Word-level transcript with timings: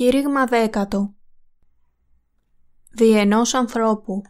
Κήρυγμα 0.00 0.44
δέκατο. 0.44 1.14
Διενός 2.90 3.54
ανθρώπου. 3.54 4.22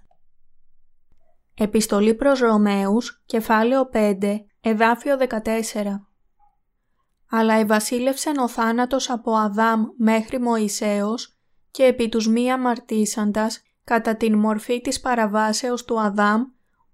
Επιστολή 1.54 2.14
προς 2.14 2.41
Ρωμαίους, 2.41 3.23
κεφάλαιο 3.27 3.89
5, 3.93 4.46
εδάφιο 4.61 5.17
14 5.17 6.09
Αλλά 7.30 7.54
ευασίλευσεν 7.54 8.39
ο 8.39 8.48
θάνατος 8.48 9.11
από 9.11 9.32
Αδάμ 9.32 9.85
μέχρι 9.96 10.41
Μωυσέως 10.41 11.39
και 11.71 11.84
επί 11.84 12.09
τους 12.09 12.29
μη 12.29 12.53
αμαρτήσαντας 12.53 13.62
κατά 13.84 14.17
την 14.17 14.39
μορφή 14.39 14.81
της 14.81 15.00
παραβάσεως 15.00 15.84
του 15.84 16.00
Αδάμ, 16.00 16.43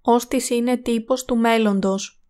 ως 0.00 0.28
της 0.28 0.50
είναι 0.50 0.76
τύπος 0.76 1.24
του 1.24 1.36
μέλλοντος. 1.36 2.25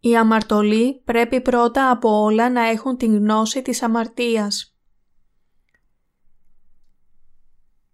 Οι 0.00 0.16
αμαρτωλοί 0.16 1.02
πρέπει 1.04 1.40
πρώτα 1.40 1.90
από 1.90 2.22
όλα 2.22 2.50
να 2.50 2.68
έχουν 2.68 2.96
την 2.96 3.16
γνώση 3.16 3.62
της 3.62 3.82
αμαρτίας. 3.82 4.76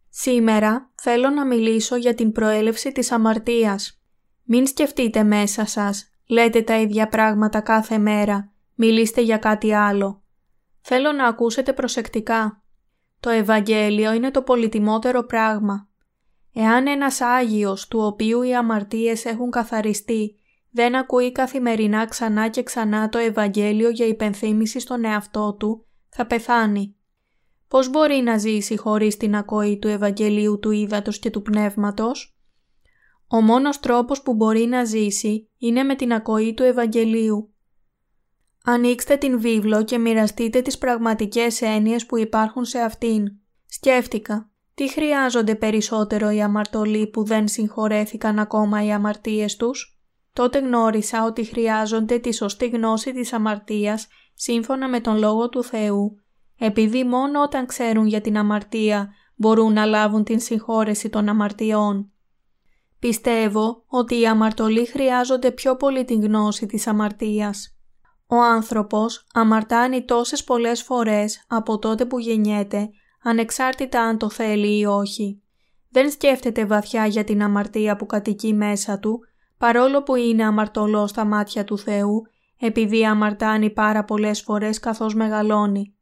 Σήμερα 0.09 0.91
θέλω 0.95 1.31
να 1.31 1.47
μιλήσω 1.47 1.97
για 1.97 2.15
την 2.15 2.33
προέλευση 2.33 2.93
της 2.93 3.13
αμαρτίας. 3.13 4.03
Μην 4.43 4.67
σκεφτείτε 4.67 5.23
μέσα 5.23 5.67
σας, 5.67 6.11
λέτε 6.27 6.63
τα 6.63 6.81
ίδια 6.81 7.09
πράγματα 7.09 7.61
κάθε 7.61 7.99
μέρα, 7.99 8.53
μιλήστε 8.75 9.21
για 9.21 9.39
κάτι 9.39 9.73
άλλο. 9.73 10.23
Θέλω 10.81 11.13
να 11.13 11.27
ακούσετε 11.27 11.73
προσεκτικά. 11.73 12.63
Το 13.21 13.31
Ευαγγέλιο 13.31 14.13
είναι 14.13 14.31
το 14.31 14.43
πολυτιμότερο 14.43 15.23
πράγμα. 15.23 15.89
Εάν 16.53 16.87
ένας 16.87 17.21
Άγιος 17.21 17.89
του 17.89 18.01
οποίου 18.01 18.43
οι 18.43 18.55
αμαρτίες 18.55 19.25
έχουν 19.25 19.51
καθαριστεί 19.51 20.39
δεν 20.75 20.95
ακούει 20.95 21.33
καθημερινά 21.33 22.07
ξανά 22.07 22.49
και 22.49 22.63
ξανά 22.63 23.09
το 23.09 23.19
Ευαγγέλιο 23.19 23.89
για 23.89 24.07
υπενθύμηση 24.07 24.81
στον 24.81 25.05
εαυτό 25.05 25.57
του, 25.59 25.87
θα 26.09 26.27
πεθάνει. 26.27 26.97
Πώς 27.69 27.91
μπορεί 27.91 28.15
να 28.15 28.39
ζήσει 28.39 28.77
χωρίς 28.77 29.17
την 29.17 29.37
ακοή 29.37 29.79
του 29.79 29.89
Ευαγγελίου 29.89 30.59
του 30.59 30.71
Ήδατος 30.71 31.19
και 31.19 31.31
του 31.31 31.43
Πνεύματος; 31.43 32.39
Ο 33.29 33.41
μόνος 33.41 33.81
τρόπος 33.81 34.23
που 34.23 34.35
μπορεί 34.35 34.67
να 34.67 34.85
ζήσει 34.85 35.51
είναι 35.59 35.83
με 35.83 35.95
την 35.95 36.13
ακοή 36.13 36.55
του 36.55 36.63
Ευαγγελίου. 36.63 37.55
Ανοίξτε 38.65 39.17
την 39.17 39.41
βίβλο 39.41 39.85
και 39.85 39.99
μοιραστείτε 39.99 40.61
τις 40.63 40.79
πραγματικές 40.79 41.63
έννοιες 41.63 42.07
που 42.07 42.19
υπάρχουν 42.19 42.65
σε 42.65 42.79
αυτήν. 42.79 43.33
Σκέφτηκα, 43.67 44.51
τι 44.75 44.91
χρειάζονται 44.91 45.55
περισσότερο 45.55 46.31
οι 46.31 46.43
αμαρτωλοί 46.43 47.07
που 47.07 47.25
δεν 47.25 47.49
συγχωρέθηκαν 47.49 48.39
ακόμα 48.39 48.85
οι 48.85 48.93
αμαρτίες 48.93 49.57
τους; 49.57 49.94
Τότε 50.35 50.59
γνώρισα 50.59 51.25
ότι 51.25 51.45
χρειάζονται 51.45 52.19
τη 52.19 52.35
σωστή 52.35 52.69
γνώση 52.69 53.13
της 53.13 53.33
αμαρτίας 53.33 54.07
σύμφωνα 54.35 54.89
με 54.89 55.01
τον 55.01 55.19
Λόγο 55.19 55.49
του 55.49 55.65
Θεού, 55.65 56.17
επειδή 56.59 57.05
μόνο 57.05 57.43
όταν 57.43 57.67
ξέρουν 57.67 58.07
για 58.07 58.21
την 58.21 58.39
αμαρτία 58.39 59.13
μπορούν 59.35 59.73
να 59.73 59.85
λάβουν 59.85 60.25
την 60.25 60.41
συγχώρεση 60.41 61.09
των 61.09 61.29
αμαρτιών. 61.29 62.13
Πιστεύω 62.99 63.85
ότι 63.87 64.21
οι 64.21 64.27
αμαρτωλοί 64.27 64.87
χρειάζονται 64.87 65.51
πιο 65.51 65.77
πολύ 65.77 66.05
την 66.05 66.23
γνώση 66.23 66.67
της 66.67 66.87
αμαρτίας. 66.87 67.77
Ο 68.27 68.37
άνθρωπος 68.37 69.27
αμαρτάνει 69.33 70.05
τόσες 70.05 70.45
πολλές 70.45 70.83
φορές 70.83 71.45
από 71.49 71.79
τότε 71.79 72.05
που 72.05 72.19
γεννιέται, 72.19 72.91
ανεξάρτητα 73.23 74.01
αν 74.01 74.19
το 74.19 74.31
θέλει 74.31 74.79
ή 74.79 74.85
όχι. 74.85 75.43
Δεν 75.91 76.11
σκέφτεται 76.11 76.67
βαθιά 76.67 77.07
για 77.07 77.25
την 77.25 77.43
αμαρτία 77.43 77.97
που 77.97 78.07
κατοικεί 78.07 78.55
μέσα 78.55 78.99
του 78.99 79.21
παρόλο 79.59 80.03
που 80.03 80.15
είναι 80.15 80.45
αμαρτωλό 80.45 81.07
στα 81.07 81.25
μάτια 81.25 81.65
του 81.65 81.79
Θεού, 81.79 82.23
επειδή 82.61 83.07
αμαρτάνει 83.07 83.71
πάρα 83.71 84.05
πολλές 84.05 84.41
φορές 84.41 84.79
καθώς 84.79 85.15
μεγαλώνει. 85.15 85.95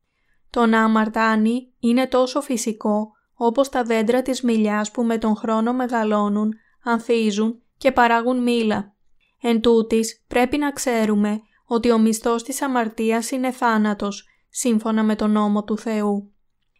Το 0.50 0.66
να 0.66 0.82
αμαρτάνει 0.82 1.72
είναι 1.78 2.06
τόσο 2.06 2.40
φυσικό 2.40 3.12
όπως 3.34 3.68
τα 3.68 3.82
δέντρα 3.82 4.22
της 4.22 4.42
μιλιάς 4.42 4.90
που 4.90 5.02
με 5.02 5.18
τον 5.18 5.36
χρόνο 5.36 5.72
μεγαλώνουν, 5.72 6.54
ανθίζουν 6.82 7.62
και 7.76 7.92
παράγουν 7.92 8.42
μήλα. 8.42 8.94
Εν 9.40 9.60
τούτης, 9.60 10.24
πρέπει 10.28 10.56
να 10.56 10.70
ξέρουμε 10.70 11.40
ότι 11.66 11.90
ο 11.90 11.98
μισθός 11.98 12.42
της 12.42 12.62
αμαρτίας 12.62 13.30
είναι 13.30 13.50
θάνατος, 13.50 14.28
σύμφωνα 14.48 15.02
με 15.02 15.16
τον 15.16 15.30
νόμο 15.30 15.64
του 15.64 15.78
Θεού. 15.78 16.32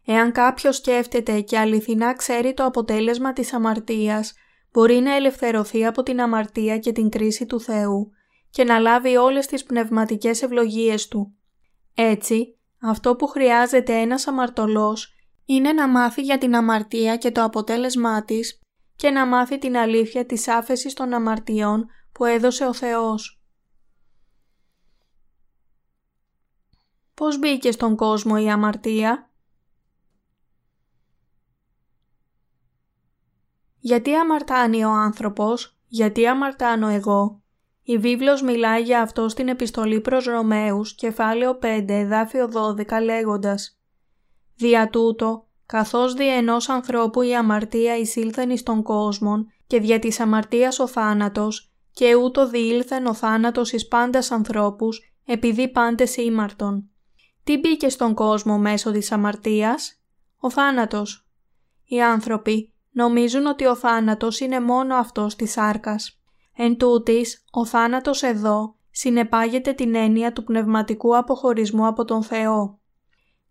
Εάν 0.05 0.31
κάποιος 0.31 0.75
σκέφτεται 0.75 1.41
και 1.41 1.57
αληθινά 1.57 2.13
ξέρει 2.13 2.53
το 2.53 2.65
αποτέλεσμα 2.65 3.33
της 3.33 3.53
αμαρτίας, 3.53 4.33
μπορεί 4.73 4.99
να 4.99 5.15
ελευθερωθεί 5.15 5.85
από 5.85 6.03
την 6.03 6.21
αμαρτία 6.21 6.77
και 6.77 6.91
την 6.91 7.09
κρίση 7.09 7.45
του 7.45 7.59
Θεού 7.59 8.11
και 8.49 8.63
να 8.63 8.79
λάβει 8.79 9.15
όλες 9.15 9.45
τις 9.45 9.63
πνευματικές 9.63 10.41
ευλογίες 10.41 11.07
Του. 11.07 11.35
Έτσι, 11.93 12.57
αυτό 12.81 13.15
που 13.15 13.27
χρειάζεται 13.27 13.93
ένας 13.93 14.27
αμαρτωλός 14.27 15.13
είναι 15.45 15.73
να 15.73 15.87
μάθει 15.87 16.21
για 16.21 16.37
την 16.37 16.55
αμαρτία 16.55 17.17
και 17.17 17.31
το 17.31 17.43
αποτέλεσμά 17.43 18.23
της 18.23 18.59
και 18.95 19.09
να 19.09 19.25
μάθει 19.25 19.57
την 19.57 19.77
αλήθεια 19.77 20.25
της 20.25 20.47
άφεσης 20.47 20.93
των 20.93 21.13
αμαρτιών 21.13 21.85
που 22.11 22.25
έδωσε 22.25 22.65
ο 22.65 22.73
Θεός. 22.73 23.41
Πώς 27.13 27.39
μπήκε 27.39 27.71
στον 27.71 27.95
κόσμο 27.95 28.35
η 28.39 28.49
αμαρτία; 28.49 29.31
Γιατί 33.85 34.15
αμαρτάνει 34.15 34.83
ο 34.83 34.89
άνθρωπος, 34.89 35.77
γιατί 35.87 36.27
αμαρτάνω 36.27 36.87
εγώ. 36.87 37.41
Η 37.83 37.97
βίβλος 37.97 38.41
μιλάει 38.41 38.81
για 38.81 39.01
αυτό 39.01 39.29
στην 39.29 39.47
επιστολή 39.47 40.01
προς 40.01 40.25
Ρωμαίους, 40.25 40.95
κεφάλαιο 40.95 41.59
5, 41.61 41.93
εδάφιο 41.93 42.47
12, 42.47 43.01
λέγοντας 43.03 43.79
«Δια 44.55 44.89
τούτο, 44.89 45.47
καθώς 45.65 46.13
δι' 46.13 46.27
ενός 46.27 46.69
ανθρώπου 46.69 47.21
η 47.21 47.35
αμαρτία 47.35 47.97
εισήλθεν 47.97 48.49
εις 48.49 48.63
τον 48.63 48.83
κόσμον 48.83 49.51
και 49.67 49.79
δια 49.79 49.99
της 49.99 50.19
αμαρτίας 50.19 50.79
ο 50.79 50.87
θάνατος, 50.87 51.71
και 51.91 52.15
ούτω 52.15 52.49
διήλθεν 52.49 53.05
ο 53.05 53.13
θάνατος 53.13 53.71
εις 53.71 53.87
πάντας 53.87 54.31
ανθρώπους, 54.31 55.13
επειδή 55.25 55.67
πάντες 55.67 56.17
ήμαρτον. 56.17 56.89
Τι 57.43 57.57
μπήκε 57.57 57.89
στον 57.89 58.13
κόσμο 58.13 58.57
μέσω 58.57 58.91
της 58.91 59.11
αμαρτίας; 59.11 60.01
Ο 60.39 60.49
θάνατος. 60.49 61.27
Οι 61.85 62.01
άνθρωποι 62.01 62.72
νομίζουν 62.93 63.45
ότι 63.45 63.65
ο 63.65 63.75
θάνατος 63.75 64.39
είναι 64.39 64.59
μόνο 64.59 64.95
αυτός 64.95 65.35
της 65.35 65.51
σάρκας. 65.51 66.21
Εν 66.55 66.77
τούτης, 66.77 67.43
ο 67.51 67.65
θάνατος 67.65 68.23
εδώ 68.23 68.75
συνεπάγεται 68.91 69.73
την 69.73 69.95
έννοια 69.95 70.33
του 70.33 70.43
πνευματικού 70.43 71.17
αποχωρισμού 71.17 71.87
από 71.87 72.05
τον 72.05 72.23
Θεό. 72.23 72.79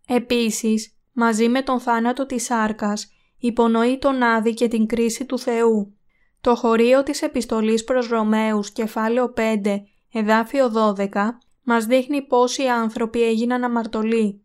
Επίσης, 0.06 0.97
μαζί 1.12 1.48
με 1.48 1.62
τον 1.62 1.81
θάνατο 1.81 2.26
της 2.26 2.44
σάρκας, 2.44 3.10
υπονοεί 3.38 3.98
τον 3.98 4.22
άδη 4.22 4.54
και 4.54 4.69
την 4.69 4.86
κρίση 4.86 5.25
του 5.25 5.38
Θεού. 5.38 5.97
Το 6.41 6.54
χωρίο 6.54 7.02
της 7.02 7.22
επιστολής 7.22 7.84
προς 7.84 8.08
Ρωμαίους, 8.08 8.70
κεφάλαιο 8.70 9.32
5, 9.36 9.82
εδάφιο 10.12 10.69
12, 10.69 11.38
μας 11.62 11.86
δείχνει 11.86 12.22
πόσοι 12.22 12.62
άνθρωποι 12.62 13.22
έγιναν 13.22 13.64
αμαρτωλοί. 13.64 14.44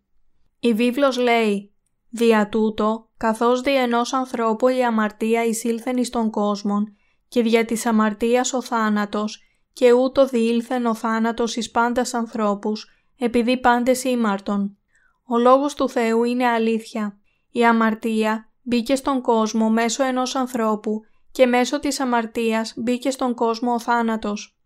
Η 0.59 0.73
βίβλος 0.73 1.17
λέει 1.17 1.71
«Δια 2.17 2.49
τούτο, 2.49 3.09
καθώς 3.17 3.61
δι' 3.61 3.77
ενός 3.77 4.13
ανθρώπου 4.13 4.67
η 4.67 4.83
αμαρτία 4.83 5.45
εισήλθεν 5.45 5.97
εις 5.97 6.09
τον 6.09 6.29
κόσμον 6.29 6.95
και 7.27 7.41
δια 7.41 7.65
της 7.65 7.85
αμαρτίας 7.85 8.53
ο 8.53 8.61
θάνατος 8.61 9.41
και 9.73 9.91
ούτω 9.91 10.27
διήλθεν 10.27 10.85
ο 10.85 10.93
θάνατος 10.93 11.55
εις 11.55 11.71
πάντας 11.71 12.13
ανθρώπους 12.13 12.87
επειδή 13.17 13.59
πάντες 13.59 14.03
ήμαρτον. 14.03 14.77
Ο 15.25 15.37
λόγος 15.37 15.73
του 15.73 15.89
Θεού 15.89 16.23
είναι 16.23 16.45
αλήθεια. 16.47 17.17
Η 17.51 17.65
αμαρτία 17.65 18.49
μπήκε 18.61 18.95
στον 18.95 19.21
κόσμο 19.21 19.69
μέσω 19.69 20.03
ενός 20.03 20.35
ανθρώπου 20.35 21.01
και 21.31 21.45
μέσω 21.45 21.79
της 21.79 21.99
αμαρτίας 21.99 22.73
μπήκε 22.77 23.09
στον 23.09 23.33
κόσμο 23.33 23.73
ο 23.73 23.79
θάνατος. 23.79 24.59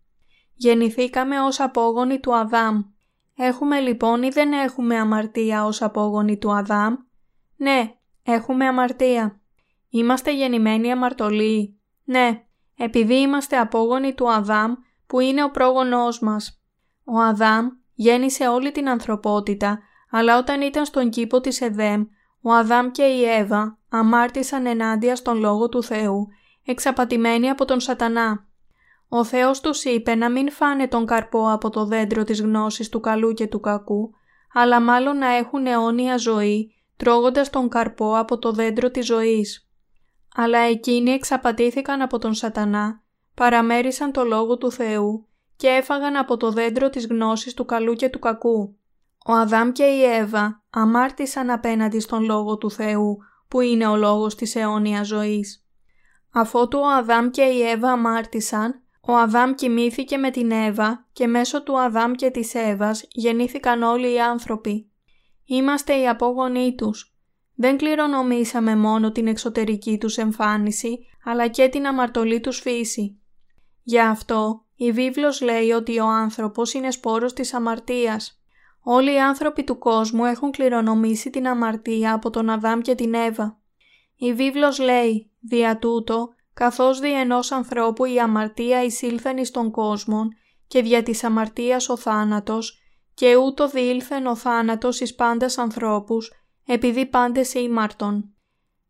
Γεννηθήκαμε 0.54 1.40
ως 1.40 1.60
απόγονοι 1.60 2.20
του 2.20 2.34
Αδάμ. 2.34 2.82
Έχουμε 3.36 3.80
λοιπόν 3.80 4.22
ή 4.22 4.28
δεν 4.28 4.52
έχουμε 4.52 4.96
αμαρτία 4.96 5.64
ως 5.64 5.82
απόγονοι 5.82 6.38
του 6.38 6.52
Αδάμ; 6.52 6.94
Ναι, 7.62 7.94
Έχουμε 8.22 8.66
αμαρτία. 8.66 9.40
Είμαστε 9.88 10.34
γεννημένοι 10.34 10.92
αμαρτωλοί. 10.92 11.80
Ναι, 12.04 12.42
επειδή 12.76 13.14
είμαστε 13.14 13.58
απόγονοι 13.58 14.14
του 14.14 14.32
Αδάμ 14.32 14.74
που 15.06 15.20
είναι 15.20 15.44
ο 15.44 15.50
πρόγονός 15.50 16.20
μας. 16.20 16.62
Ο 17.04 17.18
Αδάμ 17.18 17.68
γέννησε 17.94 18.48
όλη 18.48 18.72
την 18.72 18.88
ανθρωπότητα, 18.88 19.78
αλλά 20.10 20.38
όταν 20.38 20.60
ήταν 20.60 20.84
στον 20.84 21.10
κήπο 21.10 21.40
της 21.40 21.60
Εδέμ, 21.60 22.04
ο 22.42 22.52
Αδάμ 22.52 22.90
και 22.90 23.02
η 23.02 23.24
Εύα 23.24 23.78
αμάρτησαν 23.88 24.66
ενάντια 24.66 25.16
στον 25.16 25.38
Λόγο 25.38 25.68
του 25.68 25.82
Θεού, 25.82 26.28
εξαπατημένοι 26.64 27.50
από 27.50 27.64
τον 27.64 27.80
σατανά. 27.80 28.46
Ο 29.08 29.24
Θεός 29.24 29.60
τους 29.60 29.84
είπε 29.84 30.14
να 30.14 30.30
μην 30.30 30.50
φάνε 30.50 30.88
τον 30.88 31.06
καρπό 31.06 31.50
από 31.52 31.70
το 31.70 31.84
δέντρο 31.84 32.24
της 32.24 32.40
γνώσης 32.40 32.88
του 32.88 33.00
καλού 33.00 33.32
και 33.32 33.46
του 33.46 33.60
κακού, 33.60 34.10
αλλά 34.52 34.80
μάλλον 34.80 35.18
να 35.18 35.28
έχουν 35.28 35.66
αιώνια 35.66 36.16
ζωή 36.16 36.81
τρώγοντας 36.96 37.50
τον 37.50 37.68
καρπό 37.68 38.16
από 38.16 38.38
το 38.38 38.52
δέντρο 38.52 38.90
της 38.90 39.06
ζωής. 39.06 39.68
Αλλά 40.34 40.58
εκείνοι 40.58 41.10
εξαπατήθηκαν 41.10 42.02
από 42.02 42.18
τον 42.18 42.34
σατανά, 42.34 43.02
παραμέρισαν 43.34 44.12
το 44.12 44.24
λόγο 44.24 44.58
του 44.58 44.72
Θεού 44.72 45.26
και 45.56 45.68
έφαγαν 45.68 46.16
από 46.16 46.36
το 46.36 46.50
δέντρο 46.50 46.90
της 46.90 47.06
γνώσης 47.06 47.54
του 47.54 47.64
καλού 47.64 47.94
και 47.94 48.08
του 48.08 48.18
κακού. 48.18 48.76
Ο 49.26 49.32
Αδάμ 49.32 49.72
και 49.72 49.84
η 49.84 50.02
Εύα 50.04 50.62
αμάρτησαν 50.70 51.50
απέναντι 51.50 52.00
στον 52.00 52.24
Λόγο 52.24 52.58
του 52.58 52.70
Θεού, 52.70 53.18
που 53.48 53.60
είναι 53.60 53.86
ο 53.86 53.96
λόγος 53.96 54.34
της 54.34 54.56
αιώνιας 54.56 55.06
ζωής. 55.06 55.66
Αφότου 56.32 56.78
ο 56.78 56.88
Αδάμ 56.88 57.30
και 57.30 57.42
η 57.42 57.62
Εύα 57.62 57.90
αμάρτησαν, 57.90 58.82
ο 59.00 59.12
Αδάμ 59.12 59.54
κοιμήθηκε 59.54 60.16
με 60.16 60.30
την 60.30 60.50
Εύα 60.50 61.06
και 61.12 61.26
μέσω 61.26 61.62
του 61.62 61.80
Αδάμ 61.80 62.12
και 62.12 62.30
της 62.30 62.54
Εύας 62.54 63.06
γεννήθηκαν 63.10 63.82
όλοι 63.82 64.12
οι 64.12 64.20
άνθρωποι. 64.20 64.91
Είμαστε 65.54 66.00
οι 66.00 66.08
απόγονοί 66.08 66.74
τους. 66.74 67.16
Δεν 67.54 67.76
κληρονομήσαμε 67.76 68.76
μόνο 68.76 69.12
την 69.12 69.26
εξωτερική 69.26 69.98
τους 69.98 70.16
εμφάνιση, 70.16 70.98
αλλά 71.24 71.48
και 71.48 71.68
την 71.68 71.86
αμαρτωλή 71.86 72.40
τους 72.40 72.60
φύση. 72.60 73.20
Γι' 73.82 74.00
αυτό 74.00 74.64
η 74.76 74.92
βίβλος 74.92 75.40
λέει 75.40 75.70
ότι 75.70 75.98
ο 75.98 76.06
άνθρωπος 76.06 76.72
είναι 76.72 76.90
σπόρος 76.90 77.32
της 77.32 77.54
αμαρτίας. 77.54 78.42
Όλοι 78.82 79.12
οι 79.12 79.20
άνθρωποι 79.20 79.64
του 79.64 79.78
κόσμου 79.78 80.24
έχουν 80.24 80.50
κληρονομήσει 80.50 81.30
την 81.30 81.46
αμαρτία 81.46 82.12
από 82.12 82.30
τον 82.30 82.50
Αδάμ 82.50 82.80
και 82.80 82.94
την 82.94 83.14
Εύα. 83.14 83.60
Η 84.16 84.32
βίβλος 84.32 84.78
λέει, 84.78 85.30
δια 85.40 85.78
τούτο, 85.78 86.28
καθώς 86.54 87.00
δι' 87.00 87.20
ενός 87.20 87.52
ανθρώπου 87.52 88.04
η 88.04 88.20
αμαρτία 88.20 88.84
εισήλθεν 88.84 89.36
εις 89.36 89.50
τον 89.50 89.70
κόσμο 89.70 90.28
και 90.66 90.82
δια 90.82 91.02
της 91.02 91.24
αμαρτίας 91.24 91.88
ο 91.88 91.96
θάνατος 91.96 92.81
και 93.14 93.36
ούτω 93.36 93.68
διήλθεν 93.68 94.26
ο 94.26 94.36
θάνατος 94.36 95.00
εις 95.00 95.14
πάντας 95.14 95.58
ανθρώπους 95.58 96.32
επειδή 96.66 97.06
πάντες 97.06 97.54
ήμαρτον. 97.54 98.34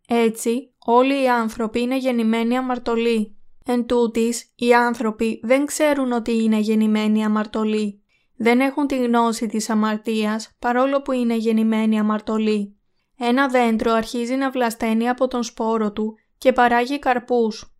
Έτσι 0.08 0.74
όλοι 0.84 1.22
οι 1.22 1.28
άνθρωποι 1.28 1.80
είναι 1.80 1.96
γεννημένοι 1.96 2.56
αμαρτωλοί. 2.56 3.36
Εν 3.64 3.86
τούτης, 3.86 4.52
οι 4.56 4.74
άνθρωποι 4.74 5.40
δεν 5.42 5.66
ξέρουν 5.66 6.12
ότι 6.12 6.42
είναι 6.42 6.58
γεννημένοι 6.58 7.24
αμαρτωλοί. 7.24 8.02
Δεν 8.36 8.60
έχουν 8.60 8.86
τη 8.86 8.96
γνώση 8.96 9.46
της 9.46 9.70
αμαρτίας 9.70 10.50
παρόλο 10.58 11.02
που 11.02 11.12
είναι 11.12 11.36
γεννημένοι 11.36 11.98
αμαρτωλοί. 11.98 12.76
Ένα 13.18 13.48
δέντρο 13.48 13.92
αρχίζει 13.92 14.34
να 14.34 14.50
βλασταίνει 14.50 15.08
από 15.08 15.28
τον 15.28 15.42
σπόρο 15.42 15.92
του 15.92 16.14
και 16.38 16.52
παράγει 16.52 16.98
καρπούς. 16.98 17.76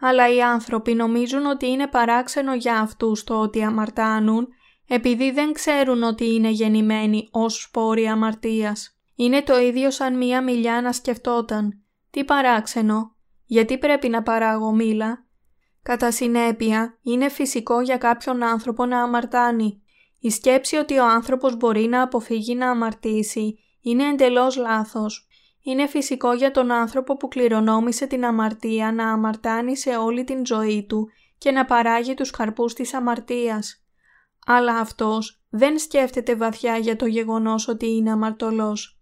Αλλά 0.00 0.34
οι 0.34 0.42
άνθρωποι 0.42 0.94
νομίζουν 0.94 1.46
ότι 1.46 1.66
είναι 1.66 1.86
παράξενο 1.86 2.54
για 2.54 2.78
αυτούς 2.78 3.24
το 3.24 3.40
ότι 3.40 3.62
αμαρτάνουν 3.62 4.48
επειδή 4.88 5.30
δεν 5.30 5.52
ξέρουν 5.52 6.02
ότι 6.02 6.34
είναι 6.34 6.50
γεννημένοι 6.50 7.28
ως 7.30 7.62
σπόροι 7.62 8.06
αμαρτίας. 8.06 8.98
Είναι 9.14 9.42
το 9.42 9.58
ίδιο 9.58 9.90
σαν 9.90 10.16
μία 10.16 10.42
μιλιά 10.42 10.80
να 10.82 10.92
σκεφτόταν. 10.92 11.80
Τι 12.10 12.24
παράξενο, 12.24 13.16
γιατί 13.44 13.78
πρέπει 13.78 14.08
να 14.08 14.22
παράγω 14.22 14.72
μήλα; 14.72 15.26
Κατά 15.82 16.10
συνέπεια, 16.10 16.98
είναι 17.02 17.28
φυσικό 17.28 17.80
για 17.80 17.96
κάποιον 17.96 18.42
άνθρωπο 18.42 18.86
να 18.86 19.02
αμαρτάνει. 19.02 19.82
Η 20.20 20.30
σκέψη 20.30 20.76
ότι 20.76 20.98
ο 20.98 21.06
άνθρωπος 21.06 21.56
μπορεί 21.56 21.86
να 21.86 22.02
αποφύγει 22.02 22.54
να 22.54 22.70
αμαρτήσει 22.70 23.58
είναι 23.80 24.04
εντελώς 24.08 24.56
λάθος. 24.56 25.28
Είναι 25.62 25.86
φυσικό 25.86 26.32
για 26.32 26.50
τον 26.50 26.70
άνθρωπο 26.70 27.16
που 27.16 27.28
κληρονόμησε 27.28 28.06
την 28.06 28.24
αμαρτία 28.24 28.92
να 28.92 29.12
αμαρτάνει 29.12 29.76
σε 29.76 29.96
όλη 29.96 30.24
την 30.24 30.46
ζωή 30.46 30.86
του 30.88 31.08
και 31.38 31.50
να 31.50 31.64
παράγει 31.64 32.14
τους 32.14 32.30
καρπούς 32.30 32.74
της 32.74 32.94
αμαρτίας. 32.94 33.85
Αλλά 34.46 34.78
αυτός 34.78 35.42
δεν 35.48 35.78
σκέφτεται 35.78 36.36
βαθιά 36.36 36.76
για 36.76 36.96
το 36.96 37.06
γεγονός 37.06 37.68
ότι 37.68 37.86
είναι 37.86 38.10
αμαρτωλός. 38.10 39.00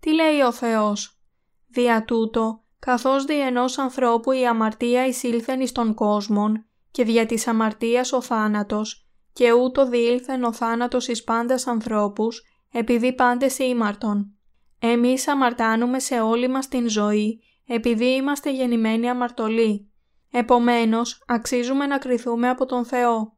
Τι 0.00 0.14
λέει 0.14 0.40
ο 0.40 0.52
Θεός; 0.52 1.20
Δια 1.66 2.04
τούτο, 2.04 2.64
καθώς 2.78 3.24
δι' 3.24 3.40
ενός 3.40 3.78
ανθρώπου 3.78 4.32
η 4.32 4.46
αμαρτία 4.46 5.06
εισήλθεν 5.06 5.60
εις 5.60 5.72
τον 5.72 5.94
κόσμον 5.94 6.64
και 6.90 7.04
δια 7.04 7.26
της 7.26 7.46
αμαρτίας 7.46 8.12
ο 8.12 8.20
θάνατος 8.20 9.08
και 9.32 9.52
ούτω 9.52 9.88
διήλθεν 9.88 10.44
ο 10.44 10.52
θάνατος 10.52 11.08
εις 11.08 11.24
πάντας 11.24 11.66
ανθρώπους 11.66 12.42
επειδή 12.72 13.12
πάντες 13.14 13.58
ήμαρτον. 13.58 14.36
Εμείς 14.78 15.28
αμαρτάνουμε 15.28 15.98
σε 15.98 16.20
όλη 16.20 16.48
μας 16.48 16.68
την 16.68 16.88
ζωή 16.88 17.40
επειδή 17.66 18.06
είμαστε 18.06 18.52
γεννημένοι 18.52 19.08
αμαρτωλοί. 19.08 19.90
Επομένως, 20.30 21.24
αξίζουμε 21.26 21.86
να 21.86 21.98
κριθούμε 21.98 22.48
από 22.48 22.66
τον 22.66 22.84
Θεό. 22.84 23.35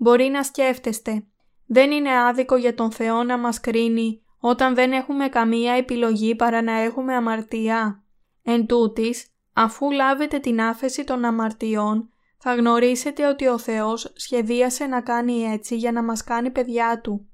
Μπορεί 0.00 0.24
να 0.24 0.42
σκέφτεστε, 0.42 1.26
δεν 1.66 1.90
είναι 1.90 2.18
άδικο 2.18 2.56
για 2.56 2.74
τον 2.74 2.92
Θεό 2.92 3.22
να 3.22 3.38
μας 3.38 3.60
κρίνει 3.60 4.22
όταν 4.40 4.74
δεν 4.74 4.92
έχουμε 4.92 5.28
καμία 5.28 5.72
επιλογή 5.72 6.34
παρά 6.34 6.62
να 6.62 6.72
έχουμε 6.72 7.14
αμαρτία. 7.14 8.02
Εν 8.42 8.66
τούτης, 8.66 9.26
αφού 9.52 9.90
λάβετε 9.90 10.38
την 10.38 10.60
άφεση 10.60 11.04
των 11.04 11.24
αμαρτιών, 11.24 12.10
θα 12.38 12.54
γνωρίσετε 12.54 13.26
ότι 13.26 13.46
ο 13.46 13.58
Θεός 13.58 14.12
σχεδίασε 14.16 14.86
να 14.86 15.00
κάνει 15.00 15.42
έτσι 15.42 15.76
για 15.76 15.92
να 15.92 16.02
μας 16.02 16.24
κάνει 16.24 16.50
παιδιά 16.50 17.00
Του. 17.00 17.28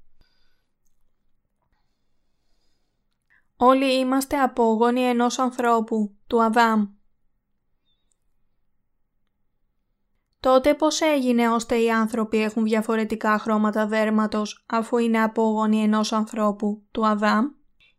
Όλοι 3.57 3.93
είμαστε 3.99 4.37
απόγονοι 4.37 5.01
ενός 5.01 5.39
ανθρώπου, 5.39 6.15
του 6.27 6.43
Αδάμ. 6.43 6.94
Τότε 10.45 10.73
πώς 10.73 11.01
έγινε 11.01 11.49
ώστε 11.49 11.75
οι 11.75 11.91
άνθρωποι 11.91 12.41
έχουν 12.41 12.63
διαφορετικά 12.63 13.37
χρώματα 13.37 13.87
δέρματος 13.87 14.65
αφού 14.65 14.97
είναι 14.97 15.21
απόγονοι 15.23 15.81
ενός 15.81 16.13
ανθρώπου, 16.13 16.83
του 16.91 17.07
Αδάμ; 17.07 17.45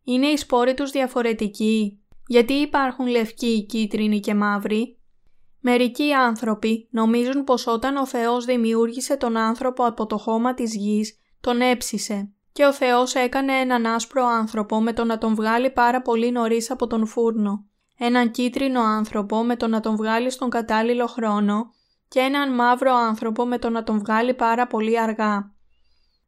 Είναι 0.05 0.27
οι 0.27 0.37
σπόροι 0.37 0.75
τους 0.75 0.91
διαφορετικοί, 0.91 2.03
γιατί 2.27 2.53
υπάρχουν 2.53 3.07
λευκοί, 3.07 3.67
κίτρινοι 3.67 4.21
και 4.21 4.35
μαύροι; 4.35 4.99
Μερικοί 5.61 6.13
άνθρωποι 6.13 6.89
νομίζουν 6.91 7.45
πως 7.45 7.67
όταν 7.67 7.97
ο 7.97 8.07
Θεός 8.07 8.45
δημιούργησε 8.45 9.17
τον 9.17 9.37
άνθρωπο 9.37 9.85
από 9.85 10.07
το 10.07 10.19
χώμα 10.19 10.55
της 10.55 10.75
γης, 10.75 11.19
τον 11.41 11.61
έψησε 11.61 12.33
και 12.53 12.65
ο 12.65 12.73
Θεός 12.73 13.15
έκανε 13.15 13.53
έναν 13.53 13.87
άσπρο 13.87 14.27
άνθρωπο 14.27 14.81
με 14.81 14.93
το 14.93 15.05
να 15.05 15.19
τον 15.19 15.35
βγάλει 15.35 15.71
πάρα 15.71 16.03
πολύ 16.03 16.31
νωρίς 16.31 16.71
από 16.71 16.87
τον 16.87 17.07
φούρνο, 17.07 17.65
έναν 17.99 18.31
κίτρινο 18.31 18.81
άνθρωπο 18.81 19.45
με 19.45 19.57
το 19.57 19.67
να 19.67 19.81
τον 19.81 19.97
βγάλει 19.97 20.31
στον 20.31 20.51
κατάλληλο 20.51 21.07
χρόνο 21.07 21.75
και 22.09 22.21
έναν 22.21 22.55
μαύρο 22.55 22.95
άνθρωπο 22.95 23.47
με 23.47 23.59
το 23.59 23.71
να 23.71 23.83
τον 23.83 23.99
βγάλει 23.99 24.35
πάρα 24.35 24.67
πολύ 24.67 25.01
αργά. 25.01 25.55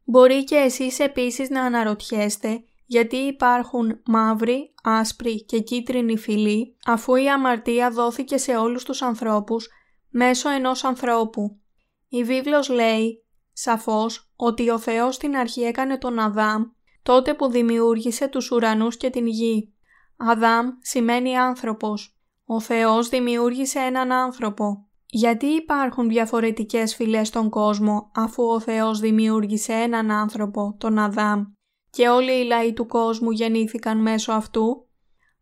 Μπορεί 0.04 0.44
και 0.44 0.56
εσείς 0.56 0.98
επίσης 0.98 1.50
να 1.50 1.62
αναρωτιέστε 1.62 2.62
γιατί 2.86 3.16
υπάρχουν 3.16 4.00
μαύροι, 4.04 4.74
άσπροι 4.82 5.44
και 5.44 5.60
κίτρινοι 5.60 6.18
φυλοί 6.18 6.76
αφού 6.86 7.14
η 7.14 7.30
αμαρτία 7.30 7.90
δόθηκε 7.90 8.36
σε 8.36 8.56
όλους 8.56 8.84
τους 8.84 9.02
ανθρώπους 9.02 9.68
μέσω 10.08 10.50
ενός 10.50 10.84
ανθρώπου. 10.84 11.60
Η 12.08 12.24
βίβλος 12.24 12.68
λέει 12.68 13.24
σαφώς 13.52 14.32
ότι 14.36 14.70
ο 14.70 14.78
Θεός 14.78 15.14
στην 15.14 15.36
αρχή 15.36 15.60
έκανε 15.60 15.98
τον 15.98 16.18
Αδάμ 16.18 16.62
τότε 17.02 17.34
που 17.34 17.48
δημιούργησε 17.50 18.28
τους 18.28 18.50
ουρανούς 18.50 18.96
και 18.96 19.10
την 19.10 19.26
γη. 19.26 19.72
Αδάμ 20.16 20.68
σημαίνει 20.80 21.38
άνθρωπος. 21.38 22.18
Ο 22.44 22.60
Θεός 22.60 23.08
δημιούργησε 23.08 23.78
έναν 23.78 24.12
άνθρωπο. 24.12 24.87
Γιατί 25.10 25.46
υπάρχουν 25.46 26.08
διαφορετικές 26.08 26.94
φυλές 26.94 27.28
στον 27.28 27.48
κόσμο 27.50 28.10
αφού 28.14 28.44
ο 28.44 28.60
Θεός 28.60 29.00
δημιούργησε 29.00 29.72
έναν 29.72 30.10
άνθρωπο, 30.10 30.76
τον 30.78 30.98
Αδάμ, 30.98 31.44
και 31.90 32.08
όλοι 32.08 32.32
οι 32.32 32.44
λαοί 32.44 32.72
του 32.72 32.86
κόσμου 32.86 33.30
γεννήθηκαν 33.30 34.02
μέσω 34.02 34.32
αυτού; 34.32 34.86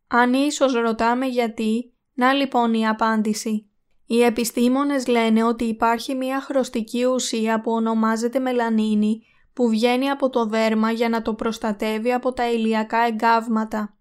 Αν 0.07 0.33
ίσως 0.35 0.73
ρωτάμε 0.73 1.27
γιατί, 1.27 1.93
να 2.15 2.33
λοιπόν 2.33 2.75
η 2.75 2.89
απάντηση. 2.89 3.71
Οι 4.07 4.23
επιστήμονες 4.23 5.07
λένε 5.07 5.45
ότι 5.45 5.65
υπάρχει 5.65 6.15
μια 6.15 6.41
χρωστική 6.41 7.05
ουσία 7.05 7.61
που 7.61 7.73
ονομάζεται 7.73 8.39
μελανίνη 8.39 9.23
που 9.53 9.69
βγαίνει 9.69 10.11
από 10.11 10.31
το 10.31 10.47
δέρμα 10.47 10.91
για 10.91 11.09
να 11.09 11.23
το 11.23 11.35
προστατεύει 11.35 12.13
από 12.13 12.33
τα 12.33 12.51
ηλιακά 12.51 12.99
εγκάβματα. 12.99 13.97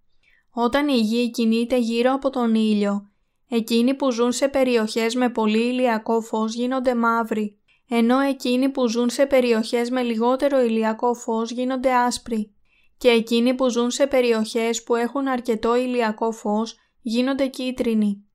Όταν 0.52 0.88
η 0.88 0.98
γη 1.00 1.32
κινείται 1.32 1.78
γύρω 1.78 2.14
από 2.14 2.30
τον 2.30 2.56
ήλιο, 2.56 3.10
εκείνοι 3.50 3.94
που 3.94 4.12
ζουν 4.12 4.32
σε 4.32 4.48
περιοχές 4.48 5.16
με 5.16 5.30
πολύ 5.30 5.68
ηλιακό 5.68 6.22
φως 6.22 6.54
γίνονται 6.54 6.96
μαύροι, 6.96 7.58
ενώ 7.90 8.20
εκείνοι 8.20 8.70
που 8.70 8.88
ζουν 8.88 9.10
σε 9.10 9.26
περιοχές 9.26 9.90
με 9.90 10.02
λιγότερο 10.02 10.62
ηλιακό 10.62 11.14
φως 11.14 11.52
γίνονται 11.52 11.94
άσπροι 11.94 12.56
και 12.98 13.08
εκείνοι 13.10 13.54
που 13.54 13.70
ζουν 13.70 13.92
σε 13.92 14.08
περιοχές 14.08 14.84
που 14.84 14.96
έχουν 14.96 15.28
αρκετό 15.28 15.76
ηλιακό 15.76 16.32
φως 16.32 16.76
γίνονται 17.02 17.48
κίτρινοι. 17.48 18.26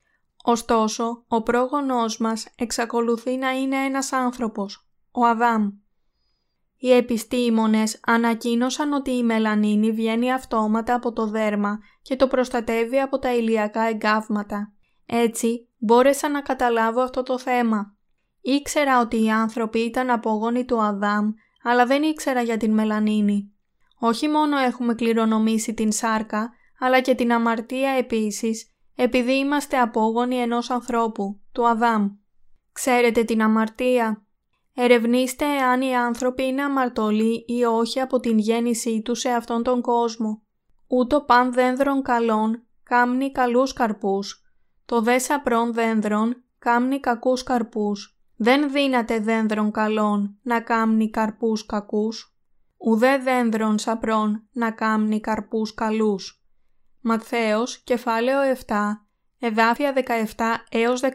Ωστόσο, 0.44 1.24
ο 1.28 1.42
πρόγονός 1.42 2.18
μας 2.18 2.48
εξακολουθεί 2.56 3.36
να 3.36 3.50
είναι 3.50 3.76
ένας 3.76 4.12
άνθρωπος, 4.12 4.88
ο 5.10 5.26
Αδάμ. 5.26 5.70
Οι 6.76 6.92
επιστήμονες 6.92 8.00
ανακοίνωσαν 8.06 8.92
ότι 8.92 9.10
η 9.10 9.22
μελανίνη 9.22 9.92
βγαίνει 9.92 10.32
αυτόματα 10.32 10.94
από 10.94 11.12
το 11.12 11.26
δέρμα 11.26 11.78
και 12.02 12.16
το 12.16 12.26
προστατεύει 12.26 13.00
από 13.00 13.18
τα 13.18 13.34
ηλιακά 13.34 13.82
εγκάβματα. 13.82 14.72
Έτσι, 15.12 15.68
μπόρεσα 15.78 16.28
να 16.28 16.40
καταλάβω 16.40 17.00
αυτό 17.00 17.22
το 17.22 17.38
θέμα. 17.38 17.94
Ήξερα 18.40 19.00
ότι 19.00 19.22
οι 19.22 19.30
άνθρωποι 19.30 19.78
ήταν 19.78 20.10
απόγονοι 20.10 20.64
του 20.64 20.82
Αδάμ, 20.82 21.32
αλλά 21.62 21.86
δεν 21.86 22.02
ήξερα 22.02 22.42
για 22.42 22.56
την 22.56 22.74
μελανίνη. 22.74 23.52
Όχι 23.98 24.28
μόνο 24.28 24.56
έχουμε 24.56 24.94
κληρονομήσει 24.94 25.74
την 25.74 25.92
σάρκα, 25.92 26.52
αλλά 26.78 27.00
και 27.00 27.14
την 27.14 27.32
αμαρτία 27.32 27.90
επίσης 27.90 28.70
επειδή 28.94 29.32
είμαστε 29.32 29.78
απόγονοι 29.78 30.36
ενός 30.36 30.70
ανθρώπου, 30.70 31.40
του 31.52 31.68
Αδάμ. 31.68 32.08
Ξέρετε 32.72 33.24
την 33.24 33.42
αμαρτία; 33.42 34.24
Ερευνήστε 34.74 35.44
εάν 35.44 35.80
οι 35.80 35.96
άνθρωποι 35.96 36.42
είναι 36.42 36.62
αμαρτωλοί 36.62 37.44
ή 37.46 37.64
όχι 37.64 38.00
από 38.00 38.20
την 38.20 38.38
γέννησή 38.38 39.02
τους 39.02 39.20
σε 39.20 39.28
αυτόν 39.28 39.62
τον 39.62 39.80
κόσμο. 39.80 40.42
Ούτω 40.86 41.20
παν 41.20 41.52
δένδρον 41.52 42.02
καλών 42.02 42.62
κάμνει 42.82 43.32
καλούς 43.32 43.72
καρπούς. 43.72 44.49
Το 44.90 45.00
δε 45.00 45.18
σαπρών 45.18 45.72
δένδρον 45.72 46.42
κάμνει 46.58 47.00
κακούς 47.00 47.42
καρπούς. 47.42 48.20
Δεν 48.36 48.70
δύναται 48.72 49.20
δένδρον 49.20 49.70
καλών 49.70 50.38
να 50.42 50.60
κάμνει 50.60 51.10
καρπούς 51.10 51.66
κακούς. 51.66 52.36
Ουδέ 52.76 53.18
δένδρον 53.18 53.78
σαπρών 53.78 54.48
να 54.52 54.70
κάμνει 54.70 55.20
καρπούς 55.20 55.74
καλούς. 55.74 56.44
Ματθαίος, 57.00 57.78
κεφάλαιο 57.78 58.56
7, 58.66 59.06
εδάφια 59.38 59.92
17 59.92 60.64
έως 60.70 61.00
18. 61.00 61.08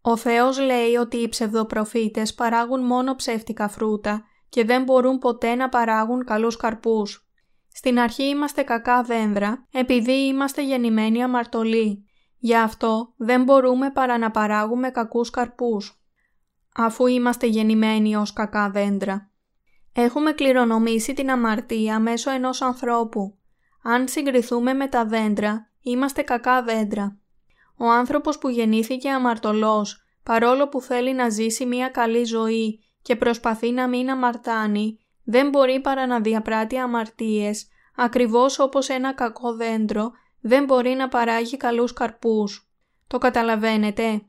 Ο 0.00 0.16
Θεός 0.16 0.58
λέει 0.58 0.94
ότι 0.94 1.16
οι 1.16 1.28
ψευδοπροφήτες 1.28 2.34
παράγουν 2.34 2.86
μόνο 2.86 3.14
ψεύτικα 3.14 3.68
φρούτα 3.68 4.24
και 4.48 4.64
δεν 4.64 4.82
μπορούν 4.82 5.18
ποτέ 5.18 5.54
να 5.54 5.68
παράγουν 5.68 6.24
καλούς 6.24 6.56
καρπούς. 6.56 7.30
Στην 7.72 7.98
αρχή 7.98 8.24
είμαστε 8.24 8.62
κακά 8.62 9.02
δένδρα 9.02 9.66
επειδή 9.72 10.26
είμαστε 10.26 10.64
γεννημένοι 10.64 11.22
αμαρτωλοί. 11.22 12.04
Γι' 12.42 12.56
αυτό 12.56 13.12
δεν 13.16 13.42
μπορούμε 13.42 13.90
παρά 13.90 14.18
να 14.18 14.30
παράγουμε 14.30 14.90
κακούς 14.90 15.30
καρπούς. 15.30 16.02
Αφού 16.74 17.06
είμαστε 17.06 17.46
γεννημένοι 17.46 18.16
ως 18.16 18.32
κακά 18.32 18.70
δέντρα. 18.70 19.30
Έχουμε 19.92 20.32
κληρονομήσει 20.32 21.14
την 21.14 21.30
αμαρτία 21.30 21.98
μέσω 21.98 22.30
ενός 22.30 22.62
ανθρώπου. 22.62 23.38
Αν 23.82 24.08
συγκριθούμε 24.08 24.72
με 24.72 24.88
τα 24.88 25.04
δέντρα, 25.04 25.70
είμαστε 25.80 26.22
κακά 26.22 26.62
δέντρα. 26.62 27.18
Ο 27.76 27.90
άνθρωπος 27.90 28.38
που 28.38 28.48
γεννήθηκε 28.48 29.10
αμαρτωλός, 29.10 30.04
παρόλο 30.22 30.68
που 30.68 30.80
θέλει 30.80 31.14
να 31.14 31.28
ζήσει 31.28 31.66
μια 31.66 31.88
καλή 31.88 32.24
ζωή 32.24 32.80
και 33.02 33.16
προσπαθεί 33.16 33.70
να 33.70 33.88
μην 33.88 34.10
αμαρτάνει, 34.10 34.98
δεν 35.24 35.48
μπορεί 35.48 35.80
παρά 35.80 36.06
να 36.06 36.20
διαπράττει 36.20 36.78
αμαρτίες, 36.78 37.68
ακριβώς 37.96 38.58
όπως 38.58 38.88
ένα 38.88 39.14
κακό 39.14 39.54
δέντρο 39.54 40.10
δεν 40.40 40.64
μπορεί 40.64 40.90
να 40.90 41.08
παράγει 41.08 41.56
καλούς 41.56 41.92
καρπούς. 41.92 42.70
Το 43.06 43.18
καταλαβαίνετε; 43.18 44.22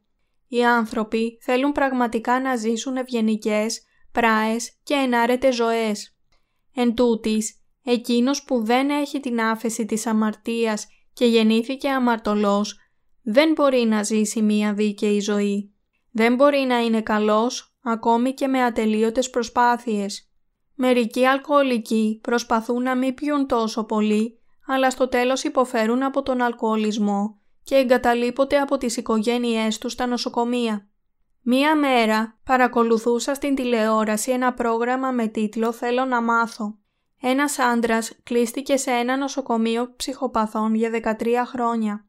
Οι 0.48 0.66
άνθρωποι 0.66 1.38
θέλουν 1.42 1.72
πραγματικά 1.72 2.42
να 2.42 2.56
ζήσουν 2.56 2.98
ευγενικές, 2.98 3.82
πράες 4.12 4.72
και 4.84 4.94
ενάρετες 4.94 5.56
ζωές. 5.56 6.16
Εν 6.74 6.96
τούτης, 6.96 7.62
εκείνος 7.84 8.44
που 8.44 8.64
δεν 8.64 8.90
έχει 8.90 9.20
την 9.20 9.42
άφεση 9.42 9.86
της 9.86 10.06
αμαρτίας 10.06 10.88
και 11.14 11.26
γεννήθηκε 11.26 11.90
αμαρτωλός, 11.90 12.80
δεν 13.22 13.52
μπορεί 13.52 13.86
να 13.86 14.04
ζήσει 14.04 14.42
μία 14.42 14.74
δίκαιη 14.74 15.20
ζωή. 15.20 15.74
Δεν 16.12 16.36
μπορεί 16.36 16.60
να 16.60 16.80
είναι 16.80 17.02
καλός 17.02 17.76
ακόμη 17.84 18.34
και 18.34 18.48
με 18.48 18.64
ατελείωτες 18.64 19.30
προσπάθειες. 19.30 20.32
Μερικοί 20.76 21.26
αλκοολικοί 21.26 22.20
προσπαθούν 22.24 22.84
να 22.84 22.96
μην 22.96 23.14
πιούν 23.14 23.48
τόσο 23.48 23.84
πολύ, 23.84 24.41
αλλά 24.72 24.90
στο 24.90 25.08
τέλος 25.08 25.44
υποφέρουν 25.44 26.04
από 26.04 26.24
τον 26.24 26.42
αλκοολισμό 26.42 27.40
και 27.64 27.76
εγκαταλείπονται 27.76 28.58
από 28.58 28.78
τις 28.78 28.98
οικογένειές 28.98 29.78
τους 29.78 29.92
στα 29.92 30.06
νοσοκομεία. 30.06 30.88
Μία 31.42 31.76
μέρα 31.76 32.40
παρακολουθούσα 32.44 33.34
στην 33.34 33.56
τηλεόραση 33.56 34.32
ένα 34.32 34.54
πρόγραμμα 34.54 35.12
με 35.12 35.28
τίτλο 35.28 35.72
«Θέλω 35.72 36.06
να 36.06 36.22
μάθω». 36.22 36.76
Ένας 37.22 37.60
άντρας 37.60 38.12
κλείστηκε 38.24 38.78
σε 38.78 38.92
ένα 38.92 39.18
νοσοκομείο 39.18 39.94
ψυχοπαθών 39.96 40.76
για 40.76 40.90
13 40.90 41.46
χρόνια. 41.46 42.06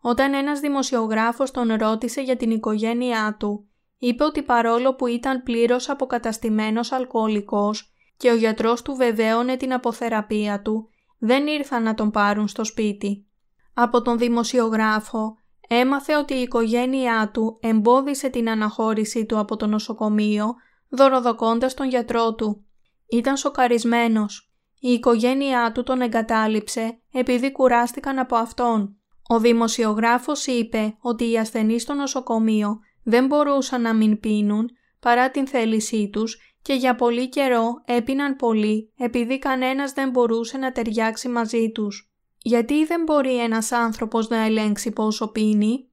Όταν 0.00 0.34
ένας 0.34 0.60
δημοσιογράφος 0.60 1.50
τον 1.50 1.72
ρώτησε 1.74 2.20
για 2.20 2.36
την 2.36 2.50
οικογένειά 2.50 3.36
του, 3.38 3.68
είπε 3.98 4.24
ότι 4.24 4.42
παρόλο 4.42 4.94
που 4.94 5.06
ήταν 5.06 5.42
πλήρως 5.42 5.88
αποκαταστημένος 5.88 6.92
αλκοολικός 6.92 7.92
και 8.16 8.30
ο 8.30 8.34
γιατρός 8.34 8.82
του 8.82 8.94
βεβαίωνε 8.94 9.56
την 9.56 9.72
αποθεραπεία 9.72 10.62
του, 10.62 10.90
δεν 11.18 11.46
ήρθαν 11.46 11.82
να 11.82 11.94
τον 11.94 12.10
πάρουν 12.10 12.48
στο 12.48 12.64
σπίτι. 12.64 13.26
Από 13.74 14.02
τον 14.02 14.18
δημοσιογράφο 14.18 15.36
έμαθε 15.68 16.16
ότι 16.16 16.34
η 16.34 16.40
οικογένειά 16.42 17.30
του 17.32 17.58
εμπόδισε 17.62 18.28
την 18.28 18.50
αναχώρησή 18.50 19.26
του 19.26 19.38
από 19.38 19.56
το 19.56 19.66
νοσοκομείο, 19.66 20.54
δωροδοκώντας 20.88 21.74
τον 21.74 21.88
γιατρό 21.88 22.34
του. 22.34 22.64
Ήταν 23.08 23.36
σοκαρισμένος. 23.36 24.50
Η 24.80 24.88
οικογένειά 24.88 25.72
του 25.72 25.82
τον 25.82 26.00
εγκατάλειψε 26.00 27.00
επειδή 27.12 27.52
κουράστηκαν 27.52 28.18
από 28.18 28.36
αυτόν. 28.36 28.96
Ο 29.28 29.38
δημοσιογράφος 29.38 30.46
είπε 30.46 30.96
ότι 31.00 31.30
οι 31.30 31.38
ασθενείς 31.38 31.82
στο 31.82 31.94
νοσοκομείο 31.94 32.78
δεν 33.02 33.26
μπορούσαν 33.26 33.82
να 33.82 33.94
μην 33.94 34.20
πίνουν 34.20 34.70
παρά 35.00 35.30
την 35.30 35.46
θέλησή 35.46 36.10
τους 36.12 36.55
και 36.66 36.74
για 36.74 36.94
πολύ 36.94 37.28
καιρό 37.28 37.82
έπιναν 37.84 38.36
πολύ 38.36 38.92
επειδή 38.96 39.38
κανένας 39.38 39.92
δεν 39.92 40.10
μπορούσε 40.10 40.58
να 40.58 40.72
ταιριάξει 40.72 41.28
μαζί 41.28 41.70
τους. 41.70 42.12
Γιατί 42.38 42.84
δεν 42.84 43.02
μπορεί 43.02 43.38
ένας 43.38 43.72
άνθρωπος 43.72 44.28
να 44.28 44.36
ελέγξει 44.36 44.90
πόσο 44.90 45.28
πίνει; 45.28 45.90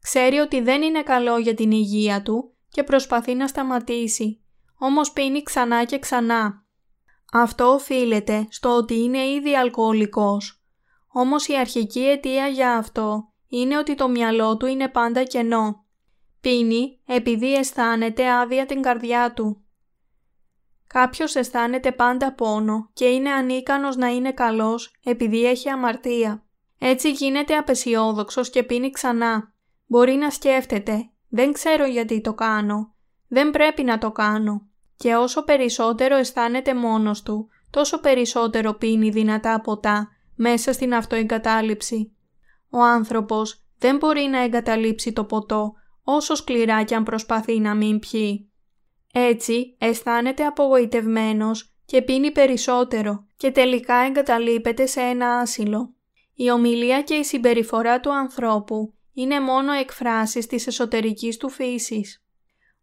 Ξέρει 0.00 0.38
ότι 0.38 0.60
δεν 0.60 0.82
είναι 0.82 1.02
καλό 1.02 1.38
για 1.38 1.54
την 1.54 1.70
υγεία 1.70 2.22
του 2.22 2.56
και 2.68 2.82
προσπαθεί 2.82 3.34
να 3.34 3.46
σταματήσει, 3.46 4.40
όμως 4.78 5.12
πίνει 5.12 5.42
ξανά 5.42 5.84
και 5.84 5.98
ξανά. 5.98 6.64
Αυτό 7.32 7.64
οφείλεται 7.64 8.46
στο 8.50 8.76
ότι 8.76 8.94
είναι 8.94 9.26
ήδη 9.26 9.56
αλκοολικός. 9.56 10.64
Όμως 11.12 11.48
η 11.48 11.56
αρχική 11.56 12.00
αιτία 12.00 12.46
για 12.46 12.76
αυτό 12.76 13.32
είναι 13.48 13.78
ότι 13.78 13.94
το 13.94 14.08
μυαλό 14.08 14.56
του 14.56 14.66
είναι 14.66 14.88
πάντα 14.88 15.22
κενό. 15.22 15.84
Πίνει 16.40 17.00
επειδή 17.06 17.54
αισθάνεται 17.54 18.30
άδεια 18.30 18.66
την 18.66 18.82
καρδιά 18.82 19.32
του. 19.32 19.59
Κάποιος 20.92 21.34
αισθάνεται 21.34 21.92
πάντα 21.92 22.32
πόνο 22.32 22.90
και 22.92 23.04
είναι 23.04 23.30
ανίκανος 23.30 23.96
να 23.96 24.08
είναι 24.08 24.32
καλός 24.32 24.92
επειδή 25.04 25.46
έχει 25.46 25.68
αμαρτία. 25.68 26.44
Έτσι 26.78 27.10
γίνεται 27.10 27.56
απεσιόδοξος 27.56 28.50
και 28.50 28.62
πίνει 28.62 28.90
ξανά. 28.90 29.52
Μπορεί 29.86 30.12
να 30.12 30.30
σκέφτεται 30.30 31.10
«Δεν 31.28 31.52
ξέρω 31.52 31.86
γιατί 31.86 32.20
το 32.20 32.34
κάνω. 32.34 32.94
Δεν 33.28 33.50
πρέπει 33.50 33.82
να 33.82 33.98
το 33.98 34.10
κάνω». 34.10 34.68
Και 34.96 35.14
όσο 35.14 35.44
περισσότερο 35.44 36.16
αισθάνεται 36.16 36.74
μόνος 36.74 37.22
του, 37.22 37.48
τόσο 37.70 38.00
περισσότερο 38.00 38.74
πίνει 38.74 39.10
δυνατά 39.10 39.60
ποτά 39.60 40.08
μέσα 40.34 40.72
στην 40.72 40.94
αυτοεγκατάλειψη. 40.94 42.16
Ο 42.70 42.78
άνθρωπος 42.78 43.64
δεν 43.78 43.96
μπορεί 43.96 44.22
να 44.22 44.42
εγκαταλείψει 44.42 45.12
το 45.12 45.24
ποτό 45.24 45.72
όσο 46.02 46.34
σκληρά 46.34 46.82
κι 46.82 46.94
αν 46.94 47.04
προσπαθεί 47.04 47.60
να 47.60 47.74
μην 47.74 47.98
πιει. 47.98 48.49
Έτσι 49.12 49.76
αισθάνεται 49.78 50.44
απογοητευμένος 50.44 51.74
και 51.84 52.02
πίνει 52.02 52.30
περισσότερο 52.30 53.26
και 53.36 53.50
τελικά 53.50 53.94
εγκαταλείπεται 53.94 54.86
σε 54.86 55.00
ένα 55.00 55.38
άσυλο. 55.38 55.94
Η 56.34 56.50
ομιλία 56.50 57.02
και 57.02 57.14
η 57.14 57.24
συμπεριφορά 57.24 58.00
του 58.00 58.14
ανθρώπου 58.14 58.94
είναι 59.12 59.40
μόνο 59.40 59.72
εκφράσεις 59.72 60.46
της 60.46 60.66
εσωτερικής 60.66 61.36
του 61.36 61.48
φύσης. 61.48 62.24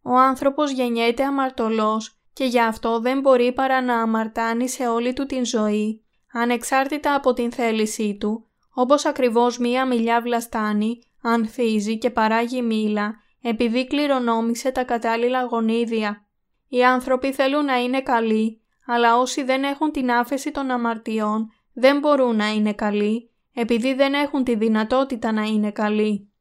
Ο 0.02 0.16
άνθρωπος 0.16 0.70
γεννιέται 0.70 1.24
αμαρτωλός 1.24 2.20
και 2.32 2.44
γι' 2.44 2.60
αυτό 2.60 3.00
δεν 3.00 3.20
μπορεί 3.20 3.52
παρά 3.52 3.82
να 3.82 4.00
αμαρτάνει 4.02 4.68
σε 4.68 4.88
όλη 4.88 5.12
του 5.12 5.26
την 5.26 5.44
ζωή, 5.44 6.04
ανεξάρτητα 6.32 7.14
από 7.14 7.32
την 7.32 7.52
θέλησή 7.52 8.16
του, 8.20 8.46
όπως 8.74 9.04
ακριβώς 9.04 9.58
μία 9.58 9.86
μιλιά 9.86 10.20
βλαστάνει, 10.20 10.98
ανθίζει 11.22 11.98
και 11.98 12.10
παράγει 12.10 12.62
μήλα 12.62 13.14
επειδή 13.42 13.86
κληρονόμησε 13.86 14.70
τα 14.70 14.84
κατάλληλα 14.84 15.44
γονίδια. 15.44 16.26
Οι 16.68 16.84
άνθρωποι 16.84 17.32
θέλουν 17.32 17.64
να 17.64 17.76
είναι 17.76 18.00
καλοί, 18.00 18.60
αλλά 18.86 19.18
όσοι 19.18 19.42
δεν 19.42 19.62
έχουν 19.62 19.92
την 19.92 20.10
άφεση 20.10 20.50
των 20.50 20.70
αμαρτιών 20.70 21.52
δεν 21.72 21.98
μπορούν 21.98 22.36
να 22.36 22.48
είναι 22.48 22.72
καλοί, 22.72 23.30
επειδή 23.54 23.94
δεν 23.94 24.14
έχουν 24.14 24.44
τη 24.44 24.56
δυνατότητα 24.56 25.32
να 25.32 25.42
είναι 25.42 25.70
καλοί. 25.70 26.32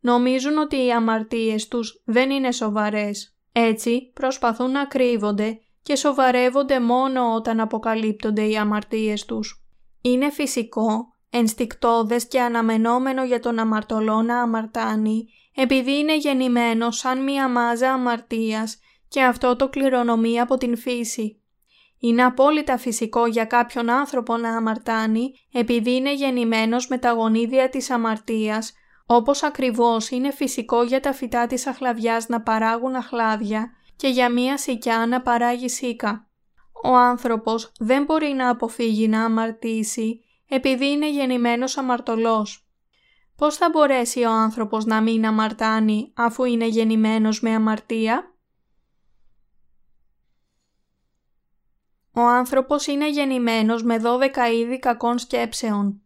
Νομίζουν 0.00 0.58
ότι 0.58 0.84
οι 0.84 0.92
αμαρτίες 0.92 1.68
τους 1.68 2.02
δεν 2.04 2.30
είναι 2.30 2.52
σοβαρές. 2.52 3.36
Έτσι 3.52 4.10
προσπαθούν 4.14 4.70
να 4.70 4.84
κρύβονται 4.84 5.58
και 5.82 5.96
σοβαρεύονται 5.96 6.80
μόνο 6.80 7.34
όταν 7.34 7.60
αποκαλύπτονται 7.60 8.42
οι 8.42 8.56
αμαρτίες 8.56 9.24
τους. 9.24 9.64
Είναι 10.00 10.30
φυσικό, 10.30 11.14
ενστικτόδες 11.30 12.26
και 12.26 12.40
αναμενόμενο 12.40 13.24
για 13.24 13.40
τον 13.40 13.58
αμαρτωλό 13.58 14.22
να 14.22 14.40
αμαρτάνει 14.40 15.28
επειδή 15.54 15.98
είναι 15.98 16.16
γεννημένο 16.16 16.90
σαν 16.90 17.22
μία 17.22 17.48
μάζα 17.48 17.92
αμαρτίας 17.92 18.78
και 19.08 19.22
αυτό 19.22 19.56
το 19.56 19.68
κληρονομεί 19.68 20.40
από 20.40 20.56
την 20.56 20.76
φύση. 20.76 21.38
Είναι 21.98 22.24
απόλυτα 22.24 22.78
φυσικό 22.78 23.26
για 23.26 23.44
κάποιον 23.44 23.90
άνθρωπο 23.90 24.36
να 24.36 24.56
αμαρτάνει 24.56 25.32
επειδή 25.52 25.94
είναι 25.94 26.14
γεννημένος 26.14 26.88
με 26.88 26.98
τα 26.98 27.10
γονίδια 27.10 27.68
της 27.68 27.90
αμαρτίας, 27.90 28.72
όπως 29.06 29.42
ακριβώς 29.42 30.10
είναι 30.10 30.30
φυσικό 30.30 30.82
για 30.82 31.00
τα 31.00 31.12
φυτά 31.12 31.46
της 31.46 31.66
αχλαβιάς 31.66 32.28
να 32.28 32.40
παράγουν 32.42 32.94
αχλάδια 32.94 33.70
και 33.96 34.08
για 34.08 34.30
μία 34.30 34.58
σικιά 34.58 35.06
να 35.06 35.22
παράγει 35.22 35.68
σίκα. 35.68 36.28
Ο 36.82 36.94
άνθρωπος 36.94 37.72
δεν 37.78 38.04
μπορεί 38.04 38.28
να 38.28 38.48
αποφύγει 38.48 39.08
να 39.08 39.24
αμαρτήσει 39.24 40.20
επειδή 40.48 40.90
είναι 40.90 41.10
γεννημένος 41.10 41.76
αμαρτωλός. 41.78 42.63
Πώς 43.36 43.56
θα 43.56 43.70
μπορέσει 43.70 44.24
ο 44.24 44.30
άνθρωπος 44.30 44.84
να 44.84 45.02
μην 45.02 45.26
αμαρτάνει 45.26 46.12
αφού 46.14 46.44
είναι 46.44 46.66
γεννημένος 46.66 47.40
με 47.40 47.50
αμαρτία; 47.50 48.34
Ο 52.16 52.20
άνθρωπος 52.20 52.86
είναι 52.86 53.10
γεννημένος 53.10 53.82
με 53.82 53.96
12 54.04 54.52
είδη 54.52 54.78
κακών 54.78 55.18
σκέψεων. 55.18 56.02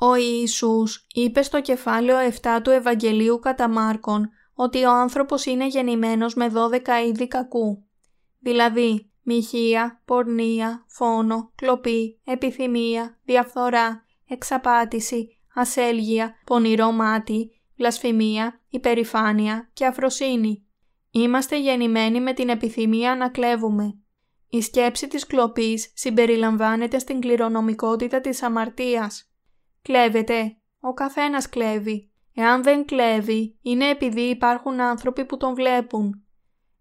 Ο 0.00 0.14
Ιησούς 0.14 1.06
είπε 1.12 1.42
στο 1.42 1.60
κεφάλαιο 1.60 2.32
7 2.42 2.60
του 2.62 2.70
Ευαγγελίου 2.70 3.38
κατά 3.38 3.68
Μάρκον 3.68 4.28
ότι 4.54 4.84
ο 4.84 4.90
άνθρωπος 4.90 5.44
είναι 5.46 5.66
γεννημένος 5.66 6.34
με 6.34 6.52
12 6.54 7.06
είδη 7.06 7.28
κακού. 7.28 7.84
Δηλαδή, 8.38 9.10
μοιχεία, 9.28 10.02
πορνεία, 10.04 10.84
φόνο, 10.86 11.52
κλοπή, 11.54 12.20
επιθυμία, 12.24 13.18
διαφθορά, 13.24 14.06
εξαπάτηση, 14.28 15.38
ασέλγεια, 15.54 16.34
πονηρό 16.44 16.92
μάτι, 16.92 17.60
βλασφημία, 17.76 18.60
υπερηφάνεια 18.68 19.70
και 19.72 19.86
αφροσύνη. 19.86 20.66
Είμαστε 21.10 21.60
γεννημένοι 21.60 22.20
με 22.20 22.32
την 22.32 22.48
επιθυμία 22.48 23.16
να 23.16 23.28
κλέβουμε. 23.28 23.98
Η 24.48 24.60
σκέψη 24.60 25.08
της 25.08 25.26
κλοπής 25.26 25.90
συμπεριλαμβάνεται 25.94 26.98
στην 26.98 27.20
κληρονομικότητα 27.20 28.20
της 28.20 28.42
αμαρτίας. 28.42 29.32
Κλέβεται. 29.82 30.56
Ο 30.80 30.92
καθένας 30.92 31.48
κλέβει. 31.48 32.10
Εάν 32.34 32.62
δεν 32.62 32.84
κλέβει, 32.84 33.58
είναι 33.62 33.88
επειδή 33.88 34.20
υπάρχουν 34.20 34.80
άνθρωποι 34.80 35.24
που 35.24 35.36
τον 35.36 35.54
βλέπουν. 35.54 36.22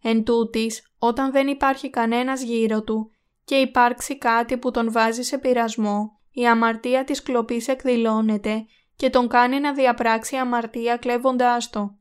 Εν 0.01 0.23
τούτης, 0.23 0.93
όταν 0.99 1.31
δεν 1.31 1.47
υπάρχει 1.47 1.89
κανένας 1.89 2.41
γύρω 2.41 2.83
του 2.83 3.11
και 3.43 3.55
υπάρξει 3.55 4.17
κάτι 4.17 4.57
που 4.57 4.71
τον 4.71 4.91
βάζει 4.91 5.21
σε 5.23 5.37
πειρασμό, 5.37 6.19
η 6.31 6.47
αμαρτία 6.47 7.03
της 7.03 7.23
κλοπής 7.23 7.67
εκδηλώνεται 7.67 8.65
και 8.95 9.09
τον 9.09 9.27
κάνει 9.27 9.59
να 9.59 9.73
διαπράξει 9.73 10.35
αμαρτία 10.35 10.97
κλέβοντάς 10.97 11.69
το. 11.69 11.97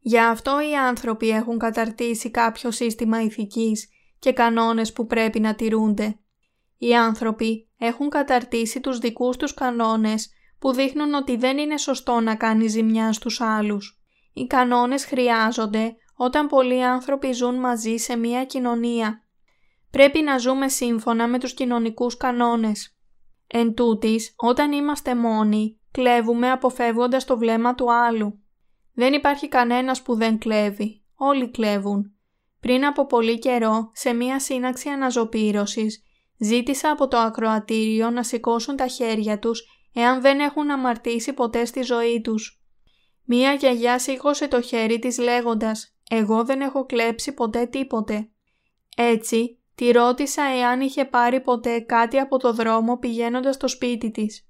Γι' 0.00 0.18
αυτό 0.18 0.60
οι 0.70 0.74
άνθρωποι 0.74 1.28
έχουν 1.28 1.58
καταρτήσει 1.58 2.30
κάποιο 2.30 2.70
σύστημα 2.70 3.22
ηθικής 3.22 3.88
και 4.18 4.32
κανόνες 4.32 4.92
που 4.92 5.06
πρέπει 5.06 5.40
να 5.40 5.54
τηρούνται. 5.54 6.18
Οι 6.78 6.94
άνθρωποι 6.94 7.68
έχουν 7.78 8.08
καταρτήσει 8.08 8.80
τους 8.80 8.98
δικούς 8.98 9.36
τους 9.36 9.54
κανόνες 9.54 10.30
που 10.58 10.72
δείχνουν 10.72 11.14
ότι 11.14 11.36
δεν 11.36 11.58
είναι 11.58 11.78
σωστό 11.78 12.20
να 12.20 12.34
κάνει 12.34 12.66
ζημιά 12.66 13.12
στους 13.12 13.40
άλλους. 13.40 14.00
Οι 14.32 14.46
κανόνες 14.46 15.04
χρειάζονται 15.04 15.96
όταν 16.16 16.46
πολλοί 16.46 16.84
άνθρωποι 16.84 17.32
ζουν 17.32 17.54
μαζί 17.54 17.96
σε 17.96 18.16
μια 18.16 18.44
κοινωνία. 18.44 19.22
Πρέπει 19.90 20.22
να 20.22 20.38
ζούμε 20.38 20.68
σύμφωνα 20.68 21.28
με 21.28 21.38
τους 21.38 21.54
κοινωνικούς 21.54 22.16
κανόνες. 22.16 22.96
Εν 23.46 23.74
τούτης, 23.74 24.32
όταν 24.36 24.72
είμαστε 24.72 25.14
μόνοι, 25.14 25.80
κλέβουμε 25.90 26.50
αποφεύγοντας 26.50 27.24
το 27.24 27.38
βλέμμα 27.38 27.74
του 27.74 27.92
άλλου. 27.92 28.38
Δεν 28.94 29.12
υπάρχει 29.12 29.48
κανένας 29.48 30.02
που 30.02 30.14
δεν 30.14 30.38
κλέβει. 30.38 31.02
Όλοι 31.16 31.50
κλέβουν. 31.50 32.12
Πριν 32.60 32.86
από 32.86 33.06
πολύ 33.06 33.38
καιρό, 33.38 33.90
σε 33.92 34.12
μία 34.12 34.40
σύναξη 34.40 34.88
αναζωπήρωσης, 34.88 36.02
ζήτησα 36.38 36.90
από 36.90 37.08
το 37.08 37.16
ακροατήριο 37.16 38.10
να 38.10 38.22
σηκώσουν 38.22 38.76
τα 38.76 38.86
χέρια 38.86 39.38
τους 39.38 39.62
εάν 39.92 40.20
δεν 40.20 40.40
έχουν 40.40 40.70
αμαρτήσει 40.70 41.32
ποτέ 41.32 41.64
στη 41.64 41.82
ζωή 41.82 42.20
τους. 42.20 42.60
Μία 43.24 43.52
γιαγιά 43.52 43.98
σήκωσε 43.98 44.48
το 44.48 44.60
χέρι 44.60 44.98
της 44.98 45.18
λέγοντας 45.18 45.95
«Εγώ 46.10 46.44
δεν 46.44 46.60
έχω 46.60 46.86
κλέψει 46.86 47.32
ποτέ 47.32 47.66
τίποτε». 47.66 48.30
Έτσι, 48.96 49.58
τη 49.74 49.90
ρώτησα 49.90 50.42
εάν 50.42 50.80
είχε 50.80 51.04
πάρει 51.04 51.40
ποτέ 51.40 51.80
κάτι 51.80 52.18
από 52.18 52.38
το 52.38 52.52
δρόμο 52.52 52.98
πηγαίνοντας 52.98 53.54
στο 53.54 53.68
σπίτι 53.68 54.10
της. 54.10 54.48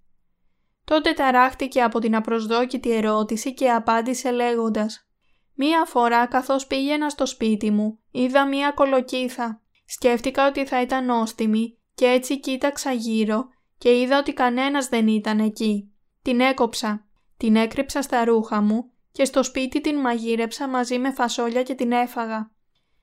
Τότε 0.84 1.12
ταράχτηκε 1.12 1.82
από 1.82 1.98
την 1.98 2.16
απροσδόκητη 2.16 2.90
ερώτηση 2.92 3.54
και 3.54 3.70
απάντησε 3.70 4.30
λέγοντας 4.30 5.08
«Μία 5.54 5.84
φορά 5.84 6.26
καθώς 6.26 6.66
πήγαινα 6.66 7.08
στο 7.08 7.26
σπίτι 7.26 7.70
μου, 7.70 7.98
είδα 8.10 8.46
μία 8.46 8.70
κολοκύθα. 8.70 9.60
Σκέφτηκα 9.86 10.46
ότι 10.46 10.66
θα 10.66 10.80
ήταν 10.80 11.04
νόστιμη 11.04 11.78
και 11.94 12.06
έτσι 12.06 12.40
κοίταξα 12.40 12.92
γύρω 12.92 13.48
και 13.78 14.00
είδα 14.00 14.18
ότι 14.18 14.32
κανένας 14.32 14.88
δεν 14.88 15.08
ήταν 15.08 15.38
εκεί. 15.38 15.92
Την 16.22 16.40
έκοψα, 16.40 17.06
την 17.36 17.56
έκρυψα 17.56 18.02
στα 18.02 18.24
ρούχα 18.24 18.60
μου 18.60 18.90
και 19.16 19.24
στο 19.24 19.42
σπίτι 19.42 19.80
την 19.80 20.00
μαγείρεψα 20.00 20.68
μαζί 20.68 20.98
με 20.98 21.12
φασόλια 21.12 21.62
και 21.62 21.74
την 21.74 21.92
έφαγα. 21.92 22.50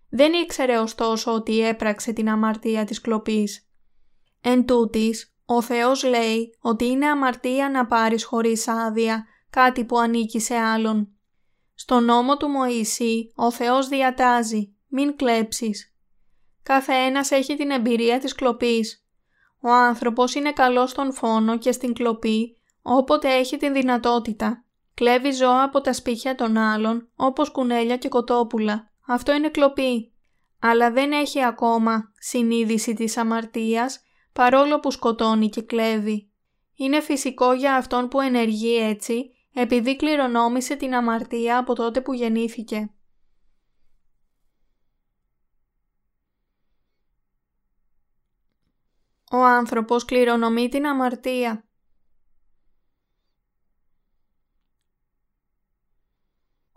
Δεν 0.10 0.34
ήξερε 0.34 0.78
ωστόσο 0.78 1.34
ότι 1.34 1.60
έπραξε 1.60 2.12
την 2.12 2.30
αμαρτία 2.30 2.86
της 2.86 3.02
κλοπής. 3.02 3.70
Εν 4.42 4.66
τούτης, 4.66 5.36
ο 5.46 5.62
Θεός 5.62 6.04
λέει 6.04 6.58
ότι 6.60 6.86
είναι 6.86 7.06
αμαρτία 7.06 7.70
να 7.70 7.86
πάρεις 7.86 8.24
χωρίς 8.24 8.68
άδεια 8.68 9.26
κάτι 9.50 9.86
που 9.86 9.98
ανήκει 9.98 10.40
σε 10.40 10.56
άλλον. 10.56 11.10
Στο 11.74 12.00
νόμο 12.00 12.38
του 12.38 12.48
Μωυσή 12.48 13.32
ο 13.36 13.52
Θεός 13.52 13.88
διατάζει 13.88 14.76
«Μην 14.88 15.16
κλέψεις». 15.16 15.96
Κάθε 16.64 16.94
ένας 16.94 17.32
έχει 17.32 17.56
την 17.56 17.72
εμπειρία 17.72 18.20
της 18.20 18.36
κλοπής. 18.36 19.06
Ο 19.62 19.70
άνθρωπος 19.70 20.36
είναι 20.36 20.52
καλός 20.52 20.90
στον 20.90 21.14
φόνο 21.14 21.58
και 21.58 21.72
στην 21.72 21.94
κλοπή 21.94 22.58
όποτε 22.82 23.34
έχει 23.34 23.58
την 23.58 23.74
δυνατότητα. 23.74 24.63
Κλέβει 24.94 25.32
ζώα 25.32 25.64
από 25.64 25.82
τα 25.82 25.94
σπίτια 25.94 26.36
των 26.36 26.58
άλλων 26.58 27.10
όπως 27.16 27.52
κουνέλια 27.52 27.98
και 27.98 28.10
κοτόπουλα. 28.10 28.92
Αυτό 29.08 29.34
είναι 29.34 29.50
κλοπή. 29.50 30.14
Αλλά 30.60 30.92
δεν 30.92 31.12
έχει 31.12 31.44
ακόμα 31.44 32.12
συνείδηση 32.20 32.94
της 32.94 33.18
αμαρτίας 33.18 34.04
παρόλο 34.34 34.80
που 34.80 34.92
σκοτώνει 34.92 35.50
και 35.50 35.62
κλέβει. 35.62 36.32
Είναι 36.76 37.02
φυσικό 37.02 37.54
για 37.54 37.76
αυτόν 37.76 38.08
που 38.08 38.22
ενεργεί 38.22 38.78
έτσι, 38.78 39.32
επειδή 39.54 39.96
κληρονόμησε 39.96 40.76
την 40.76 40.96
αμαρτία 40.96 41.58
από 41.58 41.74
τότε 41.76 42.02
που 42.02 42.14
γεννήθηκε. 42.14 42.94
Ο 49.32 49.38
άνθρωπος 49.44 50.06
κληρονομεί 50.06 50.70
την 50.70 50.86
αμαρτία. 50.88 51.66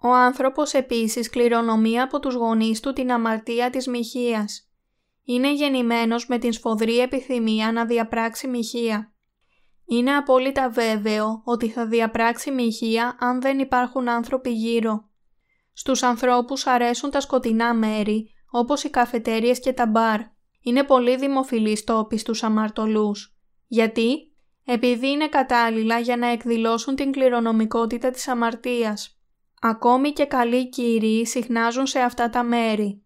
Ο 0.02 0.08
άνθρωπος 0.08 0.72
επίσης 0.72 1.30
κληρονομεί 1.30 2.00
από 2.00 2.20
τους 2.20 2.34
γονείς 2.34 2.80
του 2.80 2.92
την 2.92 3.12
αμαρτία 3.12 3.70
της 3.70 3.86
μοιχείας 3.86 4.66
είναι 5.28 5.52
γεννημένος 5.52 6.26
με 6.26 6.38
την 6.38 6.52
σφοδρή 6.52 6.98
επιθυμία 6.98 7.72
να 7.72 7.84
διαπράξει 7.84 8.48
μοιχεία. 8.48 9.12
Είναι 9.86 10.16
απόλυτα 10.16 10.70
βέβαιο 10.70 11.42
ότι 11.44 11.68
θα 11.68 11.86
διαπράξει 11.86 12.50
μοιχεία 12.50 13.16
αν 13.20 13.40
δεν 13.40 13.58
υπάρχουν 13.58 14.08
άνθρωποι 14.08 14.50
γύρω. 14.50 15.08
Στους 15.72 16.02
ανθρώπους 16.02 16.66
αρέσουν 16.66 17.10
τα 17.10 17.20
σκοτεινά 17.20 17.74
μέρη, 17.74 18.30
όπως 18.50 18.84
οι 18.84 18.90
καφετέριες 18.90 19.60
και 19.60 19.72
τα 19.72 19.86
μπαρ. 19.86 20.20
Είναι 20.62 20.84
πολύ 20.84 21.16
δημοφιλής 21.16 21.84
τόποι 21.84 22.16
στους 22.18 22.42
αμαρτωλούς. 22.42 23.36
Γιατί; 23.66 24.32
Επειδή 24.64 25.10
είναι 25.10 25.28
κατάλληλα 25.28 25.98
για 25.98 26.16
να 26.16 26.26
εκδηλώσουν 26.26 26.94
την 26.94 27.12
κληρονομικότητα 27.12 28.10
της 28.10 28.28
αμαρτίας. 28.28 29.15
Ακόμη 29.60 30.12
και 30.12 30.24
καλοί 30.24 30.68
κύριοι 30.68 31.26
συχνάζουν 31.26 31.86
σε 31.86 31.98
αυτά 31.98 32.30
τα 32.30 32.42
μέρη 32.42 33.00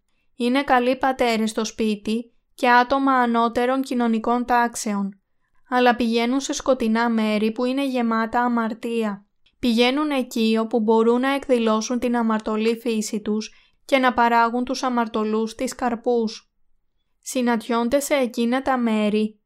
είναι 0.44 0.62
καλοί 0.62 0.96
πατέρες 0.96 1.50
στο 1.50 1.64
σπίτι 1.64 2.32
και 2.54 2.70
άτομα 2.70 3.12
ανώτερων 3.12 3.82
κοινωνικών 3.82 4.44
τάξεων, 4.44 5.20
αλλά 5.68 5.96
πηγαίνουν 5.96 6.40
σε 6.40 6.52
σκοτεινά 6.52 7.08
μέρη 7.08 7.52
που 7.52 7.64
είναι 7.64 7.86
γεμάτα 7.86 8.40
αμαρτία. 8.40 9.26
Πηγαίνουν 9.58 10.10
εκεί 10.10 10.56
όπου 10.60 10.80
μπορούν 10.80 11.20
να 11.20 11.34
εκδηλώσουν 11.34 11.98
την 11.98 12.16
αμαρτωλή 12.16 12.76
φύση 12.76 13.20
τους 13.20 13.54
και 13.84 13.98
να 13.98 14.14
παράγουν 14.14 14.64
τους 14.64 14.82
αμαρτωλούς 14.82 15.54
τις 15.54 15.74
καρπούς. 15.74 16.52
Συναντιόνται 17.18 18.00
σε 18.00 18.14
εκείνα 18.14 18.62
τα 18.62 18.78
μέρη 18.78 19.40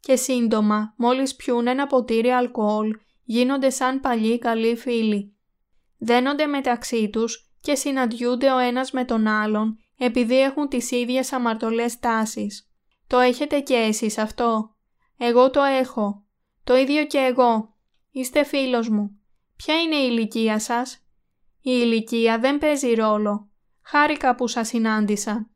και 0.00 0.16
σύντομα 0.16 0.94
μόλις 0.96 1.36
πιούν 1.36 1.66
ένα 1.66 1.86
ποτήρι 1.86 2.30
αλκοόλ 2.30 2.90
γίνονται 3.24 3.70
σαν 3.70 4.00
παλιοί 4.00 4.38
καλοί 4.38 4.76
φίλοι. 4.76 5.37
Δένονται 5.98 6.46
μεταξύ 6.46 7.10
τους 7.10 7.50
και 7.60 7.74
συναντιούνται 7.74 8.52
ο 8.52 8.58
ένας 8.58 8.90
με 8.90 9.04
τον 9.04 9.26
άλλον 9.26 9.78
επειδή 9.98 10.40
έχουν 10.40 10.68
τις 10.68 10.90
ίδιες 10.90 11.32
αμαρτωλές 11.32 11.98
τάσεις. 11.98 12.70
Το 13.06 13.18
έχετε 13.18 13.60
και 13.60 13.74
εσείς 13.74 14.18
αυτό; 14.18 14.74
Εγώ 15.18 15.50
το 15.50 15.62
έχω. 15.62 16.22
Το 16.64 16.76
ίδιο 16.76 17.04
και 17.04 17.18
εγώ. 17.18 17.74
Είστε 18.10 18.44
φίλος 18.44 18.88
μου. 18.88 19.20
Ποια 19.56 19.80
είναι 19.80 19.96
η 19.96 20.08
ηλικία 20.10 20.58
σας; 20.58 20.94
Η 21.60 21.70
ηλικία 21.82 22.38
δεν 22.38 22.58
παίζει 22.58 22.94
ρόλο. 22.94 23.48
Χάρηκα 23.82 24.34
που 24.34 24.46
σας 24.46 24.68
συνάντησα. 24.68 25.50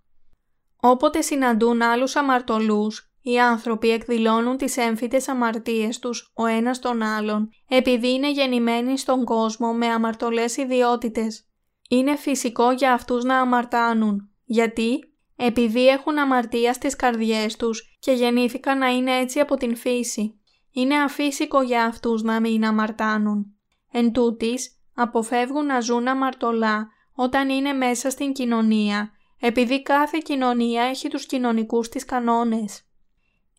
Όποτε 0.76 1.20
συναντούν 1.20 1.82
άλλους 1.82 2.16
αμαρτωλούς, 2.16 3.11
οι 3.22 3.40
άνθρωποι 3.40 3.90
εκδηλώνουν 3.90 4.56
τις 4.56 4.76
έμφυτες 4.76 5.28
αμαρτίες 5.28 5.98
τους 5.98 6.32
ο 6.34 6.46
ένας 6.46 6.78
τον 6.78 7.02
άλλον, 7.02 7.50
επειδή 7.68 8.12
είναι 8.12 8.30
γεννημένοι 8.30 8.98
στον 8.98 9.24
κόσμο 9.24 9.72
με 9.72 9.86
αμαρτωλές 9.86 10.56
ιδιότητες. 10.56 11.46
Είναι 11.88 12.16
φυσικό 12.16 12.70
για 12.72 12.92
αυτούς 12.92 13.24
να 13.24 13.40
αμαρτάνουν. 13.40 14.30
Γιατί; 14.44 15.12
Επειδή 15.36 15.86
έχουν 15.88 16.18
αμαρτία 16.18 16.72
στις 16.72 16.96
καρδιές 16.96 17.56
τους 17.56 17.96
και 17.98 18.12
γεννήθηκαν 18.12 18.78
να 18.78 18.88
είναι 18.88 19.18
έτσι 19.18 19.40
από 19.40 19.56
την 19.56 19.76
φύση. 19.76 20.40
Είναι 20.72 20.96
αφύσικο 20.96 21.62
για 21.62 21.84
αυτούς 21.84 22.22
να 22.22 22.40
μην 22.40 22.64
αμαρτάνουν. 22.64 23.54
Εν 23.92 24.12
τούτης, 24.12 24.80
αποφεύγουν 24.94 25.66
να 25.66 25.80
ζουν 25.80 26.08
αμαρτωλά 26.08 26.88
όταν 27.14 27.48
είναι 27.48 27.72
μέσα 27.72 28.10
στην 28.10 28.32
κοινωνία, 28.32 29.10
επειδή 29.40 29.82
κάθε 29.82 30.18
κοινωνία 30.22 30.82
έχει 30.82 31.08
τους 31.08 31.26
κοινωνικούς 31.26 31.88
της 31.88 32.04
κανόνες. 32.04 32.86